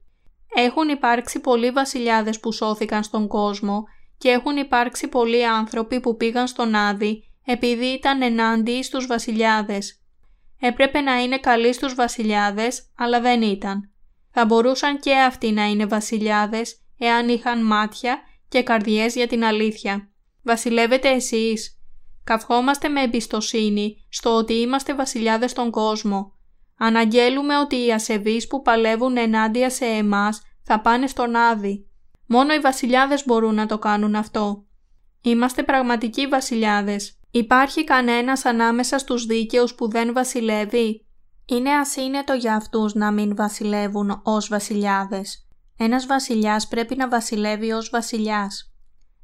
Έχουν 0.55 0.89
υπάρξει 0.89 1.41
πολλοί 1.41 1.71
βασιλιάδες 1.71 2.41
που 2.41 2.53
σώθηκαν 2.53 3.03
στον 3.03 3.29
κόσμο 3.29 3.85
και 4.19 4.29
έχουν 4.29 4.57
υπάρξει 4.57 5.09
πολλοί 5.09 5.47
άνθρωποι 5.47 6.01
που 6.01 6.17
πήγαν 6.17 6.47
στον 6.47 6.75
Άδη 6.75 7.23
επειδή 7.45 7.87
ήταν 7.87 8.23
ενάντιοι 8.23 8.83
στους 8.83 9.07
βασιλιάδες. 9.07 10.01
Έπρεπε 10.61 11.01
να 11.01 11.23
είναι 11.23 11.39
καλοί 11.39 11.73
στους 11.73 11.95
βασιλιάδες, 11.95 12.91
αλλά 12.97 13.21
δεν 13.21 13.43
ήταν. 13.43 13.93
Θα 14.31 14.45
μπορούσαν 14.45 14.99
και 14.99 15.17
αυτοί 15.17 15.51
να 15.51 15.65
είναι 15.65 15.87
βασιλιάδες 15.87 16.80
εάν 17.03 17.29
είχαν 17.29 17.67
μάτια 17.67 18.19
και 18.49 18.63
καρδιές 18.63 19.15
για 19.15 19.27
την 19.27 19.45
αλήθεια. 19.45 20.11
Βασιλεύετε 20.43 21.09
εσείς. 21.09 21.81
Καυχόμαστε 22.25 22.89
με 22.89 23.03
εμπιστοσύνη 23.03 24.07
στο 24.09 24.37
ότι 24.37 24.53
είμαστε 24.53 24.95
βασιλιάδες 24.95 25.51
στον 25.51 25.71
κόσμο. 25.71 26.33
Αναγγέλουμε 26.79 27.59
ότι 27.59 27.87
οι 27.87 27.93
ασεβείς 27.93 28.47
που 28.47 28.63
παλεύουν 28.63 29.17
ενάντια 29.17 29.71
σε 29.71 29.85
εμάς 29.85 30.43
θα 30.63 30.81
πάνε 30.81 31.07
στον 31.07 31.37
Άδη. 31.37 31.87
Μόνο 32.27 32.55
οι 32.55 32.59
βασιλιάδες 32.59 33.25
μπορούν 33.27 33.55
να 33.55 33.67
το 33.67 33.79
κάνουν 33.79 34.15
αυτό. 34.15 34.65
Είμαστε 35.23 35.63
πραγματικοί 35.63 36.27
βασιλιάδες. 36.27 37.19
Υπάρχει 37.31 37.85
κανένας 37.85 38.45
ανάμεσα 38.45 38.99
στους 38.99 39.27
δίκαιους 39.27 39.75
που 39.75 39.89
δεν 39.89 40.13
βασιλεύει; 40.13 41.07
Είναι 41.47 41.71
ασύνετο 41.71 42.33
για 42.33 42.55
αυτούς 42.55 42.95
να 42.95 43.13
μην 43.13 43.37
βασιλεύουν 43.37 44.21
ως 44.25 44.49
βασιλιάδες. 44.49 45.50
Ένας 45.83 46.07
βασιλιάς 46.07 46.69
πρέπει 46.69 46.97
να 46.97 47.09
βασιλεύει 47.09 47.73
ως 47.73 47.91
βασιλιάς. 47.91 48.75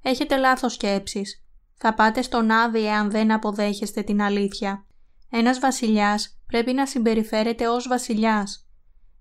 Έχετε 0.02 0.36
λάθος 0.36 0.72
σκέψεις. 0.72 1.44
Θα 1.74 1.94
πάτε 1.94 2.22
στον 2.22 2.50
άδει 2.50 2.86
εάν 2.86 3.10
δεν 3.10 3.32
αποδέχεστε 3.32 4.02
την 4.02 4.22
αλήθεια. 4.22 4.86
Ένας 5.30 5.58
βασιλιάς 5.58 6.40
πρέπει 6.46 6.72
να 6.72 6.86
συμπεριφέρεται 6.86 7.68
ως 7.68 7.88
βασιλιάς. 7.88 8.68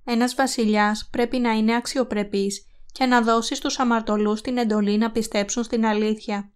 Ένας 0.04 0.36
βασιλιάς 0.36 1.08
πρέπει 1.12 1.40
να 1.40 1.52
είναι 1.52 1.76
αξιοπρεπής 1.76 2.66
και 2.92 3.06
να 3.06 3.22
δώσει 3.22 3.56
στους 3.56 3.80
αμαρτωλούς 3.80 4.42
την 4.42 4.58
εντολή 4.58 4.98
να 4.98 5.12
πιστέψουν 5.12 5.64
στην 5.64 5.86
αλήθεια. 5.86 6.52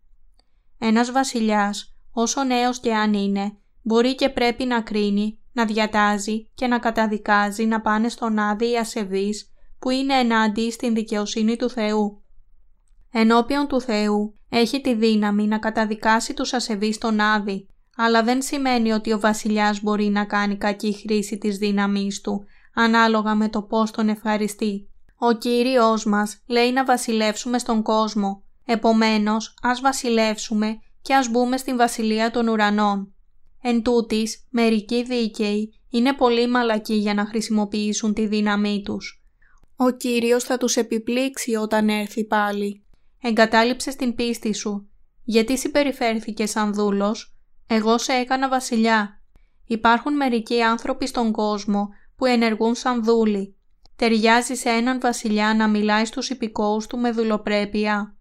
Ένας 0.77 1.11
βασιλιάς, 1.11 1.95
όσο 2.11 2.43
νέος 2.43 2.79
και 2.79 2.95
αν 2.95 3.13
είναι, 3.13 3.57
μπορεί 3.81 4.15
και 4.15 4.29
πρέπει 4.29 4.65
να 4.65 4.81
κρίνει, 4.81 5.39
να 5.51 5.65
διατάζει 5.65 6.49
και 6.53 6.67
να 6.67 6.79
καταδικάζει 6.79 7.65
να 7.65 7.81
πάνε 7.81 8.09
στον 8.09 8.39
άδει 8.39 8.71
οι 8.71 8.77
ασεβείς 8.77 9.49
που 9.79 9.89
είναι 9.89 10.13
ενάντια 10.13 10.71
στην 10.71 10.93
δικαιοσύνη 10.93 11.55
του 11.55 11.69
Θεού. 11.69 12.23
Ενώπιον 13.11 13.67
του 13.67 13.81
Θεού 13.81 14.39
έχει 14.49 14.81
τη 14.81 14.93
δύναμη 14.93 15.47
να 15.47 15.57
καταδικάσει 15.57 16.33
τους 16.33 16.53
ασεβείς 16.53 16.95
στον 16.95 17.19
άδει, 17.19 17.67
αλλά 17.95 18.23
δεν 18.23 18.41
σημαίνει 18.41 18.91
ότι 18.91 19.13
ο 19.13 19.19
βασιλιάς 19.19 19.81
μπορεί 19.81 20.05
να 20.05 20.25
κάνει 20.25 20.57
κακή 20.57 20.93
χρήση 20.93 21.37
της 21.37 21.57
δύναμής 21.57 22.21
του, 22.21 22.45
ανάλογα 22.73 23.35
με 23.35 23.49
το 23.49 23.61
πώς 23.61 23.91
τον 23.91 24.09
ευχαριστεί. 24.09 24.89
Ο 25.17 25.31
Κύριος 25.31 26.05
μας 26.05 26.43
λέει 26.47 26.71
να 26.71 26.85
βασιλεύσουμε 26.85 27.57
στον 27.59 27.81
κόσμο, 27.81 28.43
επομένως 28.65 29.53
ας 29.61 29.81
βασιλεύσουμε 29.81 30.79
και 31.01 31.13
ας 31.13 31.29
μπούμε 31.29 31.57
στην 31.57 31.77
βασιλεία 31.77 32.31
των 32.31 32.47
ουρανών. 32.47 33.13
Εν 33.61 33.81
τούτης, 33.81 34.47
μερικοί 34.49 35.03
δίκαιοι 35.03 35.73
είναι 35.89 36.13
πολύ 36.13 36.47
μαλακοί 36.47 36.93
για 36.93 37.13
να 37.13 37.25
χρησιμοποιήσουν 37.25 38.13
τη 38.13 38.27
δύναμή 38.27 38.81
τους. 38.85 39.18
Ο 39.81 39.91
Κύριος 39.91 40.43
θα 40.43 40.57
τους 40.57 40.75
επιπλήξει 40.75 41.55
όταν 41.55 41.89
έρθει 41.89 42.23
πάλι. 42.23 42.83
Εγκατάλειψες 43.21 43.95
την 43.95 44.15
πίστη 44.15 44.53
σου. 44.53 44.89
Γιατί 45.23 45.57
συμπεριφέρθηκες 45.57 46.49
σαν 46.49 46.73
δούλος; 46.73 47.37
Εγώ 47.67 47.97
σε 47.97 48.11
έκανα 48.13 48.49
βασιλιά. 48.49 49.21
Υπάρχουν 49.65 50.15
μερικοί 50.15 50.61
άνθρωποι 50.61 51.07
στον 51.07 51.31
κόσμο 51.31 51.89
που 52.15 52.25
ενεργούν 52.25 52.75
σαν 52.75 53.03
δούλοι. 53.03 53.55
Ταιριάζει 53.95 54.55
σε 54.55 54.69
έναν 54.69 54.99
βασιλιά 54.99 55.53
να 55.53 55.67
μιλάει 55.67 56.05
στους 56.05 56.29
υπηκόους 56.29 56.87
του 56.87 56.97
με 56.97 57.11
δουλοπρέπεια. 57.11 58.17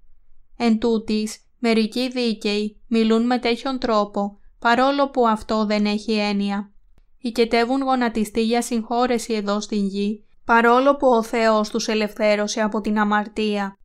Εν 0.57 0.79
τούτης, 0.79 1.39
μερικοί 1.59 2.09
δίκαιοι 2.09 2.81
μιλούν 2.87 3.27
με 3.27 3.39
τέτοιον 3.39 3.79
τρόπο, 3.79 4.39
παρόλο 4.59 5.11
που 5.11 5.29
αυτό 5.29 5.67
δεν 5.67 5.87
έχει 5.87 6.13
έννοια. 6.13 6.73
Οικετεύουν 7.19 7.83
γονατιστή 7.83 8.43
για 8.43 8.63
συγχώρεση 8.63 9.33
εδώ 9.33 9.61
στην 9.61 9.87
γη, 9.87 10.28
παρόλο 10.49 10.97
που 10.97 11.07
ο 11.07 11.23
Θεός 11.23 11.69
τους 11.69 11.89
ελευθέρωσε 11.89 12.61
από 12.61 12.81
την 12.81 12.99
αμαρτία. 12.99 13.79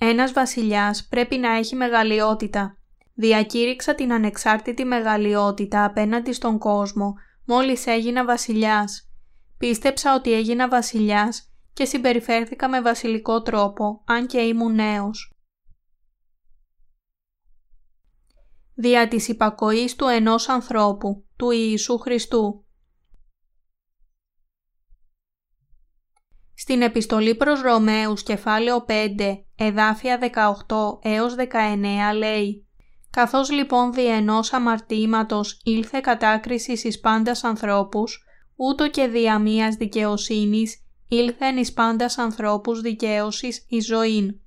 Ένας 0.00 0.32
βασιλιάς 0.32 1.06
πρέπει 1.10 1.36
να 1.36 1.56
έχει 1.56 1.76
μεγαλειότητα. 1.76 2.76
Διακήρυξα 3.14 3.94
την 3.94 4.12
ανεξάρτητη 4.12 4.84
μεγαλειότητα 4.84 5.84
απέναντι 5.84 6.32
στον 6.32 6.58
κόσμο 6.58 7.14
μόλις 7.46 7.86
έγινα 7.86 8.24
βασιλιάς. 8.24 9.10
Πίστεψα 9.58 10.14
ότι 10.14 10.32
έγινα 10.32 10.68
βασιλιάς 10.68 11.52
και 11.72 11.84
συμπεριφέρθηκα 11.84 12.68
με 12.68 12.80
βασιλικό 12.80 13.42
τρόπο, 13.42 14.02
αν 14.06 14.26
και 14.26 14.40
ήμουν 14.40 14.74
νέος. 14.74 15.34
Δια 18.74 19.08
της 19.08 19.28
υπακοής 19.28 19.96
του 19.96 20.06
ενός 20.06 20.48
ανθρώπου, 20.48 21.24
του 21.36 21.50
Ιησού 21.50 21.98
Χριστού. 21.98 22.64
Στην 26.60 26.82
επιστολή 26.82 27.34
προς 27.34 27.60
Ρωμαίους 27.60 28.22
κεφάλαιο 28.22 28.84
5, 28.88 29.44
εδάφια 29.56 30.18
18 30.18 30.98
έως 31.02 31.34
19 31.34 32.16
λέει 32.16 32.66
«Καθώς 33.10 33.50
λοιπόν 33.50 33.92
δι' 33.92 34.06
ενός 34.06 34.52
αμαρτήματος 34.52 35.60
ήλθε 35.64 36.00
κατάκρισης 36.00 36.84
εις 36.84 37.00
πάντας 37.00 37.44
ανθρώπους, 37.44 38.24
ούτω 38.56 38.88
και 38.90 39.06
δια 39.06 39.38
μίας 39.38 39.74
δικαιοσύνης 39.74 40.84
ήλθεν 41.08 41.56
εις 41.56 41.72
πάντας 41.72 42.18
ανθρώπους 42.18 42.80
δικαίωσης 42.80 43.66
η 43.68 43.80
ζωήν. 43.80 44.40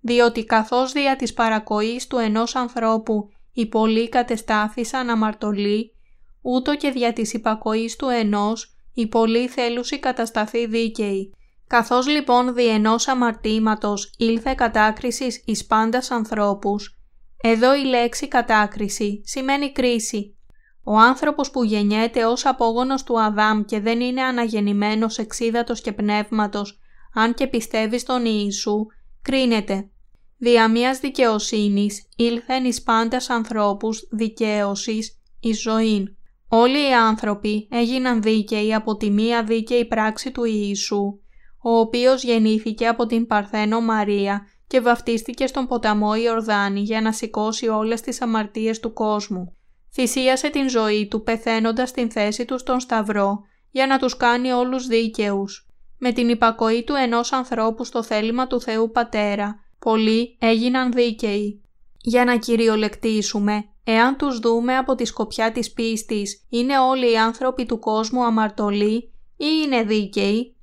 Διότι 0.00 0.44
καθώς 0.44 0.92
δια 0.92 1.16
της 1.16 1.32
παρακοής 1.32 2.06
του 2.06 2.16
ενός 2.16 2.54
ανθρώπου 2.54 3.28
οι 3.52 3.66
πολλοί 3.66 4.08
κατεστάθησαν 4.08 5.10
αμαρτωλοί, 5.10 5.94
ούτω 6.42 6.76
και 6.76 6.90
δια 6.90 7.12
της 7.12 7.32
υπακοής 7.32 7.96
του 7.96 8.08
ενός 8.08 8.76
οι 8.94 9.06
πολλοί 9.06 9.48
θέλουσι 9.48 9.98
κατασταθεί 9.98 10.66
δίκαιοι. 10.66 11.34
Καθώς 11.74 12.06
λοιπόν 12.06 12.54
δι' 12.54 12.68
ενός 12.68 13.08
αμαρτήματος 13.08 14.12
ήλθε 14.16 14.54
κατάκρισης 14.54 15.42
εις 15.46 15.66
πάντας 15.66 16.10
ανθρώπους, 16.10 16.98
εδώ 17.42 17.76
η 17.76 17.84
λέξη 17.84 18.28
κατάκριση 18.28 19.22
σημαίνει 19.24 19.72
κρίση 19.72 20.36
ο 20.84 20.96
άνθρωπος 20.96 21.50
που 21.50 21.64
γεννιέται 21.64 22.24
ως 22.24 22.46
απόγονος 22.46 23.02
του 23.02 23.20
Αδάμ 23.20 23.64
και 23.64 23.80
δεν 23.80 24.00
είναι 24.00 24.22
αναγεννημένος 24.22 25.18
εξίδατος 25.18 25.80
και 25.80 25.92
πνεύματος, 25.92 26.78
αν 27.14 27.34
και 27.34 27.46
πιστεύει 27.46 27.98
στον 27.98 28.24
Ιησού, 28.24 28.86
κρίνεται. 29.22 29.90
Δια 30.38 30.70
μίας 30.70 30.98
δικαιοσύνης 30.98 32.08
ήλθεν 32.16 32.64
εις 32.64 32.82
πάντας 32.82 33.30
ανθρώπους 33.30 34.08
δικαίωσης 34.10 35.20
εις 35.40 35.60
ζωήν. 35.60 36.16
Όλοι 36.48 36.88
οι 36.88 36.92
άνθρωποι 36.92 37.68
έγιναν 37.70 38.22
δίκαιοι 38.22 38.74
από 38.74 38.96
τη 38.96 39.10
μία 39.10 39.44
δίκαιη 39.44 39.84
πράξη 39.84 40.30
του 40.30 40.44
Ιησού, 40.44 41.18
ο 41.64 41.78
οποίος 41.78 42.22
γεννήθηκε 42.22 42.86
από 42.86 43.06
την 43.06 43.26
Παρθένο 43.26 43.80
Μαρία 43.80 44.46
και 44.66 44.80
βαφτίστηκε 44.80 45.46
στον 45.46 45.66
ποταμό 45.66 46.14
Ιορδάνη 46.14 46.80
για 46.80 47.00
να 47.00 47.12
σηκώσει 47.12 47.68
όλες 47.68 48.00
τις 48.00 48.20
αμαρτίες 48.20 48.80
του 48.80 48.92
κόσμου 48.92 49.56
θυσίασε 49.94 50.48
την 50.48 50.68
ζωή 50.68 51.08
του 51.08 51.22
πεθαίνοντας 51.22 51.88
στην 51.88 52.10
θέση 52.10 52.44
του 52.44 52.58
στον 52.58 52.80
Σταυρό 52.80 53.40
για 53.70 53.86
να 53.86 53.98
τους 53.98 54.16
κάνει 54.16 54.52
όλους 54.52 54.86
δίκαιους. 54.86 55.68
Με 55.98 56.12
την 56.12 56.28
υπακοή 56.28 56.84
του 56.84 56.94
ενός 56.94 57.32
ανθρώπου 57.32 57.84
στο 57.84 58.02
θέλημα 58.02 58.46
του 58.46 58.60
Θεού 58.60 58.90
Πατέρα, 58.90 59.58
πολλοί 59.78 60.36
έγιναν 60.40 60.92
δίκαιοι. 60.92 61.62
Για 62.00 62.24
να 62.24 62.36
κυριολεκτήσουμε, 62.36 63.64
εάν 63.84 64.16
τους 64.16 64.38
δούμε 64.38 64.76
από 64.76 64.94
τη 64.94 65.04
σκοπιά 65.04 65.52
της 65.52 65.72
πίστης, 65.72 66.46
είναι 66.48 66.78
όλοι 66.78 67.12
οι 67.12 67.16
άνθρωποι 67.16 67.66
του 67.66 67.78
κόσμου 67.78 68.24
αμαρτωλοί 68.24 69.12
ή 69.36 69.46
είναι 69.64 69.82
δίκαιοι; 69.82 70.53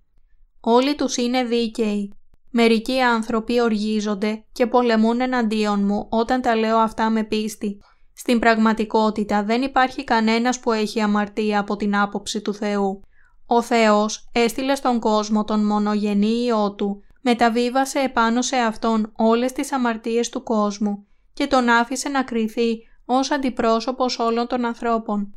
Όλοι 0.62 0.96
τους 0.96 1.18
είναι 1.18 1.44
δίκαιοι. 1.44 2.14
Μερικοί 2.50 3.00
άνθρωποι 3.00 3.62
οργίζονται 3.62 4.44
και 4.52 4.68
πολεμούν 4.68 5.22
εναντίον 5.22 5.86
μου 5.86 6.08
όταν 6.10 6.42
τα 6.42 6.56
λέω 6.56 6.78
αυτά 6.78 7.10
με 7.10 7.24
πίστη. 7.24 7.82
Στην 8.14 8.40
πραγματικότητα 8.40 9.44
δεν 9.44 9.62
υπάρχει 9.62 10.04
κανένας 10.04 10.60
που 10.60 10.72
έχει 10.72 11.02
αμαρτία 11.02 11.60
από 11.60 11.76
την 11.76 11.96
άποψη 11.96 12.42
του 12.42 12.54
Θεού. 12.54 13.02
Ο 13.46 13.62
Θεός 13.62 14.30
έστειλε 14.32 14.76
στον 14.76 15.00
κόσμο 15.00 15.44
τον 15.44 15.66
μονογενή 15.66 16.44
Υιό 16.44 16.74
Του, 16.74 17.04
μεταβίβασε 17.22 18.00
επάνω 18.00 18.42
σε 18.42 18.56
Αυτόν 18.56 19.12
όλες 19.18 19.52
τις 19.52 19.72
αμαρτίες 19.72 20.30
του 20.30 20.44
κόσμου 20.44 21.06
και 21.34 21.48
τον 21.48 21.70
άφησε 21.70 22.10
να 22.10 22.24
κριθεί 22.24 22.78
ως 23.06 23.32
αντιπρόσωπος 23.32 24.20
όλων 24.20 24.48
των 24.48 24.66
ανθρώπων. 24.66 25.36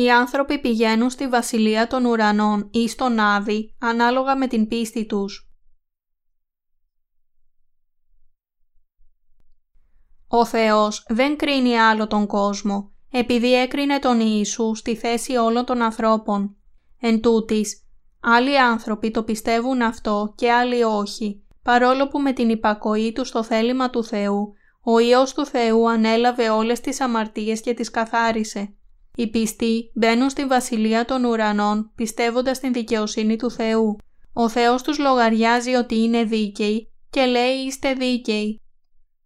Οι 0.00 0.10
άνθρωποι 0.10 0.58
πηγαίνουν 0.58 1.10
στη 1.10 1.28
βασιλεία 1.28 1.86
των 1.86 2.04
ουρανών 2.04 2.68
ή 2.72 2.88
στον 2.88 3.18
Άδη 3.18 3.74
ανάλογα 3.78 4.36
με 4.36 4.46
την 4.46 4.68
πίστη 4.68 5.06
τους. 5.06 5.50
Ο 10.28 10.44
Θεός 10.44 11.04
δεν 11.08 11.36
κρίνει 11.36 11.78
άλλο 11.78 12.06
τον 12.06 12.26
κόσμο, 12.26 12.92
επειδή 13.10 13.54
έκρινε 13.54 13.98
τον 13.98 14.20
Ιησού 14.20 14.74
στη 14.74 14.96
θέση 14.96 15.36
όλων 15.36 15.64
των 15.64 15.82
ανθρώπων. 15.82 16.56
Εν 17.00 17.20
τούτης, 17.20 17.88
άλλοι 18.20 18.58
άνθρωποι 18.60 19.10
το 19.10 19.22
πιστεύουν 19.22 19.82
αυτό 19.82 20.32
και 20.36 20.52
άλλοι 20.52 20.82
όχι, 20.82 21.44
παρόλο 21.62 22.08
που 22.08 22.18
με 22.20 22.32
την 22.32 22.48
υπακοή 22.48 23.12
τους 23.12 23.28
στο 23.28 23.42
θέλημα 23.42 23.90
του 23.90 24.04
Θεού, 24.04 24.52
ο 24.82 24.98
Υιός 24.98 25.34
του 25.34 25.46
Θεού 25.46 25.90
ανέλαβε 25.90 26.50
όλες 26.50 26.80
τις 26.80 27.00
αμαρτίες 27.00 27.60
και 27.60 27.74
τις 27.74 27.90
καθάρισε. 27.90 28.74
Οι 29.14 29.30
πιστοί 29.30 29.90
μπαίνουν 29.94 30.30
στη 30.30 30.46
βασιλεία 30.46 31.04
των 31.04 31.24
ουρανών 31.24 31.92
πιστεύοντας 31.94 32.58
την 32.58 32.72
δικαιοσύνη 32.72 33.36
του 33.36 33.50
Θεού. 33.50 33.96
Ο 34.32 34.48
Θεός 34.48 34.82
τους 34.82 34.98
λογαριάζει 34.98 35.74
ότι 35.74 36.02
είναι 36.02 36.24
δίκαιοι 36.24 36.92
και 37.10 37.24
λέει 37.24 37.54
είστε 37.66 37.92
δίκαιοι. 37.92 38.62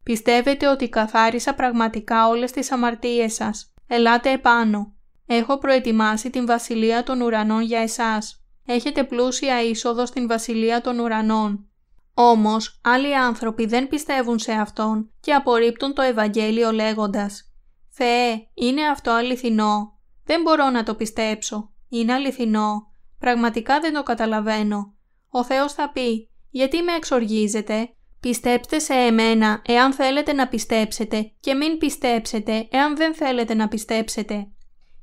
Πιστεύετε 0.03 0.69
ότι 0.69 0.89
καθάρισα 0.89 1.55
πραγματικά 1.55 2.29
όλες 2.29 2.51
τις 2.51 2.73
αμαρτίες 2.73 3.35
σας. 3.35 3.75
Ελάτε 3.87 4.31
επάνω. 4.31 4.95
Έχω 5.27 5.59
προετοιμάσει 5.59 6.31
την 6.31 6.47
Βασιλεία 6.47 7.03
των 7.03 7.21
Ουρανών 7.21 7.63
για 7.63 7.81
εσάς. 7.81 8.45
Έχετε 8.67 9.05
πλούσια 9.05 9.63
είσοδο 9.63 10.07
στην 10.07 10.27
Βασιλεία 10.27 10.81
των 10.81 10.99
Ουρανών. 10.99 11.69
Όμως, 12.15 12.81
άλλοι 12.83 13.17
άνθρωποι 13.17 13.67
δεν 13.67 13.89
πιστεύουν 13.89 14.39
σε 14.39 14.53
Αυτόν 14.53 15.11
και 15.21 15.33
απορρίπτουν 15.33 15.95
το 15.95 16.03
Ευαγγέλιο 16.03 16.73
λέγοντας 16.73 17.54
«Θεέ, 17.97 18.49
είναι 18.55 18.89
αυτό 18.89 19.11
αληθινό; 19.11 19.99
Δεν 20.25 20.43
μπορώ 20.43 20.71
να 20.71 20.83
το 20.83 20.95
πιστέψω. 20.95 21.73
Είναι 21.89 22.13
αληθινό. 22.13 22.93
Πραγματικά 23.19 23.81
δεν 23.81 23.95
το 23.95 24.03
καταλαβαίνω». 24.03 24.95
Ο 25.29 25.45
Θεός 25.45 25.73
θα 25.73 25.91
πει 25.91 26.31
«Γιατί 26.51 26.83
με 26.83 26.93
εξοργίζετε; 26.93 27.95
Πιστέψτε 28.21 28.79
σε 28.79 28.95
εμένα 28.95 29.63
εάν 29.67 29.93
θέλετε 29.93 30.33
να 30.33 30.49
πιστέψετε 30.49 31.33
και 31.41 31.55
μην 31.55 31.79
πιστέψετε 31.79 32.69
εάν 32.71 32.97
δεν 32.97 33.15
θέλετε 33.15 33.55
να 33.55 33.69
πιστέψετε. 33.69 34.49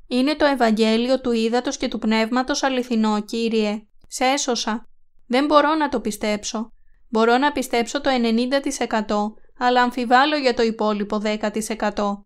Είναι 0.08 0.36
το 0.36 0.46
Ευαγγέλιο 0.46 1.22
του 1.22 1.32
Ήδατος 1.32 1.78
και 1.78 1.88
του 1.88 2.00
Πνεύματος 2.00 2.64
αληθινό, 2.64 3.22
Κύριε. 3.22 3.88
Σε 4.08 4.26
έσωσα. 4.26 4.88
Δεν 5.28 5.46
μπορώ 5.46 5.76
να 5.76 5.90
το 5.90 6.00
πιστέψω. 6.00 6.72
Μπορώ 7.10 7.38
να 7.38 7.52
πιστέψω 7.52 8.02
το 8.02 8.10
90% 8.10 9.34
αλλά 9.58 9.82
αμφιβάλλω 9.82 10.36
για 10.36 10.54
το 10.54 10.62
υπόλοιπο 10.64 11.22
10%. 11.24 12.26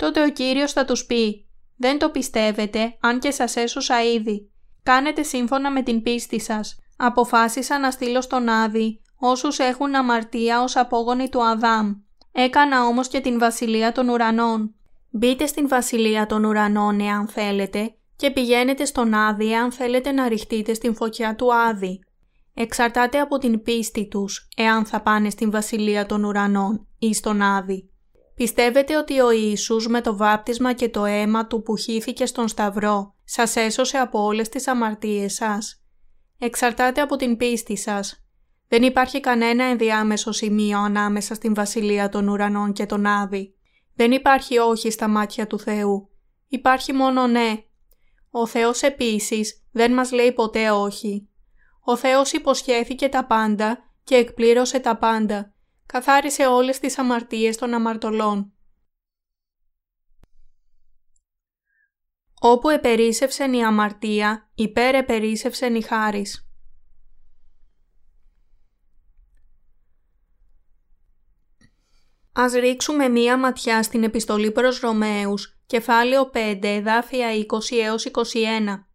Τότε 0.00 0.22
ο 0.22 0.28
Κύριος 0.28 0.72
θα 0.72 0.84
τους 0.84 1.04
πει 1.04 1.46
«Δεν 1.76 1.98
το 1.98 2.10
πιστεύετε 2.10 2.96
αν 3.00 3.18
και 3.18 3.30
σας 3.30 3.56
έσωσα 3.56 4.02
ήδη. 4.02 4.50
Κάνετε 4.82 5.22
σύμφωνα 5.22 5.70
με 5.70 5.82
την 5.82 6.02
πίστη 6.02 6.40
σας. 6.40 6.78
Αποφάσισα 6.96 7.78
να 7.78 7.90
στείλω 7.90 8.20
στον 8.20 8.48
Άδη 8.48 9.00
όσους 9.18 9.58
έχουν 9.58 9.94
αμαρτία 9.94 10.62
ως 10.62 10.76
απόγονοι 10.76 11.28
του 11.28 11.44
Αδάμ. 11.44 11.94
Έκανα 12.32 12.84
όμως 12.86 13.08
και 13.08 13.20
την 13.20 13.38
βασιλεία 13.38 13.92
των 13.92 14.08
ουρανών. 14.08 14.74
Μπείτε 15.10 15.46
στην 15.46 15.68
βασιλεία 15.68 16.26
των 16.26 16.44
ουρανών 16.44 17.00
εάν 17.00 17.28
θέλετε 17.28 17.94
και 18.16 18.30
πηγαίνετε 18.30 18.84
στον 18.84 19.14
Άδη 19.14 19.54
αν 19.54 19.72
θέλετε 19.72 20.12
να 20.12 20.28
ρηχτείτε 20.28 20.74
στην 20.74 20.94
φωτιά 20.94 21.34
του 21.34 21.54
Άδη. 21.54 22.04
Εξαρτάται 22.54 23.20
από 23.20 23.38
την 23.38 23.62
πίστη 23.62 24.08
τους 24.08 24.48
εάν 24.56 24.84
θα 24.84 25.00
πάνε 25.00 25.30
στην 25.30 25.50
βασιλεία 25.50 26.06
των 26.06 26.24
ουρανών 26.24 26.86
ή 26.98 27.14
στον 27.14 27.42
Άδη. 27.42 27.89
Πιστεύετε 28.34 28.96
ότι 28.96 29.20
ο 29.20 29.30
Ιησούς 29.30 29.88
με 29.88 30.00
το 30.00 30.16
βάπτισμα 30.16 30.72
και 30.72 30.88
το 30.88 31.04
αίμα 31.04 31.46
του 31.46 31.62
που 31.62 31.76
χύθηκε 31.76 32.26
στον 32.26 32.48
Σταυρό 32.48 33.14
σας 33.24 33.56
έσωσε 33.56 33.98
από 33.98 34.24
όλες 34.24 34.48
τις 34.48 34.66
αμαρτίες 34.66 35.34
σας; 35.34 35.82
Εξαρτάται 36.38 37.00
από 37.00 37.16
την 37.16 37.36
πίστη 37.36 37.76
σας. 37.76 38.24
Δεν 38.68 38.82
υπάρχει 38.82 39.20
κανένα 39.20 39.64
ενδιάμεσο 39.64 40.32
σημείο 40.32 40.78
ανάμεσα 40.78 41.34
στην 41.34 41.54
βασιλεία 41.54 42.08
των 42.08 42.28
ουρανών 42.28 42.72
και 42.72 42.86
τον 42.86 43.06
Άδη. 43.06 43.54
Δεν 43.94 44.12
υπάρχει 44.12 44.58
όχι 44.58 44.90
στα 44.90 45.08
μάτια 45.08 45.46
του 45.46 45.58
Θεού. 45.58 46.10
Υπάρχει 46.48 46.92
μόνο 46.92 47.26
ναι. 47.26 47.64
Ο 48.30 48.46
Θεός 48.46 48.82
επίσης 48.82 49.64
δεν 49.72 49.92
μας 49.92 50.12
λέει 50.12 50.32
ποτέ 50.32 50.70
όχι. 50.70 51.28
Ο 51.84 51.96
Θεός 51.96 52.32
υποσχέθηκε 52.32 53.08
τα 53.08 53.26
πάντα 53.26 53.78
και 54.04 54.14
εκπλήρωσε 54.14 54.78
τα 54.78 54.96
πάντα. 54.96 55.54
Καθάρισε 55.92 56.46
όλες 56.46 56.78
τις 56.78 56.98
αμαρτίες 56.98 57.56
των 57.56 57.74
αμαρτωλών. 57.74 58.52
Όπου 62.40 62.68
επερίσευσεν 62.68 63.52
η 63.52 63.64
αμαρτία, 63.64 64.50
υπέρ 64.54 64.94
επερίσευσεν 64.94 65.74
η 65.74 65.82
χάρις. 65.82 66.50
Ας 72.32 72.52
ρίξουμε 72.52 73.08
μία 73.08 73.38
ματιά 73.38 73.82
στην 73.82 74.04
επιστολή 74.04 74.50
προς 74.50 74.80
Ρωμαίους, 74.80 75.60
κεφάλαιο 75.66 76.30
5, 76.30 76.68
εδάφια 76.68 77.28
20 77.32 77.76
έως 77.76 78.04
21. 78.04 78.88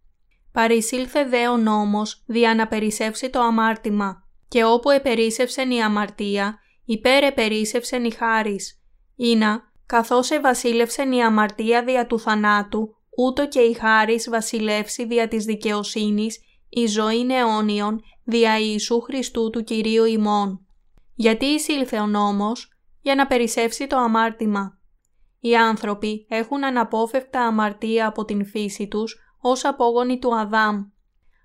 Παρισήλθε 0.52 1.26
δε 1.26 1.48
ο 1.48 1.58
νόμος 1.58 2.24
δια 2.26 2.56
να 2.56 2.68
περισσεύσει 2.68 3.30
το 3.30 3.40
αμάρτημα 3.40 4.28
και 4.48 4.64
όπου 4.64 4.90
επερίσευσεν 4.90 5.72
η 5.72 5.84
αμαρτία, 5.84 6.60
υπέρ 6.86 7.24
επερίσευσεν 7.24 8.06
η 8.06 8.12
χάρις. 8.12 8.82
Ήνα, 9.16 9.72
καθώς 9.86 10.32
ευασίλευσεν 10.32 11.12
η 11.12 11.24
αμαρτία 11.24 11.84
δια 11.84 12.08
του 12.08 12.20
θανάτου, 12.20 12.96
ούτω 13.18 13.48
και 13.48 13.60
η 13.60 13.74
χάρις 13.74 14.30
βασιλεύσει 14.30 15.06
δια 15.06 15.28
της 15.28 15.46
δικαιοσύνης, 15.46 16.40
η 16.70 16.86
ζωή 16.86 17.28
αιώνιον, 17.30 18.02
δια 18.24 18.60
Ιησού 18.60 19.02
Χριστού 19.02 19.50
του 19.50 19.64
Κυρίου 19.64 20.06
ημών. 20.06 20.66
Γιατί 21.16 21.46
εισήλθε 21.46 22.00
ο 22.00 22.08
νόμος, 22.08 22.70
για 23.02 23.16
να 23.16 23.28
περισσεύσει 23.28 23.88
το 23.88 23.98
αμάρτημα. 23.98 24.80
Οι 25.40 25.56
άνθρωποι 25.56 26.26
έχουν 26.30 26.64
αναπόφευκτα 26.64 27.42
αμαρτία 27.42 28.08
από 28.08 28.26
την 28.26 28.46
φύση 28.46 28.88
τους 28.88 29.20
ως 29.42 29.66
απόγονοι 29.66 30.20
του 30.20 30.36
Αδάμ. 30.36 30.84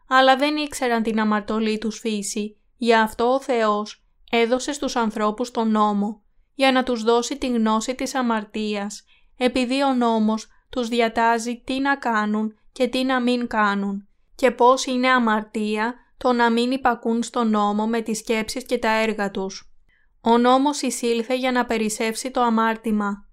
Αλλά 0.09 0.37
δεν 0.37 0.57
ήξεραν 0.57 1.03
την 1.03 1.21
αμαρτωλή 1.21 1.79
τους 1.79 1.99
φύση, 1.99 2.61
γι' 2.77 2.95
αυτό 2.95 3.25
ο 3.25 3.41
Θεός 3.41 4.05
έδωσε 4.31 4.73
στους 4.73 4.97
ανθρώπους 4.97 5.51
τον 5.51 5.71
νόμο, 5.71 6.23
για 6.55 6.73
να 6.73 6.83
τους 6.83 7.03
δώσει 7.03 7.39
τη 7.39 7.47
γνώση 7.47 7.95
της 7.95 8.15
αμαρτίας, 8.15 9.05
επειδή 9.37 9.83
ο 9.83 9.95
νόμος 9.95 10.47
τους 10.71 10.89
διατάζει 10.89 11.63
τι 11.65 11.81
να 11.81 11.97
κάνουν 11.97 12.59
και 12.73 12.89
τι 12.89 13.05
να 13.05 13.21
μην 13.21 13.47
κάνουν 13.47 14.09
και 14.35 14.51
πώς 14.51 14.87
είναι 14.87 15.09
αμαρτία 15.09 15.95
το 16.17 16.33
να 16.33 16.51
μην 16.51 16.71
υπακούν 16.71 17.23
στον 17.23 17.51
νόμο 17.51 17.87
με 17.87 18.01
τις 18.01 18.19
σκέψεις 18.19 18.65
και 18.65 18.79
τα 18.79 18.91
έργα 18.91 19.31
τους. 19.31 19.73
Ο 20.21 20.39
νόμος 20.39 20.83
εισήλθε 20.83 21.37
για 21.37 21.53
να 21.53 21.65
περισσεύσει 21.67 22.31
το 22.31 22.41
αμάρτημα. 22.41 23.29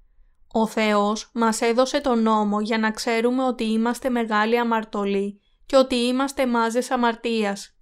Ο 0.51 0.67
Θεός 0.67 1.29
μας 1.33 1.61
έδωσε 1.61 2.01
τον 2.01 2.21
νόμο 2.21 2.61
για 2.61 2.77
να 2.77 2.91
ξέρουμε 2.91 3.43
ότι 3.43 3.63
είμαστε 3.63 4.09
μεγάλοι 4.09 4.59
αμαρτωλοί 4.59 5.41
και 5.65 5.75
ότι 5.75 5.95
είμαστε 5.95 6.47
μάζες 6.47 6.91
αμαρτίας. 6.91 7.77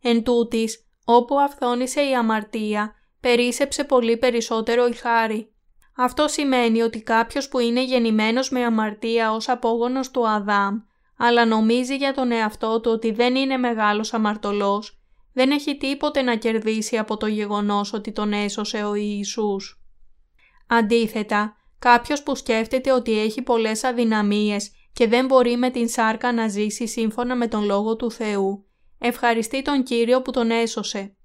Εν 0.00 0.22
τούτης, 0.22 0.85
όπου 1.08 1.40
αυθόνησε 1.40 2.00
η 2.00 2.14
αμαρτία, 2.14 2.94
περίσεψε 3.20 3.84
πολύ 3.84 4.16
περισσότερο 4.16 4.86
η 4.86 4.92
χάρη. 4.92 5.54
Αυτό 5.96 6.28
σημαίνει 6.28 6.82
ότι 6.82 7.02
κάποιος 7.02 7.48
που 7.48 7.58
είναι 7.58 7.84
γεννημένος 7.84 8.50
με 8.50 8.64
αμαρτία 8.64 9.32
ως 9.32 9.48
απόγονος 9.48 10.10
του 10.10 10.28
Αδάμ, 10.28 10.78
αλλά 11.16 11.46
νομίζει 11.46 11.96
για 11.96 12.14
τον 12.14 12.32
εαυτό 12.32 12.80
του 12.80 12.90
ότι 12.90 13.10
δεν 13.10 13.34
είναι 13.34 13.56
μεγάλος 13.56 14.14
αμαρτωλός, 14.14 15.00
δεν 15.32 15.50
έχει 15.50 15.76
τίποτε 15.76 16.22
να 16.22 16.36
κερδίσει 16.36 16.98
από 16.98 17.16
το 17.16 17.26
γεγονός 17.26 17.92
ότι 17.92 18.12
τον 18.12 18.32
έσωσε 18.32 18.84
ο 18.84 18.94
Ιησούς. 18.94 19.80
Αντίθετα, 20.66 21.56
κάποιος 21.78 22.22
που 22.22 22.34
σκέφτεται 22.34 22.92
ότι 22.92 23.18
έχει 23.20 23.42
πολλές 23.42 23.84
αδυναμίες 23.84 24.70
και 24.92 25.06
δεν 25.06 25.26
μπορεί 25.26 25.56
με 25.56 25.70
την 25.70 25.88
σάρκα 25.88 26.32
να 26.32 26.48
ζήσει 26.48 26.86
σύμφωνα 26.86 27.36
με 27.36 27.48
τον 27.48 27.64
Λόγο 27.64 27.96
του 27.96 28.10
Θεού, 28.10 28.65
ευχαριστεί 28.98 29.62
τον 29.62 29.82
Κύριο 29.82 30.22
που 30.22 30.30
τον 30.30 30.50
έσωσε. 30.50 31.16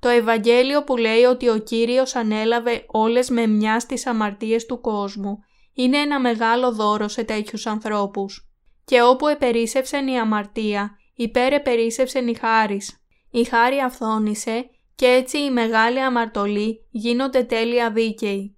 Το 0.00 0.08
Ευαγγέλιο 0.08 0.84
που 0.84 0.96
λέει 0.96 1.22
ότι 1.22 1.48
ο 1.48 1.58
Κύριος 1.58 2.14
ανέλαβε 2.14 2.84
όλες 2.86 3.30
με 3.30 3.46
μια 3.46 3.80
στις 3.80 4.06
αμαρτίες 4.06 4.66
του 4.66 4.80
κόσμου 4.80 5.38
είναι 5.72 5.98
ένα 5.98 6.20
μεγάλο 6.20 6.72
δώρο 6.72 7.08
σε 7.08 7.24
τέτοιους 7.24 7.66
ανθρώπους. 7.66 8.48
Και 8.84 9.02
όπου 9.02 9.28
επερίσευσεν 9.28 10.08
η 10.08 10.18
αμαρτία, 10.18 10.96
υπέρ 11.14 11.52
επερίσευσεν 11.52 12.28
η 12.28 12.34
χάρις. 12.34 13.02
Η 13.30 13.44
χάρη 13.44 13.78
αυθόνησε 13.78 14.70
και 14.94 15.06
έτσι 15.06 15.38
οι 15.38 15.50
μεγάλοι 15.50 16.00
αμαρτωλοί 16.00 16.86
γίνονται 16.90 17.42
τέλεια 17.42 17.90
δίκαιοι. 17.90 18.56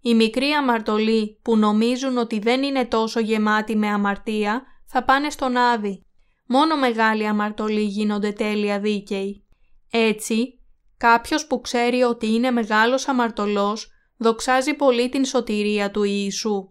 Οι 0.00 0.14
μικροί 0.14 0.50
αμαρτωλοί 0.50 1.38
που 1.42 1.56
νομίζουν 1.56 2.16
ότι 2.16 2.38
δεν 2.38 2.62
είναι 2.62 2.84
τόσο 2.84 3.20
γεμάτοι 3.20 3.76
με 3.76 3.88
αμαρτία 3.88 4.62
θα 4.86 5.04
πάνε 5.04 5.30
στον 5.30 5.56
Άδη. 5.56 6.05
Μόνο 6.46 6.76
μεγάλοι 6.76 7.26
αμαρτωλοί 7.26 7.82
γίνονται 7.82 8.32
τέλεια 8.32 8.80
δίκαιοι. 8.80 9.44
Έτσι, 9.90 10.60
κάποιος 10.96 11.46
που 11.46 11.60
ξέρει 11.60 12.02
ότι 12.02 12.26
είναι 12.26 12.50
μεγάλος 12.50 13.08
αμαρτωλός 13.08 13.90
δοξάζει 14.16 14.74
πολύ 14.74 15.08
την 15.08 15.24
σωτηρία 15.24 15.90
του 15.90 16.02
Ιησού. 16.02 16.70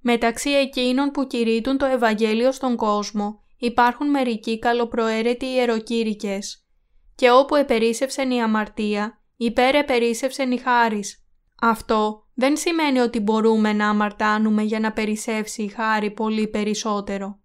Μεταξύ 0.00 0.50
εκείνων 0.50 1.10
που 1.10 1.26
κηρύττουν 1.26 1.78
το 1.78 1.86
Ευαγγέλιο 1.86 2.52
στον 2.52 2.76
κόσμο 2.76 3.40
υπάρχουν 3.58 4.10
μερικοί 4.10 4.58
καλοπροαίρετοι 4.58 5.46
ιεροκήρυκες 5.46 6.66
και 7.14 7.30
όπου 7.30 7.54
επερίσευσεν 7.54 8.30
η 8.30 8.42
αμαρτία, 8.42 9.20
υπέρ 9.36 9.74
επερίσευσεν 9.74 10.50
η 10.50 10.58
χάρις. 10.58 11.24
Αυτό 11.60 12.26
δεν 12.34 12.56
σημαίνει 12.56 12.98
ότι 12.98 13.20
μπορούμε 13.20 13.72
να 13.72 13.88
αμαρτάνουμε 13.88 14.62
για 14.62 14.80
να 14.80 14.92
περισσεύσει 14.92 15.62
η 15.62 15.68
χάρη 15.68 16.10
πολύ 16.10 16.48
περισσότερο. 16.48 17.38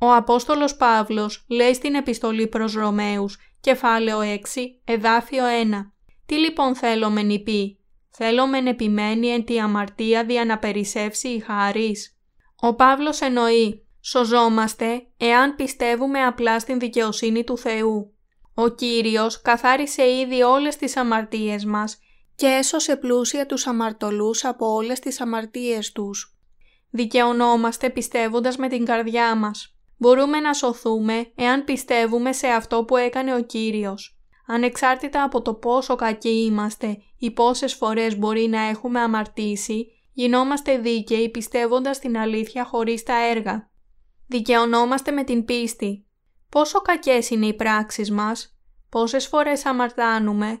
Ο 0.00 0.14
Απόστολος 0.14 0.76
Παύλος 0.76 1.44
λέει 1.48 1.74
στην 1.74 1.94
επιστολή 1.94 2.46
προς 2.46 2.74
Ρωμαίους, 2.74 3.38
κεφάλαιο 3.60 4.18
6, 4.20 4.80
εδάφιο 4.84 5.44
1. 5.44 5.92
Τι 6.26 6.34
λοιπόν 6.34 6.74
θέλω 6.74 7.10
μεν 7.10 7.30
υπή, 7.30 7.78
θέλω 8.10 8.46
μεν 8.46 8.66
επιμένει 8.66 9.28
εν 9.28 9.44
τη 9.44 9.60
αμαρτία 9.60 10.24
δια 10.24 10.44
να 10.44 10.58
περισσεύσει 10.58 11.28
η 11.28 11.38
χάρις. 11.38 12.18
Ο 12.56 12.74
Παύλος 12.74 13.20
εννοεί, 13.20 13.86
σωζόμαστε 14.00 15.06
εάν 15.16 15.54
πιστεύουμε 15.54 16.24
απλά 16.24 16.58
στην 16.60 16.78
δικαιοσύνη 16.78 17.44
του 17.44 17.58
Θεού. 17.58 18.14
Ο 18.54 18.68
Κύριος 18.68 19.42
καθάρισε 19.42 20.10
ήδη 20.10 20.42
όλες 20.42 20.76
τις 20.76 20.96
αμαρτίες 20.96 21.64
μας 21.64 21.98
και 22.34 22.46
έσωσε 22.46 22.96
πλούσια 22.96 23.46
τους 23.46 23.66
αμαρτωλούς 23.66 24.44
από 24.44 24.72
όλες 24.72 24.98
τις 24.98 25.20
αμαρτίες 25.20 25.92
τους. 25.92 26.36
Δικαιωνόμαστε 26.90 27.90
πιστεύοντας 27.90 28.56
με 28.56 28.68
την 28.68 28.84
καρδιά 28.84 29.34
μας. 29.34 29.75
Μπορούμε 29.96 30.40
να 30.40 30.54
σωθούμε 30.54 31.32
εάν 31.34 31.64
πιστεύουμε 31.64 32.32
σε 32.32 32.46
αυτό 32.46 32.84
που 32.84 32.96
έκανε 32.96 33.34
ο 33.34 33.42
Κύριος. 33.42 34.18
ανεξάρτητα 34.46 35.22
από 35.22 35.42
το 35.42 35.54
πόσο 35.54 35.94
κακοί 35.96 36.44
είμαστε 36.44 36.98
ή 37.18 37.30
πόσες 37.30 37.74
φορές 37.74 38.18
μπορεί 38.18 38.46
να 38.46 38.60
έχουμε 38.60 39.00
αμαρτήσει, 39.00 39.86
γινόμαστε 40.12 40.78
δίκαιοι 40.78 41.30
πιστεύοντας 41.30 41.98
την 41.98 42.18
αλήθεια 42.18 42.64
χωρίς 42.64 43.02
τα 43.02 43.14
έργα. 43.30 43.70
Δικαιωνόμαστε 44.26 45.10
με 45.10 45.24
την 45.24 45.44
πίστη. 45.44 46.06
Πόσο 46.48 46.80
κακές 46.80 47.30
είναι 47.30 47.46
οι 47.46 47.54
πράξεις 47.54 48.10
μας, 48.10 48.58
πόσες 48.88 49.26
φορές 49.26 49.66
αμαρτάνουμε, 49.66 50.60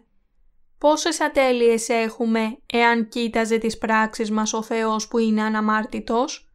πόσες 0.78 1.20
ατέλειες 1.20 1.88
έχουμε 1.88 2.58
εάν 2.66 3.08
κοίταζε 3.08 3.58
τις 3.58 3.78
πράξεις 3.78 4.30
μας 4.30 4.52
ο 4.52 4.62
Θεός 4.62 5.08
που 5.08 5.18
είναι 5.18 5.42
αναμάρτητος. 5.42 6.50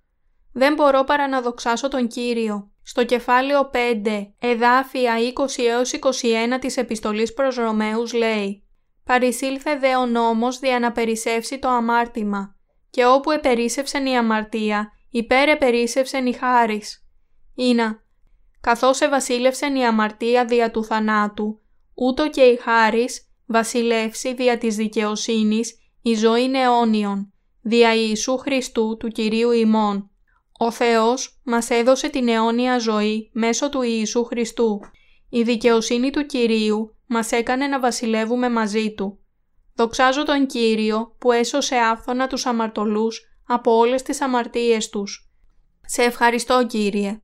Δεν 0.54 0.74
μπορώ 0.74 1.04
παρά 1.04 1.28
να 1.28 1.42
δοξάσω 1.42 1.88
τον 1.88 2.08
Κύριο. 2.08 2.71
Στο 2.92 3.06
κεφάλαιο 3.06 3.70
5, 3.74 4.34
εδάφια 4.40 5.14
20 5.34 5.64
έως 5.68 5.94
21 5.94 6.58
της 6.60 6.78
επιστολής 6.78 7.34
προς 7.34 7.56
Ρωμαίους 7.56 8.14
λέει 8.14 8.64
«Παρισήλθε 9.04 9.76
δε 9.76 9.96
ο 9.96 10.06
νόμος 10.06 10.60
δια 10.60 10.80
να 10.80 10.92
περισσεύσει 10.92 11.60
το 11.60 11.68
αμάρτημα 11.68 12.56
και 12.90 13.06
όπου 13.06 13.32
επερίσευσεν 13.32 14.06
η 14.06 14.18
αμαρτία, 14.18 14.92
υπέρ 15.10 15.50
επερίσευσεν 15.50 16.26
η 16.26 16.34
χάρις. 16.34 17.06
Ήνα, 17.56 18.04
καθώς 18.62 19.02
ευασίλευσεν 19.02 19.76
η 19.76 19.86
αμαρτία 19.86 20.46
δια 20.46 20.72
του 20.72 20.84
θανάτου, 20.84 21.62
ούτω 21.94 22.30
και 22.30 22.42
η 22.42 22.56
χάρις 22.56 23.32
βασιλεύσει 23.46 24.34
δια 24.34 24.58
της 24.58 24.76
δικαιοσύνης 24.76 25.78
η 26.02 26.14
ζωή 26.14 26.52
αιώνιον, 26.54 27.34
δια 27.62 27.94
Ιησού 27.96 28.38
Χριστού 28.38 28.98
του 29.00 29.08
Κυρίου 29.08 29.52
ημών. 29.52 30.11
Ο 30.64 30.72
Θεός 30.72 31.40
μας 31.44 31.70
έδωσε 31.70 32.10
την 32.10 32.28
αιώνια 32.28 32.78
ζωή 32.78 33.30
μέσω 33.34 33.70
του 33.70 33.82
Ιησού 33.82 34.24
Χριστού. 34.24 34.80
Η 35.30 35.42
δικαιοσύνη 35.42 36.10
του 36.10 36.26
Κυρίου 36.26 36.96
μας 37.06 37.32
έκανε 37.32 37.68
να 37.68 37.80
βασιλεύουμε 37.80 38.50
μαζί 38.50 38.94
Του. 38.94 39.20
Δοξάζω 39.76 40.24
τον 40.24 40.46
Κύριο 40.46 41.16
που 41.18 41.32
έσωσε 41.32 41.76
άφθονα 41.76 42.28
τους 42.28 42.46
αμαρτωλούς 42.46 43.22
από 43.48 43.78
όλες 43.78 44.02
τις 44.02 44.22
αμαρτίες 44.22 44.90
τους. 44.90 45.32
Σε 45.86 46.04
ευχαριστώ 46.04 46.66
Κύριε. 46.66 47.22